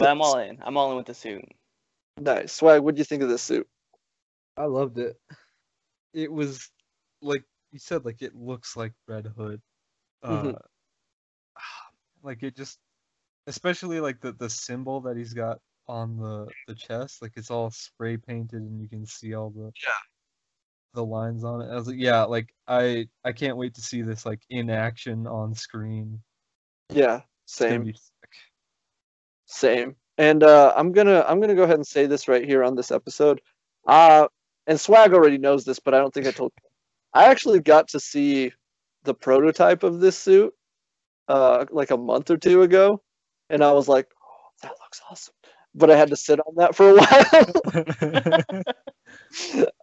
I'm 0.00 0.20
all 0.20 0.38
in. 0.38 0.58
I'm 0.62 0.76
all 0.76 0.90
in 0.90 0.96
with 0.96 1.06
the 1.06 1.14
suit. 1.14 1.44
nice. 2.18 2.52
Swag, 2.52 2.82
what 2.82 2.94
do 2.94 2.98
you 3.00 3.04
think 3.04 3.22
of 3.22 3.28
this 3.28 3.42
suit? 3.42 3.66
I 4.56 4.66
loved 4.66 4.98
it. 4.98 5.18
It 6.16 6.32
was 6.32 6.70
like 7.20 7.44
you 7.72 7.78
said, 7.78 8.06
like 8.06 8.22
it 8.22 8.34
looks 8.34 8.74
like 8.74 8.94
Red 9.06 9.26
Hood. 9.36 9.60
Uh, 10.22 10.42
Mhm. 10.42 10.58
Like 12.22 12.42
it 12.42 12.56
just, 12.56 12.80
especially 13.46 14.00
like 14.00 14.20
the 14.20 14.32
the 14.32 14.50
symbol 14.50 15.00
that 15.02 15.16
he's 15.16 15.34
got 15.34 15.60
on 15.86 16.16
the 16.16 16.48
the 16.66 16.74
chest, 16.74 17.22
like 17.22 17.32
it's 17.36 17.50
all 17.50 17.70
spray 17.70 18.16
painted 18.16 18.62
and 18.62 18.80
you 18.80 18.88
can 18.88 19.06
see 19.06 19.34
all 19.34 19.50
the 19.50 19.70
Yeah. 19.86 19.92
the 20.94 21.04
lines 21.04 21.44
on 21.44 21.60
it. 21.60 21.70
I 21.70 21.74
was 21.76 21.86
like, 21.86 21.98
yeah, 22.00 22.24
like 22.24 22.52
I 22.66 23.08
I 23.22 23.32
can't 23.32 23.58
wait 23.58 23.74
to 23.74 23.82
see 23.82 24.00
this 24.02 24.24
like 24.24 24.40
in 24.48 24.70
action 24.70 25.26
on 25.26 25.54
screen. 25.54 26.22
Yeah, 26.90 27.20
same. 27.44 27.92
Same. 29.44 29.94
And 30.18 30.42
uh, 30.42 30.72
I'm 30.76 30.92
gonna 30.92 31.24
I'm 31.28 31.40
gonna 31.40 31.54
go 31.54 31.64
ahead 31.64 31.76
and 31.76 31.86
say 31.86 32.06
this 32.06 32.26
right 32.26 32.44
here 32.44 32.64
on 32.64 32.74
this 32.74 32.90
episode. 32.90 33.40
Uh, 33.86 34.26
and 34.66 34.80
Swag 34.80 35.12
already 35.14 35.38
knows 35.38 35.64
this, 35.64 35.78
but 35.80 35.94
I 35.94 35.98
don't 35.98 36.12
think 36.14 36.26
I 36.26 36.32
told 36.32 36.52
you. 36.62 36.68
I 37.14 37.26
actually 37.26 37.60
got 37.60 37.88
to 37.88 38.00
see 38.00 38.52
the 39.04 39.14
prototype 39.14 39.82
of 39.84 40.00
this 40.00 40.18
suit 40.18 40.52
uh, 41.28 41.64
like 41.70 41.90
a 41.90 41.96
month 41.96 42.30
or 42.30 42.36
two 42.36 42.62
ago, 42.62 43.02
and 43.50 43.62
I 43.64 43.72
was 43.72 43.88
like, 43.88 44.08
oh, 44.22 44.48
"That 44.62 44.74
looks 44.82 45.00
awesome," 45.10 45.34
but 45.74 45.90
I 45.90 45.96
had 45.96 46.10
to 46.10 46.16
sit 46.16 46.40
on 46.40 46.54
that 46.56 46.74
for 46.76 46.90
a 46.90 46.94
while. 48.62 48.62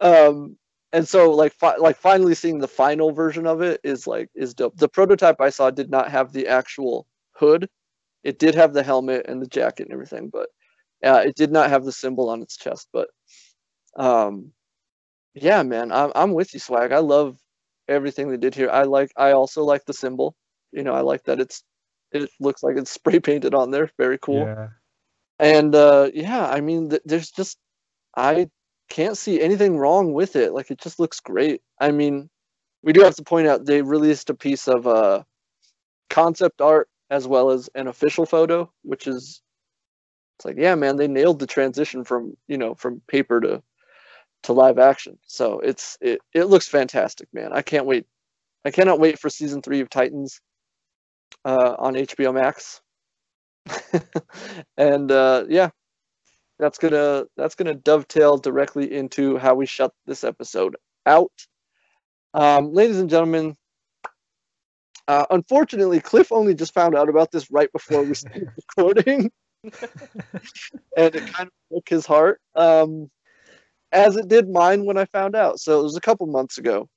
um, 0.00 0.56
and 0.92 1.06
so 1.06 1.30
like 1.32 1.52
fi- 1.54 1.76
like 1.76 1.96
finally 1.96 2.34
seeing 2.34 2.58
the 2.58 2.68
final 2.68 3.12
version 3.12 3.46
of 3.46 3.62
it 3.62 3.80
is 3.84 4.06
like 4.06 4.28
is 4.34 4.54
dope. 4.54 4.76
The 4.76 4.88
prototype 4.88 5.40
I 5.40 5.50
saw 5.50 5.70
did 5.70 5.90
not 5.90 6.10
have 6.10 6.32
the 6.32 6.46
actual 6.48 7.06
hood 7.32 7.68
it 8.24 8.38
did 8.38 8.54
have 8.56 8.74
the 8.74 8.82
helmet 8.82 9.26
and 9.28 9.40
the 9.42 9.46
jacket 9.46 9.84
and 9.84 9.92
everything, 9.92 10.30
but 10.30 10.48
uh, 11.04 11.22
it 11.26 11.36
did 11.36 11.52
not 11.52 11.70
have 11.70 11.84
the 11.84 11.92
symbol 11.92 12.30
on 12.30 12.42
its 12.42 12.56
chest. 12.56 12.88
But 12.92 13.08
um, 13.96 14.52
yeah, 15.34 15.62
man, 15.62 15.92
I'm 15.92 16.12
I'm 16.14 16.32
with 16.32 16.54
you, 16.54 16.60
Swag. 16.60 16.92
I 16.92 16.98
love 16.98 17.38
everything 17.88 18.30
they 18.30 18.36
did 18.36 18.54
here. 18.54 18.70
I 18.70 18.84
like. 18.84 19.10
I 19.16 19.32
also 19.32 19.64
like 19.64 19.84
the 19.84 19.92
symbol. 19.92 20.36
You 20.72 20.82
know, 20.82 20.94
I 20.94 21.00
like 21.00 21.24
that 21.24 21.40
it's 21.40 21.64
it 22.12 22.30
looks 22.40 22.62
like 22.62 22.76
it's 22.76 22.90
spray 22.92 23.20
painted 23.20 23.54
on 23.54 23.70
there. 23.70 23.90
Very 23.98 24.18
cool. 24.18 24.46
Yeah. 24.46 24.68
And 25.38 25.74
uh, 25.74 26.10
yeah, 26.14 26.46
I 26.48 26.60
mean, 26.60 26.90
th- 26.90 27.02
there's 27.04 27.30
just 27.30 27.58
I 28.16 28.48
can't 28.88 29.18
see 29.18 29.40
anything 29.40 29.78
wrong 29.78 30.12
with 30.12 30.36
it. 30.36 30.52
Like 30.52 30.70
it 30.70 30.80
just 30.80 31.00
looks 31.00 31.20
great. 31.20 31.62
I 31.80 31.90
mean, 31.90 32.30
we 32.82 32.92
do 32.92 33.00
have 33.00 33.16
to 33.16 33.24
point 33.24 33.48
out 33.48 33.66
they 33.66 33.82
released 33.82 34.30
a 34.30 34.34
piece 34.34 34.68
of 34.68 34.86
uh, 34.86 35.24
concept 36.10 36.60
art 36.60 36.88
as 37.10 37.26
well 37.26 37.50
as 37.50 37.68
an 37.74 37.88
official 37.88 38.26
photo, 38.26 38.70
which 38.82 39.06
is 39.06 39.42
it's 40.38 40.44
like, 40.44 40.56
yeah, 40.58 40.74
man, 40.74 40.96
they 40.96 41.08
nailed 41.08 41.38
the 41.40 41.46
transition 41.46 42.04
from 42.04 42.36
you 42.46 42.58
know 42.58 42.74
from 42.74 43.02
paper 43.08 43.40
to 43.40 43.62
to 44.44 44.52
live 44.52 44.78
action. 44.78 45.18
So 45.26 45.60
it's 45.60 45.98
it 46.00 46.20
it 46.32 46.44
looks 46.44 46.68
fantastic, 46.68 47.28
man. 47.32 47.52
I 47.52 47.62
can't 47.62 47.86
wait. 47.86 48.06
I 48.64 48.70
cannot 48.70 49.00
wait 49.00 49.18
for 49.18 49.28
season 49.28 49.60
three 49.60 49.80
of 49.80 49.90
Titans 49.90 50.40
uh, 51.44 51.74
on 51.78 51.94
HBO 51.94 52.32
Max. 52.32 52.80
and 54.76 55.10
uh, 55.10 55.44
yeah, 55.48 55.70
that's 56.58 56.78
gonna 56.78 57.24
that's 57.36 57.54
gonna 57.54 57.74
dovetail 57.74 58.36
directly 58.38 58.92
into 58.92 59.38
how 59.38 59.54
we 59.54 59.66
shut 59.66 59.92
this 60.06 60.24
episode 60.24 60.76
out. 61.06 61.32
Um, 62.32 62.72
ladies 62.72 62.98
and 62.98 63.10
gentlemen, 63.10 63.56
uh, 65.08 65.26
unfortunately, 65.30 66.00
Cliff 66.00 66.32
only 66.32 66.54
just 66.54 66.74
found 66.74 66.94
out 66.94 67.08
about 67.08 67.30
this 67.30 67.50
right 67.50 67.70
before 67.72 68.02
we 68.02 68.14
started 68.14 68.48
recording, 68.76 69.30
and 69.62 71.14
it 71.14 71.32
kind 71.32 71.48
of 71.48 71.52
broke 71.70 71.88
his 71.88 72.06
heart, 72.06 72.40
um, 72.54 73.10
as 73.94 74.16
it 74.16 74.28
did 74.28 74.50
mine 74.50 74.84
when 74.84 74.98
I 74.98 75.06
found 75.06 75.34
out. 75.36 75.60
So 75.60 75.80
it 75.80 75.82
was 75.84 75.96
a 75.96 76.00
couple 76.00 76.26
months 76.26 76.58
ago. 76.58 76.88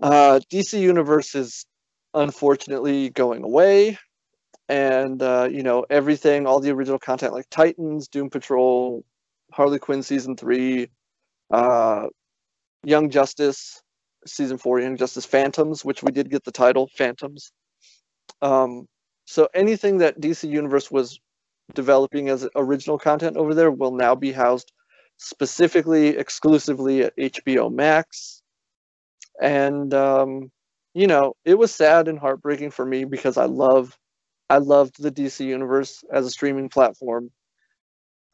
Uh, 0.00 0.40
DC 0.50 0.80
Universe 0.80 1.34
is 1.34 1.66
unfortunately 2.14 3.10
going 3.10 3.42
away 3.42 3.98
and 4.68 5.22
uh, 5.22 5.48
you 5.50 5.62
know 5.62 5.84
everything, 5.90 6.46
all 6.46 6.60
the 6.60 6.70
original 6.70 6.98
content 6.98 7.32
like 7.32 7.46
Titans, 7.50 8.08
Doom 8.08 8.30
Patrol, 8.30 9.04
Harley 9.52 9.78
Quinn 9.78 10.02
season 10.02 10.36
three, 10.36 10.88
uh, 11.50 12.06
Young 12.84 13.10
Justice 13.10 13.82
season 14.26 14.58
four, 14.58 14.80
Young 14.80 14.96
Justice 14.96 15.26
Phantoms, 15.26 15.84
which 15.84 16.02
we 16.02 16.12
did 16.12 16.30
get 16.30 16.44
the 16.44 16.52
title 16.52 16.88
Phantoms. 16.96 17.52
Um, 18.40 18.86
so 19.24 19.48
anything 19.54 19.98
that 19.98 20.20
DC 20.20 20.48
Universe 20.48 20.90
was 20.90 21.18
developing 21.74 22.28
as 22.28 22.48
original 22.54 22.98
content 22.98 23.36
over 23.36 23.54
there 23.54 23.70
will 23.70 23.92
now 23.92 24.14
be 24.14 24.32
housed 24.32 24.72
specifically 25.22 26.08
exclusively 26.08 27.02
at 27.02 27.16
HBO 27.16 27.72
Max, 27.72 28.42
and 29.40 29.92
um, 29.94 30.50
you 30.94 31.06
know 31.06 31.34
it 31.44 31.56
was 31.56 31.74
sad 31.74 32.08
and 32.08 32.18
heartbreaking 32.18 32.70
for 32.70 32.84
me 32.84 33.04
because 33.04 33.36
I 33.36 33.46
love 33.46 33.96
I 34.50 34.58
loved 34.58 35.02
the 35.02 35.12
DC 35.12 35.46
universe 35.46 36.04
as 36.12 36.26
a 36.26 36.30
streaming 36.30 36.68
platform. 36.68 37.30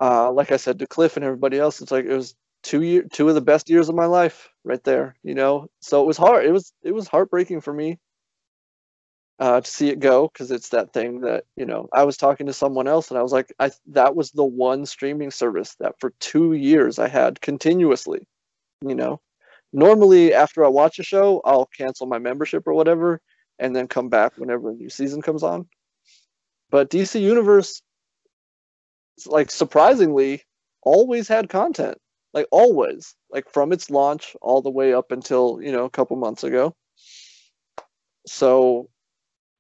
Uh, 0.01 0.33
like 0.33 0.53
I 0.53 0.57
said 0.57 0.79
to 0.79 0.87
Cliff 0.87 1.17
and 1.17 1.25
everybody 1.25 1.59
else, 1.59 1.81
it's 1.81 1.93
like 1.93 2.05
it 2.07 2.15
was 2.17 2.35
two 2.63 2.83
year, 2.83 3.05
two 3.13 3.29
of 3.29 3.35
the 3.35 3.41
best 3.41 3.69
years 3.69 3.89
of 3.89 3.95
my 3.95 4.07
life 4.07 4.49
right 4.65 4.83
there. 4.85 5.17
You 5.23 5.35
know, 5.35 5.69
so 5.81 6.03
it 6.03 6.07
was 6.07 6.17
hard. 6.17 6.47
It 6.47 6.53
was 6.53 6.73
it 6.83 6.93
was 6.93 7.09
heartbreaking 7.09 7.61
for 7.61 7.73
me 7.73 7.99
uh, 9.39 9.61
to 9.61 9.71
see 9.71 9.89
it 9.89 10.01
go 10.01 10.29
because 10.29 10.51
it's 10.51 10.71
that 10.71 10.93
thing 10.93 11.21
that 11.21 11.45
you 11.57 11.67
know. 11.67 11.89
I 11.93 12.05
was 12.05 12.17
talking 12.17 12.47
to 12.47 12.53
someone 12.53 12.89
else 12.89 13.11
and 13.11 13.19
I 13.19 13.23
was 13.23 13.33
like, 13.33 13.53
I 13.59 13.71
that 13.89 14.17
was 14.17 14.31
the 14.33 14.45
one 14.45 14.87
streaming 14.87 15.31
service 15.31 15.77
that 15.81 15.99
for 16.01 16.13
two 16.21 16.55
years 16.55 16.99
I 16.99 17.09
had 17.09 17.41
continuously. 17.41 18.27
You 18.83 18.95
know, 18.95 19.21
normally 19.73 20.35
after 20.35 20.65
I 20.65 20.69
watch 20.69 20.99
a 20.99 21.03
show, 21.03 21.41
I'll 21.45 21.67
cancel 21.67 22.07
my 22.07 22.19
membership 22.19 22.67
or 22.67 22.75
whatever, 22.75 23.21
and 23.59 23.75
then 23.75 23.89
come 23.89 24.09
back 24.09 24.37
whenever 24.37 24.71
a 24.71 24.75
new 24.75 24.91
season 24.91 25.23
comes 25.23 25.43
on 25.43 25.67
but 26.71 26.91
DC 26.91 27.21
Universe, 27.21 27.83
like 29.27 29.51
surprisingly, 29.51 30.43
always 30.83 31.29
had 31.29 31.49
content. 31.49 31.99
Like 32.35 32.47
always, 32.51 33.15
like 33.31 33.51
from 33.51 33.73
its 33.73 33.91
launch 33.91 34.37
all 34.43 34.61
the 34.61 34.71
way 34.71 34.93
up 34.93 35.13
until 35.13 35.61
you 35.63 35.73
know 35.73 35.85
a 35.85 35.91
couple 35.91 36.17
months 36.17 36.45
ago. 36.45 36.75
So, 38.27 38.91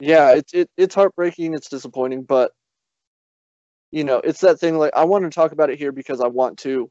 yeah, 0.00 0.32
it's 0.34 0.54
it, 0.54 0.70
it's 0.76 0.94
heartbreaking. 0.94 1.54
It's 1.54 1.68
disappointing, 1.68 2.22
but 2.24 2.52
you 3.90 4.04
know, 4.04 4.18
it's 4.18 4.40
that 4.42 4.60
thing. 4.60 4.78
Like 4.78 4.92
I 4.94 5.04
want 5.04 5.24
to 5.24 5.30
talk 5.30 5.52
about 5.52 5.70
it 5.70 5.78
here 5.78 5.92
because 5.92 6.20
I 6.20 6.28
want 6.28 6.58
to 6.60 6.90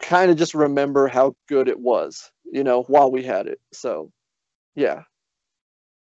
kind 0.00 0.30
of 0.30 0.36
just 0.36 0.54
remember 0.54 1.08
how 1.08 1.34
good 1.48 1.68
it 1.68 1.78
was. 1.78 2.30
You 2.44 2.64
know, 2.64 2.82
while 2.82 3.10
we 3.10 3.24
had 3.24 3.48
it. 3.48 3.60
So, 3.72 4.12
yeah, 4.76 5.02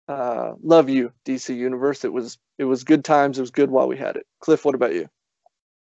uh, 0.08 0.52
love 0.62 0.88
you, 0.88 1.12
DC 1.26 1.54
Universe. 1.56 2.04
It 2.04 2.12
was 2.12 2.38
it 2.58 2.64
was 2.64 2.84
good 2.84 3.04
times. 3.04 3.38
It 3.38 3.42
was 3.42 3.50
good 3.50 3.70
while 3.70 3.88
we 3.88 3.96
had 3.96 4.16
it. 4.16 4.26
Cliff, 4.40 4.64
what 4.64 4.74
about 4.74 4.94
you? 4.94 5.08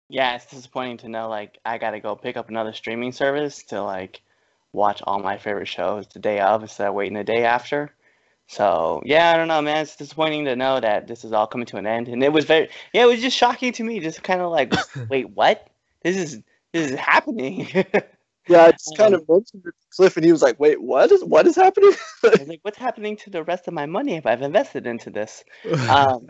Yeah, 0.08 0.34
it's 0.36 0.46
disappointing 0.46 0.98
to 0.98 1.08
know 1.08 1.28
like 1.28 1.58
I 1.64 1.78
gotta 1.78 2.00
go 2.00 2.16
pick 2.16 2.36
up 2.36 2.48
another 2.48 2.72
streaming 2.72 3.12
service 3.12 3.62
to 3.64 3.82
like 3.82 4.22
watch 4.72 5.02
all 5.06 5.20
my 5.20 5.38
favorite 5.38 5.68
shows 5.68 6.06
the 6.08 6.18
day 6.18 6.40
of 6.40 6.62
instead 6.62 6.88
of 6.88 6.94
waiting 6.94 7.14
the 7.16 7.24
day 7.24 7.44
after. 7.44 7.94
So 8.52 9.02
yeah, 9.06 9.32
I 9.32 9.36
don't 9.38 9.48
know, 9.48 9.62
man. 9.62 9.82
It's 9.82 9.96
disappointing 9.96 10.44
to 10.44 10.54
know 10.54 10.78
that 10.78 11.06
this 11.06 11.24
is 11.24 11.32
all 11.32 11.46
coming 11.46 11.64
to 11.68 11.78
an 11.78 11.86
end, 11.86 12.08
and 12.08 12.22
it 12.22 12.34
was 12.34 12.44
very 12.44 12.68
yeah, 12.92 13.04
it 13.04 13.06
was 13.06 13.22
just 13.22 13.34
shocking 13.34 13.72
to 13.72 13.82
me. 13.82 13.98
Just 13.98 14.22
kind 14.22 14.42
of 14.42 14.50
like, 14.50 14.74
wait, 15.08 15.30
what? 15.30 15.68
This 16.02 16.18
is 16.18 16.42
this 16.72 16.90
is 16.90 16.98
happening. 16.98 17.68
Yeah, 18.48 18.64
I 18.64 18.72
just 18.72 18.96
kind 18.96 19.14
of 19.14 19.28
mentioned 19.28 19.62
it 19.64 19.70
to 19.70 19.96
Cliff, 19.96 20.16
and 20.16 20.26
he 20.26 20.32
was 20.32 20.42
like, 20.42 20.58
"Wait, 20.58 20.82
what 20.82 21.12
is 21.12 21.22
what 21.22 21.46
is 21.46 21.54
happening?" 21.54 21.92
I 22.24 22.28
was 22.40 22.48
like, 22.48 22.58
what's 22.62 22.76
happening 22.76 23.16
to 23.18 23.30
the 23.30 23.44
rest 23.44 23.68
of 23.68 23.74
my 23.74 23.86
money 23.86 24.16
if 24.16 24.26
I've 24.26 24.42
invested 24.42 24.84
into 24.84 25.10
this? 25.10 25.44
Um, 25.88 26.26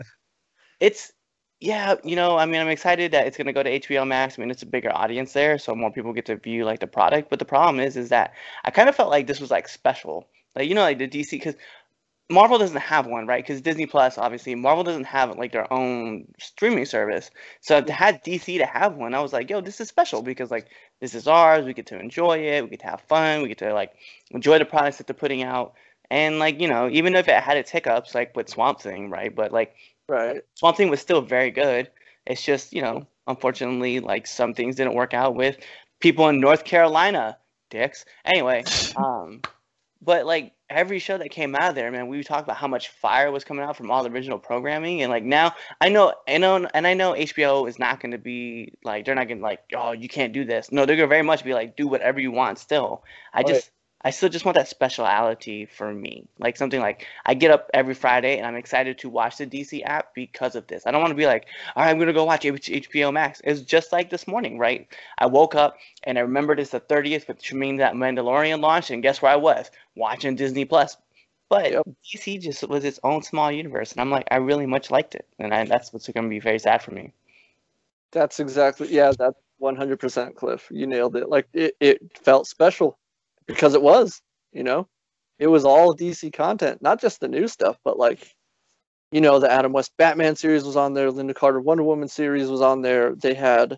it's 0.79 1.11
yeah, 1.59 1.95
you 2.03 2.15
know, 2.15 2.37
I 2.37 2.45
mean, 2.45 2.61
I'm 2.61 2.67
excited 2.67 3.13
that 3.13 3.25
it's 3.25 3.35
gonna 3.35 3.51
go 3.51 3.63
to 3.63 3.79
HBO 3.79 4.05
Max. 4.05 4.37
I 4.37 4.41
mean, 4.41 4.51
it's 4.51 4.61
a 4.61 4.67
bigger 4.67 4.95
audience 4.95 5.33
there, 5.33 5.57
so 5.57 5.73
more 5.73 5.91
people 5.91 6.13
get 6.13 6.27
to 6.27 6.35
view 6.35 6.65
like 6.65 6.81
the 6.81 6.87
product. 6.87 7.31
But 7.31 7.39
the 7.39 7.45
problem 7.45 7.79
is, 7.79 7.97
is 7.97 8.09
that 8.09 8.33
I 8.63 8.69
kind 8.69 8.89
of 8.89 8.95
felt 8.95 9.09
like 9.09 9.25
this 9.25 9.39
was 9.39 9.49
like 9.49 9.67
special, 9.67 10.27
like 10.55 10.69
you 10.69 10.75
know, 10.75 10.81
like 10.81 10.99
the 10.99 11.07
DC 11.07 11.31
because 11.31 11.55
Marvel 12.29 12.57
doesn't 12.57 12.77
have 12.77 13.05
one, 13.05 13.27
right? 13.27 13.43
Because 13.43 13.61
Disney 13.61 13.85
Plus, 13.85 14.17
obviously, 14.17 14.55
Marvel 14.55 14.83
doesn't 14.83 15.03
have 15.05 15.37
like 15.37 15.51
their 15.51 15.71
own 15.71 16.25
streaming 16.39 16.85
service. 16.85 17.29
So 17.61 17.81
to 17.81 17.93
have 17.93 18.23
DC 18.23 18.57
to 18.57 18.65
have 18.65 18.95
one, 18.95 19.13
I 19.13 19.19
was 19.19 19.33
like, 19.33 19.49
yo, 19.49 19.61
this 19.61 19.81
is 19.81 19.89
special 19.89 20.21
because 20.21 20.49
like 20.49 20.67
this 21.01 21.13
is 21.13 21.27
ours. 21.27 21.65
We 21.65 21.73
get 21.73 21.87
to 21.87 21.99
enjoy 21.99 22.39
it. 22.39 22.63
We 22.63 22.69
get 22.69 22.79
to 22.81 22.87
have 22.87 23.01
fun. 23.01 23.41
We 23.41 23.49
get 23.49 23.57
to 23.59 23.73
like 23.73 23.93
enjoy 24.31 24.59
the 24.59 24.65
products 24.65 24.97
that 24.97 25.07
they're 25.07 25.13
putting 25.13 25.43
out. 25.43 25.73
And 26.09 26.39
like 26.39 26.61
you 26.61 26.67
know, 26.67 26.89
even 26.89 27.15
if 27.15 27.27
it 27.27 27.35
had 27.43 27.57
its 27.57 27.71
hiccups, 27.71 28.15
like 28.15 28.35
with 28.35 28.49
Swamp 28.49 28.79
Thing, 28.81 29.09
right? 29.09 29.33
But 29.35 29.51
like 29.51 29.75
right. 30.07 30.41
Swamp 30.55 30.77
Thing 30.77 30.89
was 30.89 31.01
still 31.01 31.21
very 31.21 31.51
good. 31.51 31.89
It's 32.25 32.41
just, 32.41 32.73
you 32.73 32.81
know, 32.81 33.05
unfortunately, 33.27 33.99
like 33.99 34.27
some 34.27 34.53
things 34.53 34.75
didn't 34.75 34.93
work 34.95 35.13
out 35.13 35.35
with 35.35 35.57
people 35.99 36.29
in 36.29 36.39
North 36.39 36.63
Carolina, 36.63 37.37
dicks. 37.69 38.05
Anyway, 38.25 38.63
um, 38.95 39.41
but 40.01 40.25
like 40.25 40.53
every 40.73 40.99
show 40.99 41.17
that 41.17 41.29
came 41.29 41.55
out 41.55 41.69
of 41.69 41.75
there, 41.75 41.91
man, 41.91 42.07
we 42.07 42.23
talked 42.23 42.43
about 42.43 42.57
how 42.57 42.67
much 42.67 42.89
fire 42.89 43.31
was 43.31 43.43
coming 43.43 43.63
out 43.63 43.77
from 43.77 43.91
all 43.91 44.03
the 44.03 44.09
original 44.09 44.39
programming, 44.39 45.01
and 45.01 45.11
like 45.11 45.23
now, 45.23 45.53
I 45.79 45.89
know, 45.89 46.13
I 46.27 46.37
know, 46.37 46.67
and 46.73 46.87
I 46.87 46.93
know 46.93 47.13
HBO 47.13 47.67
is 47.69 47.79
not 47.79 47.99
going 47.99 48.11
to 48.11 48.17
be 48.17 48.73
like 48.83 49.05
they're 49.05 49.15
not 49.15 49.27
going 49.27 49.39
to 49.39 49.43
like, 49.43 49.61
oh, 49.75 49.91
you 49.91 50.09
can't 50.09 50.33
do 50.33 50.43
this. 50.43 50.71
No, 50.71 50.85
they're 50.85 50.95
going 50.95 51.09
to 51.09 51.13
very 51.13 51.23
much 51.23 51.43
be 51.43 51.53
like, 51.53 51.75
do 51.75 51.87
whatever 51.87 52.19
you 52.19 52.31
want. 52.31 52.59
Still, 52.59 53.03
I 53.33 53.43
just, 53.43 53.71
I 54.03 54.09
still 54.09 54.29
just 54.29 54.43
want 54.43 54.55
that 54.55 54.67
speciality 54.67 55.65
for 55.65 55.93
me, 55.93 56.27
like 56.37 56.57
something 56.57 56.81
like 56.81 57.07
I 57.25 57.33
get 57.33 57.51
up 57.51 57.69
every 57.73 57.93
Friday 57.93 58.37
and 58.37 58.45
I'm 58.45 58.55
excited 58.55 58.97
to 58.99 59.09
watch 59.09 59.37
the 59.37 59.47
DC 59.47 59.81
app 59.85 60.13
because 60.13 60.55
of 60.55 60.67
this. 60.67 60.85
I 60.85 60.91
don't 60.91 60.99
want 61.01 61.11
to 61.11 61.15
be 61.15 61.25
like, 61.25 61.45
all 61.75 61.83
right, 61.83 61.89
I'm 61.89 61.97
going 61.97 62.07
to 62.07 62.13
go 62.13 62.25
watch 62.25 62.43
H- 62.45 62.89
HBO 62.89 63.13
Max. 63.13 63.41
It's 63.45 63.61
just 63.61 63.93
like 63.93 64.09
this 64.09 64.27
morning, 64.27 64.57
right? 64.59 64.87
I 65.17 65.27
woke 65.27 65.55
up 65.55 65.77
and 66.03 66.17
I 66.17 66.21
remembered 66.21 66.59
it's 66.59 66.71
the 66.71 66.81
30th, 66.81 67.29
which 67.29 67.53
means 67.53 67.79
that 67.79 67.93
Mandalorian 67.93 68.59
launched, 68.59 68.89
and 68.89 69.01
guess 69.01 69.21
where 69.21 69.31
I 69.31 69.37
was? 69.37 69.71
Watching 69.95 70.35
Disney 70.35 70.65
Plus. 70.65 70.97
But. 71.49 71.73
DC 72.03 72.41
just 72.41 72.67
was 72.67 72.83
its 72.83 72.99
own 73.03 73.23
small 73.23 73.51
universe, 73.51 73.91
and 73.93 74.01
I'm 74.01 74.09
like, 74.09 74.27
I 74.31 74.37
really 74.37 74.65
much 74.65 74.91
liked 74.91 75.15
it, 75.15 75.25
and 75.39 75.53
I, 75.53 75.65
that's 75.65 75.93
what's 75.93 76.09
going 76.09 76.23
to 76.25 76.29
be 76.29 76.39
very 76.39 76.59
sad 76.59 76.81
for 76.81 76.91
me. 76.91 77.13
That's 78.11 78.39
exactly 78.39 78.93
yeah, 78.93 79.11
that's 79.17 79.37
one 79.57 79.75
hundred 79.75 79.99
percent 79.99 80.35
Cliff. 80.35 80.67
You 80.71 80.85
nailed 80.87 81.15
it. 81.15 81.29
Like 81.29 81.47
it, 81.53 81.75
it 81.79 82.17
felt 82.17 82.47
special 82.47 82.97
because 83.47 83.73
it 83.75 83.81
was, 83.81 84.21
you 84.51 84.63
know. 84.63 84.87
It 85.39 85.47
was 85.47 85.65
all 85.65 85.95
DC 85.95 86.31
content, 86.31 86.81
not 86.81 87.01
just 87.01 87.19
the 87.19 87.27
new 87.27 87.47
stuff, 87.47 87.77
but 87.83 87.97
like 87.97 88.33
you 89.11 89.21
know, 89.21 89.39
the 89.39 89.51
Adam 89.51 89.73
West 89.73 89.91
Batman 89.97 90.35
series 90.35 90.63
was 90.63 90.75
on 90.75 90.93
there, 90.93 91.11
Lynda 91.11 91.35
Carter 91.35 91.59
Wonder 91.59 91.83
Woman 91.83 92.07
series 92.07 92.49
was 92.49 92.61
on 92.61 92.81
there. 92.81 93.15
They 93.15 93.33
had 93.33 93.77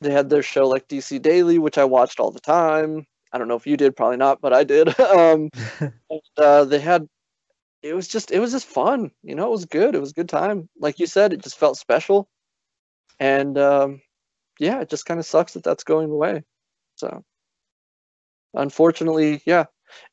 they 0.00 0.12
had 0.12 0.30
their 0.30 0.42
show 0.42 0.68
like 0.68 0.88
DC 0.88 1.20
Daily, 1.22 1.58
which 1.58 1.78
I 1.78 1.84
watched 1.84 2.20
all 2.20 2.30
the 2.30 2.40
time. 2.40 3.06
I 3.32 3.38
don't 3.38 3.48
know 3.48 3.56
if 3.56 3.66
you 3.66 3.76
did, 3.76 3.96
probably 3.96 4.16
not, 4.18 4.40
but 4.40 4.52
I 4.52 4.64
did. 4.64 4.98
um 5.00 5.50
and, 5.80 6.22
uh, 6.38 6.64
they 6.64 6.78
had 6.80 7.06
it 7.82 7.94
was 7.94 8.08
just 8.08 8.30
it 8.30 8.40
was 8.40 8.52
just 8.52 8.66
fun 8.66 9.10
you 9.22 9.34
know 9.34 9.46
it 9.46 9.50
was 9.50 9.64
good 9.64 9.94
it 9.94 10.00
was 10.00 10.10
a 10.10 10.14
good 10.14 10.28
time 10.28 10.68
like 10.78 10.98
you 10.98 11.06
said 11.06 11.32
it 11.32 11.42
just 11.42 11.58
felt 11.58 11.76
special 11.76 12.28
and 13.20 13.58
um 13.58 14.00
yeah 14.58 14.80
it 14.80 14.90
just 14.90 15.06
kind 15.06 15.20
of 15.20 15.26
sucks 15.26 15.54
that 15.54 15.62
that's 15.62 15.84
going 15.84 16.10
away 16.10 16.42
so 16.96 17.22
unfortunately 18.56 19.42
yeah 19.46 19.64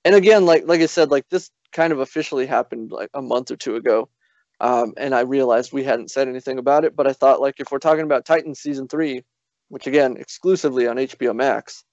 and 0.06 0.16
again 0.16 0.46
like 0.46 0.64
like 0.68 0.82
i 0.82 0.86
said 0.86 1.12
like 1.12 1.28
this 1.30 1.50
kind 1.72 1.91
of 1.91 2.00
officially 2.00 2.46
happened 2.46 2.91
like 2.91 3.10
a 3.14 3.22
month 3.22 3.50
or 3.50 3.56
two 3.56 3.76
ago 3.76 4.10
um 4.60 4.94
and 4.98 5.16
i 5.16 5.22
realized 5.22 5.74
we 5.74 5.84
hadn't 5.84 6.12
said 6.12 6.28
anything 6.28 6.60
about 6.60 6.86
it 6.86 6.96
but 6.96 7.08
i 7.08 7.14
thought 7.14 7.41
like 7.41 7.56
if 7.60 7.72
we're 7.72 7.80
talking 7.80 8.04
about 8.04 8.26
titan 8.26 8.54
season 8.54 8.88
three 8.88 9.24
which 9.70 9.88
again 9.88 10.18
exclusively 10.18 10.88
on 10.88 10.98
hbo 10.98 11.36
max 11.36 11.84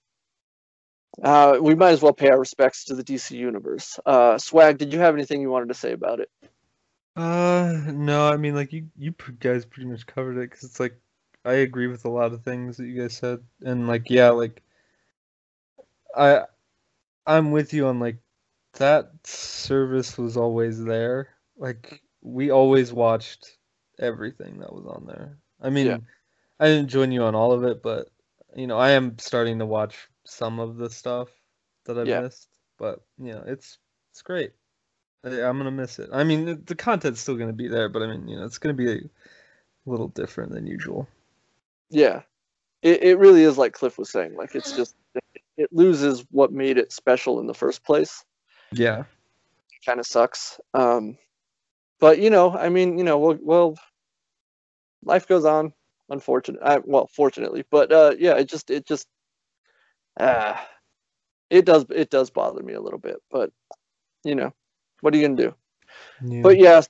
uh, 1.22 1.59
we 1.61 1.74
might 1.74 1.90
as 1.90 2.03
well 2.03 2.12
pay 2.12 2.30
our 2.30 2.38
respects 2.38 2.84
to 2.84 2.94
the 2.94 3.05
DC 3.05 3.32
universe. 3.32 3.98
Uh, 4.07 4.38
Swag, 4.38 4.78
did 4.78 4.92
you 4.92 5.01
have 5.01 5.14
anything 5.14 5.40
you 5.40 5.51
wanted 5.51 5.68
to 5.68 5.74
say 5.74 5.92
about 5.92 6.20
it? 6.20 6.30
Uh, 7.16 7.76
no, 7.86 8.28
I 8.28 8.36
mean, 8.36 8.55
like 8.55 8.72
you, 8.72 8.86
you 8.96 9.12
guys 9.40 9.64
pretty 9.66 9.90
much 9.90 10.07
covered 10.07 10.38
it 10.38 10.51
because 10.51 10.64
it's 10.64 10.80
like 10.80 10.98
I 11.44 11.55
agree 11.55 11.88
with 11.88 12.05
a 12.05 12.11
lot 12.11 12.32
of 12.32 12.44
things 12.44 12.76
that 12.76 12.86
you 12.86 13.01
guys 13.03 13.14
said, 13.14 13.40
and 13.62 13.88
like 13.88 14.09
yeah, 14.09 14.30
like 14.30 14.62
I, 16.16 16.44
I'm 17.26 17.50
with 17.50 17.72
you 17.72 17.86
on 17.86 18.00
like 18.00 18.18
that 18.74 19.11
service 19.24 20.16
was 20.18 20.36
always 20.36 20.82
there. 20.82 21.28
Like 21.56 22.02
we 22.22 22.50
always 22.50 22.92
watched 22.92 23.56
everything 23.98 24.58
that 24.61 24.72
was 24.72 24.86
on 24.86 25.06
there. 25.06 25.38
I 25.61 25.70
mean, 25.70 25.86
Yeah. 25.86 25.98
I 26.58 26.66
didn't 26.66 26.88
join 26.88 27.12
you 27.12 27.22
on 27.22 27.34
all 27.34 27.52
of 27.52 27.64
it, 27.64 27.82
but 27.82 28.08
you 28.56 28.66
know, 28.66 28.78
I 28.78 28.90
am 28.90 29.18
starting 29.18 29.58
to 29.61 29.66
watch 29.66 30.08
some 30.24 30.58
of 30.58 30.76
the 30.76 30.90
stuff 30.90 31.28
that 31.84 31.98
I 31.98 32.02
Yeah. 32.02 32.22
missed. 32.22 32.48
But 32.78 33.00
you 33.18 33.32
know, 33.32 33.44
it's 33.46 33.78
it's 34.11 34.22
great. 34.22 34.52
I- 35.24 35.42
I'm 35.42 35.58
gonna 35.58 35.70
miss 35.70 35.98
it. 35.98 36.11
I 36.12 36.24
mean, 36.24 36.46
the, 36.46 36.54
the 36.54 36.74
content's 36.74 37.20
still 37.20 37.36
gonna 37.36 37.52
be 37.52 37.68
there, 37.68 37.88
but 37.88 38.02
I 38.02 38.06
mean, 38.06 38.28
you 38.28 38.36
know, 38.36 38.44
it's 38.44 38.58
gonna 38.58 38.74
be 38.74 38.90
a 38.90 39.00
little 39.86 40.08
different 40.08 40.52
than 40.52 40.66
usual. 40.66 41.08
Yeah, 41.90 42.22
it, 42.82 43.02
it 43.02 43.18
really 43.18 43.42
is 43.42 43.58
like 43.58 43.74
Cliff 43.74 43.98
was 43.98 44.11
saying. 44.11 44.34
Like 44.34 44.54
it's 44.54 44.70
mm-hmm. 44.70 44.80
just 44.80 44.94
it 45.57 45.72
loses 45.72 46.24
what 46.30 46.53
made 46.53 46.78
it 46.78 46.92
special 46.92 47.40
in 47.40 47.46
the 47.46 47.55
first 47.55 47.84
place. 47.84 48.24
Yeah. 48.72 49.05
Kind 49.84 50.01
of 50.01 50.07
sucks. 50.07 50.61
Um, 50.74 51.16
but 51.98 52.18
you 52.18 52.30
know, 52.30 52.57
I 52.57 52.68
mean, 52.68 52.98
you 52.98 53.05
know, 53.05 53.18
well, 53.18 53.38
well 53.40 53.78
life 55.05 55.26
goes 55.26 55.44
on. 55.44 55.72
Unfortunately, 56.09 56.66
I, 56.66 56.78
well, 56.78 57.09
fortunately, 57.14 57.64
but 57.70 57.92
uh, 57.92 58.14
yeah, 58.18 58.34
it 58.34 58.48
just 58.48 58.68
it 58.70 58.84
just 58.84 59.07
uh, 60.18 60.57
it 61.51 61.64
does 61.64 61.86
it 61.90 62.11
does 62.11 62.30
bother 62.30 62.62
me 62.62 62.72
a 62.72 62.80
little 62.80 62.98
bit. 62.98 63.16
But 63.30 63.53
you 64.24 64.34
know, 64.34 64.53
what 65.03 65.14
are 65.14 65.16
you 65.16 65.28
gonna 65.28 65.40
do? 65.40 65.55
Yeah. 66.24 66.42
But 66.42 66.59
yeah, 66.59 66.80
so, 66.80 66.88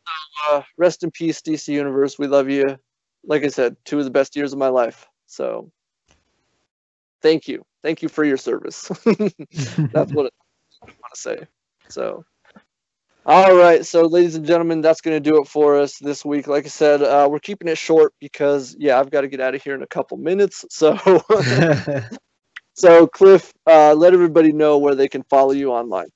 uh, 0.48 0.62
rest 0.78 1.02
in 1.02 1.10
peace, 1.10 1.42
DC 1.42 1.68
Universe. 1.68 2.18
We 2.18 2.28
love 2.28 2.48
you. 2.48 2.78
Like 3.24 3.44
I 3.44 3.48
said, 3.48 3.76
two 3.84 3.98
of 3.98 4.04
the 4.04 4.10
best 4.10 4.36
years 4.36 4.54
of 4.54 4.58
my 4.58 4.68
life. 4.68 5.06
So 5.26 5.70
thank 7.20 7.46
you. 7.46 7.64
Thank 7.82 8.02
you 8.02 8.08
for 8.08 8.24
your 8.24 8.36
service. 8.36 8.88
that's 9.92 10.12
what 10.12 10.26
I 10.26 10.30
want 10.86 11.14
to 11.14 11.20
say. 11.20 11.38
So, 11.88 12.24
all 13.26 13.56
right. 13.56 13.84
So, 13.84 14.02
ladies 14.02 14.34
and 14.34 14.46
gentlemen, 14.46 14.80
that's 14.80 15.00
going 15.00 15.20
to 15.22 15.30
do 15.30 15.40
it 15.40 15.48
for 15.48 15.78
us 15.78 15.98
this 15.98 16.24
week. 16.24 16.46
Like 16.46 16.64
I 16.64 16.68
said, 16.68 17.02
uh, 17.02 17.28
we're 17.30 17.40
keeping 17.40 17.68
it 17.68 17.78
short 17.78 18.14
because, 18.20 18.76
yeah, 18.78 18.98
I've 18.98 19.10
got 19.10 19.22
to 19.22 19.28
get 19.28 19.40
out 19.40 19.54
of 19.54 19.62
here 19.62 19.74
in 19.74 19.82
a 19.82 19.86
couple 19.86 20.16
minutes. 20.16 20.64
So, 20.70 20.98
so 22.74 23.06
Cliff, 23.06 23.52
uh, 23.66 23.94
let 23.94 24.14
everybody 24.14 24.52
know 24.52 24.78
where 24.78 24.94
they 24.94 25.08
can 25.08 25.22
follow 25.24 25.52
you 25.52 25.72
online. 25.72 26.08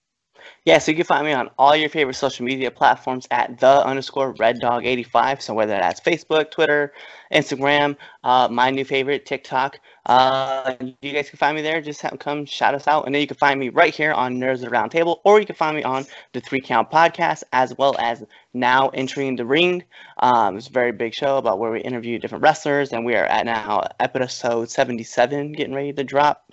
Yeah, 0.65 0.79
so 0.79 0.93
you 0.93 0.97
can 0.97 1.05
find 1.05 1.27
me 1.27 1.35
on 1.35 1.51
all 1.59 1.77
your 1.77 1.91
favorite 1.91 2.15
social 2.15 2.47
media 2.47 2.71
platforms 2.71 3.29
at 3.31 3.59
the 3.59 3.85
underscore 3.85 4.33
red 4.39 4.61
dog 4.61 4.87
85. 4.87 5.43
So 5.43 5.53
whether 5.53 5.75
that's 5.75 6.01
Facebook, 6.01 6.51
Twitter, 6.51 6.95
Instagram, 7.31 7.97
uh, 8.23 8.49
my 8.51 8.71
new 8.71 8.83
favorite, 8.87 9.27
TikTok, 9.27 9.79
uh, 10.07 10.75
you 11.03 11.13
guys 11.13 11.29
can 11.29 11.37
find 11.37 11.55
me 11.55 11.61
there. 11.61 11.83
Just 11.83 12.03
come 12.19 12.47
shout 12.47 12.75
us 12.75 12.89
out. 12.89 13.05
And 13.05 13.15
then 13.15 13.21
you 13.21 13.27
can 13.27 13.37
find 13.37 13.61
me 13.61 13.69
right 13.69 13.95
here 13.95 14.13
on 14.13 14.37
Nerds 14.37 14.55
of 14.55 14.61
the 14.63 14.71
Round 14.71 14.91
Table, 14.91 15.21
or 15.25 15.39
you 15.39 15.45
can 15.45 15.55
find 15.55 15.77
me 15.77 15.83
on 15.83 16.07
the 16.33 16.41
Three 16.41 16.63
Count 16.63 16.91
Podcast, 16.91 17.43
as 17.53 17.77
well 17.77 17.95
as 17.99 18.25
now 18.55 18.89
entering 18.89 19.37
the 19.37 19.45
ring. 19.45 19.85
Um, 20.19 20.57
it's 20.57 20.69
a 20.69 20.73
very 20.73 20.93
big 20.93 21.13
show 21.13 21.37
about 21.37 21.59
where 21.59 21.73
we 21.73 21.83
interview 21.83 22.19
different 22.19 22.43
wrestlers, 22.43 22.91
and 22.91 23.05
we 23.05 23.15
are 23.17 23.27
at 23.27 23.45
now 23.45 23.83
episode 24.01 24.71
77, 24.71 25.53
getting 25.53 25.75
ready 25.75 25.93
to 25.93 26.05
drop. 26.05 26.51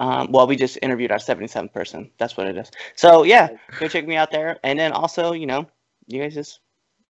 Um, 0.00 0.30
well, 0.30 0.46
we 0.46 0.56
just 0.56 0.78
interviewed 0.82 1.10
our 1.10 1.18
77th 1.18 1.72
person. 1.72 2.10
That's 2.18 2.36
what 2.36 2.46
it 2.46 2.56
is. 2.56 2.70
So 2.96 3.24
yeah, 3.24 3.48
go 3.78 3.88
check 3.88 4.06
me 4.06 4.16
out 4.16 4.30
there. 4.30 4.58
And 4.62 4.78
then 4.78 4.92
also, 4.92 5.32
you 5.32 5.46
know, 5.46 5.66
you 6.06 6.22
guys 6.22 6.34
just 6.34 6.60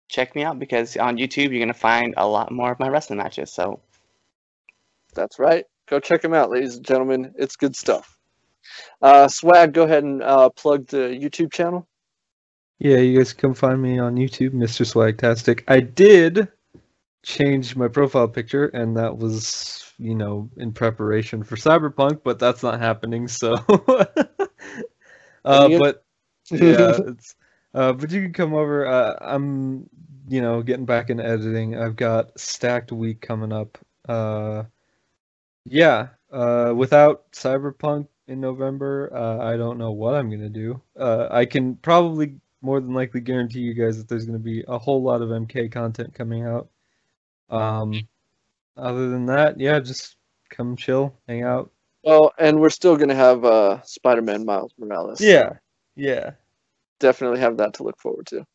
check 0.08 0.36
me 0.36 0.44
out 0.44 0.60
because 0.60 0.98
on 0.98 1.18
YouTube 1.18 1.52
you're 1.52 1.60
gonna 1.60 1.74
find 1.74 2.14
a 2.18 2.28
lot 2.28 2.52
more 2.52 2.72
of 2.72 2.80
my 2.80 2.90
wrestling 2.90 3.18
matches. 3.20 3.52
So 3.54 3.82
That's 5.14 5.40
right. 5.40 5.66
Go 5.88 6.00
check 6.00 6.22
them 6.22 6.34
out, 6.34 6.52
ladies 6.52 6.76
and 6.78 6.86
gentlemen. 6.86 7.34
It's 7.38 7.56
good 7.56 7.76
stuff. 7.76 8.18
Uh, 9.02 9.28
Swag, 9.28 9.74
go 9.74 9.84
ahead 9.84 10.04
and 10.04 10.22
uh, 10.22 10.50
plug 10.50 10.88
the 10.88 10.98
YouTube 10.98 11.52
channel. 11.52 11.88
Yeah, 12.80 12.98
you 12.98 13.18
guys 13.18 13.34
can 13.34 13.54
find 13.54 13.82
me 13.82 14.00
on 14.00 14.16
YouTube, 14.16 14.52
Mr. 14.52 14.86
Swagtastic. 14.86 15.64
I 15.68 15.82
did 15.82 16.48
change 17.24 17.76
my 17.76 17.88
profile 17.88 18.28
picture, 18.28 18.68
and 18.68 18.96
that 18.98 19.18
was, 19.18 19.94
you 19.98 20.16
know, 20.16 20.50
in 20.58 20.72
preparation 20.72 21.44
for 21.44 21.56
Cyberpunk, 21.56 22.22
but 22.24 22.40
that's 22.40 22.64
not 22.64 22.80
happening. 22.80 23.28
So, 23.28 23.54
uh, 25.46 25.70
but 25.78 26.06
yeah, 26.52 26.98
it's. 27.08 27.36
Uh, 27.74 27.94
but 27.94 28.10
you 28.10 28.22
can 28.24 28.34
come 28.34 28.54
over. 28.54 28.88
Uh, 28.88 29.16
I'm, 29.22 29.88
you 30.28 30.42
know, 30.42 30.64
getting 30.64 30.86
back 30.86 31.10
into 31.10 31.24
editing. 31.26 31.78
I've 31.78 31.96
got 31.96 32.38
stacked 32.40 32.92
week 32.92 33.22
coming 33.22 33.54
up. 33.54 33.78
Uh, 34.08 34.64
yeah. 35.66 36.08
Uh, 36.32 36.74
without 36.76 37.32
Cyberpunk 37.32 38.08
in 38.28 38.40
November, 38.40 39.12
uh, 39.14 39.44
I 39.44 39.58
don't 39.58 39.78
know 39.78 39.92
what 39.92 40.16
I'm 40.16 40.30
gonna 40.30 40.50
do. 40.50 40.82
Uh, 40.98 41.28
I 41.32 41.46
can 41.46 41.76
probably 41.76 42.36
more 42.62 42.80
than 42.80 42.94
likely 42.94 43.22
guarantee 43.22 43.60
you 43.60 43.74
guys 43.74 43.98
that 43.98 44.08
there's 44.08 44.26
gonna 44.26 44.38
be 44.38 44.64
a 44.68 44.78
whole 44.78 45.02
lot 45.02 45.22
of 45.22 45.30
MK 45.30 45.72
content 45.72 46.14
coming 46.14 46.46
out. 46.46 46.70
Um, 47.50 47.94
other 48.78 49.10
than 49.10 49.26
that, 49.28 49.60
yeah, 49.60 49.80
just 49.80 50.16
come 50.50 50.76
chill, 50.76 51.14
hang 51.28 51.44
out. 51.44 51.72
Well, 52.04 52.32
and 52.40 52.60
we're 52.60 52.70
still 52.70 52.96
going 52.96 53.10
to 53.10 53.16
have 53.16 53.44
uh, 53.44 53.82
Spider 53.84 54.22
Man 54.22 54.46
Miles 54.46 54.72
Morales. 54.80 55.20
Yeah, 55.20 55.54
yeah. 55.96 56.32
Definitely 57.00 57.40
have 57.40 57.58
that 57.58 57.74
to 57.76 57.84
look 57.84 58.00
forward 58.00 58.28
to. 58.28 58.46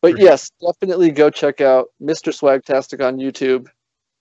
But 0.00 0.12
For 0.12 0.18
sure. 0.18 0.26
yes, 0.26 0.50
definitely 0.60 1.10
go 1.10 1.30
check 1.30 1.60
out 1.60 1.88
Mr. 2.02 2.32
Swagtastic 2.32 3.04
on 3.06 3.18
YouTube. 3.18 3.68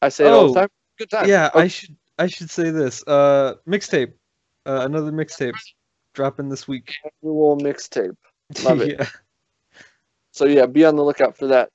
I 0.01 0.09
say 0.09 0.25
it 0.25 0.31
all 0.31 0.45
the 0.45 0.51
Oh, 0.51 0.61
time. 0.61 0.69
Good 0.97 1.09
time. 1.09 1.27
Yeah, 1.29 1.49
Oh, 1.53 1.59
I 1.59 1.67
should 1.67 1.95
I 2.19 2.27
should 2.27 2.49
say 2.49 2.69
this. 2.69 3.01
Uh, 3.07 3.55
mixtape, 3.67 4.11
uh, 4.65 4.81
another 4.83 5.11
mixtape 5.11 5.53
dropping 6.13 6.49
this 6.49 6.67
week. 6.67 6.93
annual 7.23 7.57
mixtape. 7.57 8.15
Love 8.63 8.81
it. 8.81 8.99
yeah. 8.99 9.07
So 10.31 10.45
yeah, 10.45 10.65
be 10.65 10.83
on 10.85 10.95
the 10.95 11.03
lookout 11.03 11.37
for 11.37 11.47
that. 11.47 11.69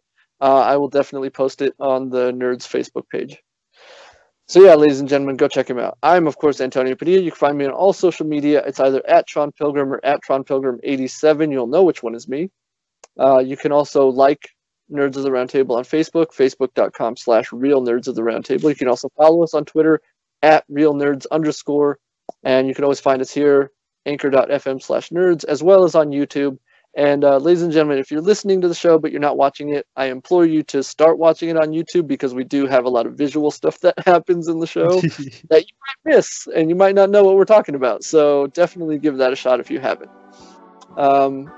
Uh, 0.44 0.60
I 0.60 0.76
will 0.76 0.90
definitely 0.90 1.30
post 1.30 1.62
it 1.62 1.74
on 1.80 2.10
the 2.10 2.30
Nerds 2.30 2.68
Facebook 2.68 3.08
page. 3.08 3.38
So 4.46 4.62
yeah, 4.62 4.74
ladies 4.74 5.00
and 5.00 5.08
gentlemen, 5.08 5.38
go 5.38 5.48
check 5.48 5.70
him 5.70 5.78
out. 5.78 5.96
I'm 6.02 6.26
of 6.26 6.36
course 6.36 6.60
Antonio 6.60 6.94
Padilla. 6.96 7.22
You 7.22 7.30
can 7.30 7.38
find 7.38 7.56
me 7.56 7.64
on 7.64 7.70
all 7.70 7.94
social 7.94 8.26
media. 8.26 8.62
It's 8.66 8.78
either 8.78 9.00
at 9.08 9.26
Tron 9.26 9.52
Pilgrim 9.52 9.90
or 9.90 10.04
at 10.04 10.20
Tron 10.22 10.44
Pilgrim 10.44 10.80
87. 10.82 11.50
You'll 11.50 11.66
know 11.66 11.82
which 11.82 12.02
one 12.02 12.14
is 12.14 12.28
me. 12.28 12.50
Uh, 13.18 13.38
you 13.38 13.56
can 13.56 13.72
also 13.72 14.08
like 14.08 14.50
Nerds 14.92 15.16
of 15.16 15.22
the 15.22 15.30
Roundtable 15.30 15.78
on 15.78 15.84
Facebook, 15.84 16.26
facebook.com 16.26 17.16
slash 17.16 17.50
real 17.50 17.80
nerds 17.80 18.06
of 18.06 18.14
the 18.14 18.20
roundtable. 18.20 18.68
You 18.68 18.74
can 18.74 18.88
also 18.88 19.08
follow 19.16 19.42
us 19.44 19.54
on 19.54 19.64
Twitter 19.64 20.02
at 20.42 20.64
real 20.68 20.92
nerds 20.92 21.24
underscore. 21.30 21.98
And 22.42 22.68
you 22.68 22.74
can 22.74 22.84
always 22.84 23.00
find 23.00 23.22
us 23.22 23.30
here, 23.30 23.70
anchor.fm 24.04 24.82
slash 24.82 25.08
nerds, 25.08 25.46
as 25.46 25.62
well 25.62 25.84
as 25.84 25.94
on 25.94 26.08
YouTube. 26.10 26.58
And 26.96 27.24
uh, 27.24 27.38
ladies 27.38 27.62
and 27.62 27.72
gentlemen, 27.72 27.98
if 27.98 28.10
you're 28.10 28.20
listening 28.20 28.60
to 28.60 28.68
the 28.68 28.74
show 28.74 28.98
but 28.98 29.10
you're 29.10 29.20
not 29.20 29.36
watching 29.36 29.70
it, 29.70 29.86
I 29.96 30.06
implore 30.06 30.44
you 30.44 30.62
to 30.64 30.82
start 30.82 31.18
watching 31.18 31.48
it 31.48 31.56
on 31.56 31.70
YouTube 31.70 32.06
because 32.06 32.34
we 32.34 32.44
do 32.44 32.66
have 32.66 32.84
a 32.84 32.88
lot 32.88 33.06
of 33.06 33.14
visual 33.14 33.50
stuff 33.50 33.80
that 33.80 33.98
happens 34.06 34.46
in 34.46 34.60
the 34.60 34.66
show 34.66 35.00
that 35.50 35.64
you 35.66 35.74
might 35.86 36.14
miss 36.14 36.46
and 36.54 36.68
you 36.68 36.76
might 36.76 36.94
not 36.94 37.10
know 37.10 37.24
what 37.24 37.36
we're 37.36 37.44
talking 37.44 37.74
about. 37.74 38.04
So 38.04 38.46
definitely 38.48 38.98
give 38.98 39.16
that 39.16 39.32
a 39.32 39.36
shot 39.36 39.58
if 39.58 39.70
you 39.70 39.80
haven't. 39.80 40.10
Um, 40.96 41.50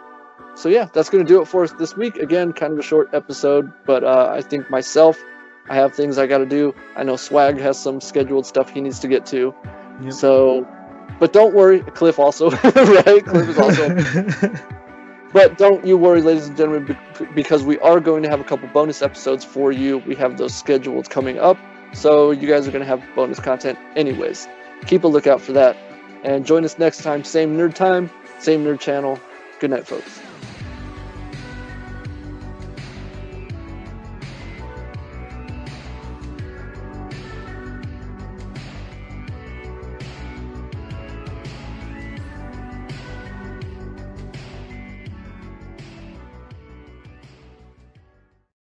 so 0.54 0.70
yeah, 0.70 0.88
that's 0.94 1.10
going 1.10 1.24
to 1.24 1.28
do 1.28 1.42
it 1.42 1.46
for 1.46 1.64
us 1.64 1.72
this 1.72 1.96
week. 1.96 2.16
Again, 2.16 2.54
kind 2.54 2.72
of 2.72 2.78
a 2.78 2.82
short 2.82 3.10
episode, 3.12 3.70
but 3.84 4.04
uh, 4.04 4.32
I 4.34 4.40
think 4.40 4.70
myself, 4.70 5.22
I 5.68 5.74
have 5.74 5.94
things 5.94 6.16
I 6.16 6.26
got 6.26 6.38
to 6.38 6.46
do. 6.46 6.74
I 6.96 7.02
know 7.02 7.16
Swag 7.16 7.58
has 7.58 7.78
some 7.78 8.00
scheduled 8.00 8.46
stuff 8.46 8.70
he 8.70 8.80
needs 8.80 8.98
to 9.00 9.08
get 9.08 9.26
to. 9.26 9.54
Yep. 10.02 10.12
So, 10.14 10.66
but 11.20 11.34
don't 11.34 11.54
worry, 11.54 11.80
Cliff 11.80 12.18
also, 12.18 12.50
right? 12.62 13.24
Cliff 13.24 13.48
is 13.50 13.58
also. 13.58 14.52
But 15.32 15.58
don't 15.58 15.84
you 15.84 15.96
worry, 15.96 16.22
ladies 16.22 16.48
and 16.48 16.56
gentlemen, 16.56 16.96
because 17.34 17.64
we 17.64 17.78
are 17.80 18.00
going 18.00 18.22
to 18.22 18.28
have 18.28 18.40
a 18.40 18.44
couple 18.44 18.68
bonus 18.68 19.02
episodes 19.02 19.44
for 19.44 19.72
you. 19.72 19.98
We 19.98 20.14
have 20.14 20.38
those 20.38 20.54
scheduled 20.54 21.10
coming 21.10 21.38
up, 21.38 21.58
so 21.92 22.30
you 22.30 22.48
guys 22.48 22.66
are 22.66 22.70
going 22.70 22.84
to 22.84 22.88
have 22.88 23.02
bonus 23.14 23.40
content 23.40 23.78
anyways. 23.96 24.48
Keep 24.86 25.04
a 25.04 25.08
lookout 25.08 25.40
for 25.40 25.52
that, 25.52 25.76
and 26.22 26.46
join 26.46 26.64
us 26.64 26.78
next 26.78 27.02
time. 27.02 27.24
Same 27.24 27.56
nerd 27.56 27.74
time, 27.74 28.10
same 28.38 28.64
nerd 28.64 28.80
channel. 28.80 29.18
Good 29.60 29.70
night, 29.70 29.86
folks. 29.86 30.25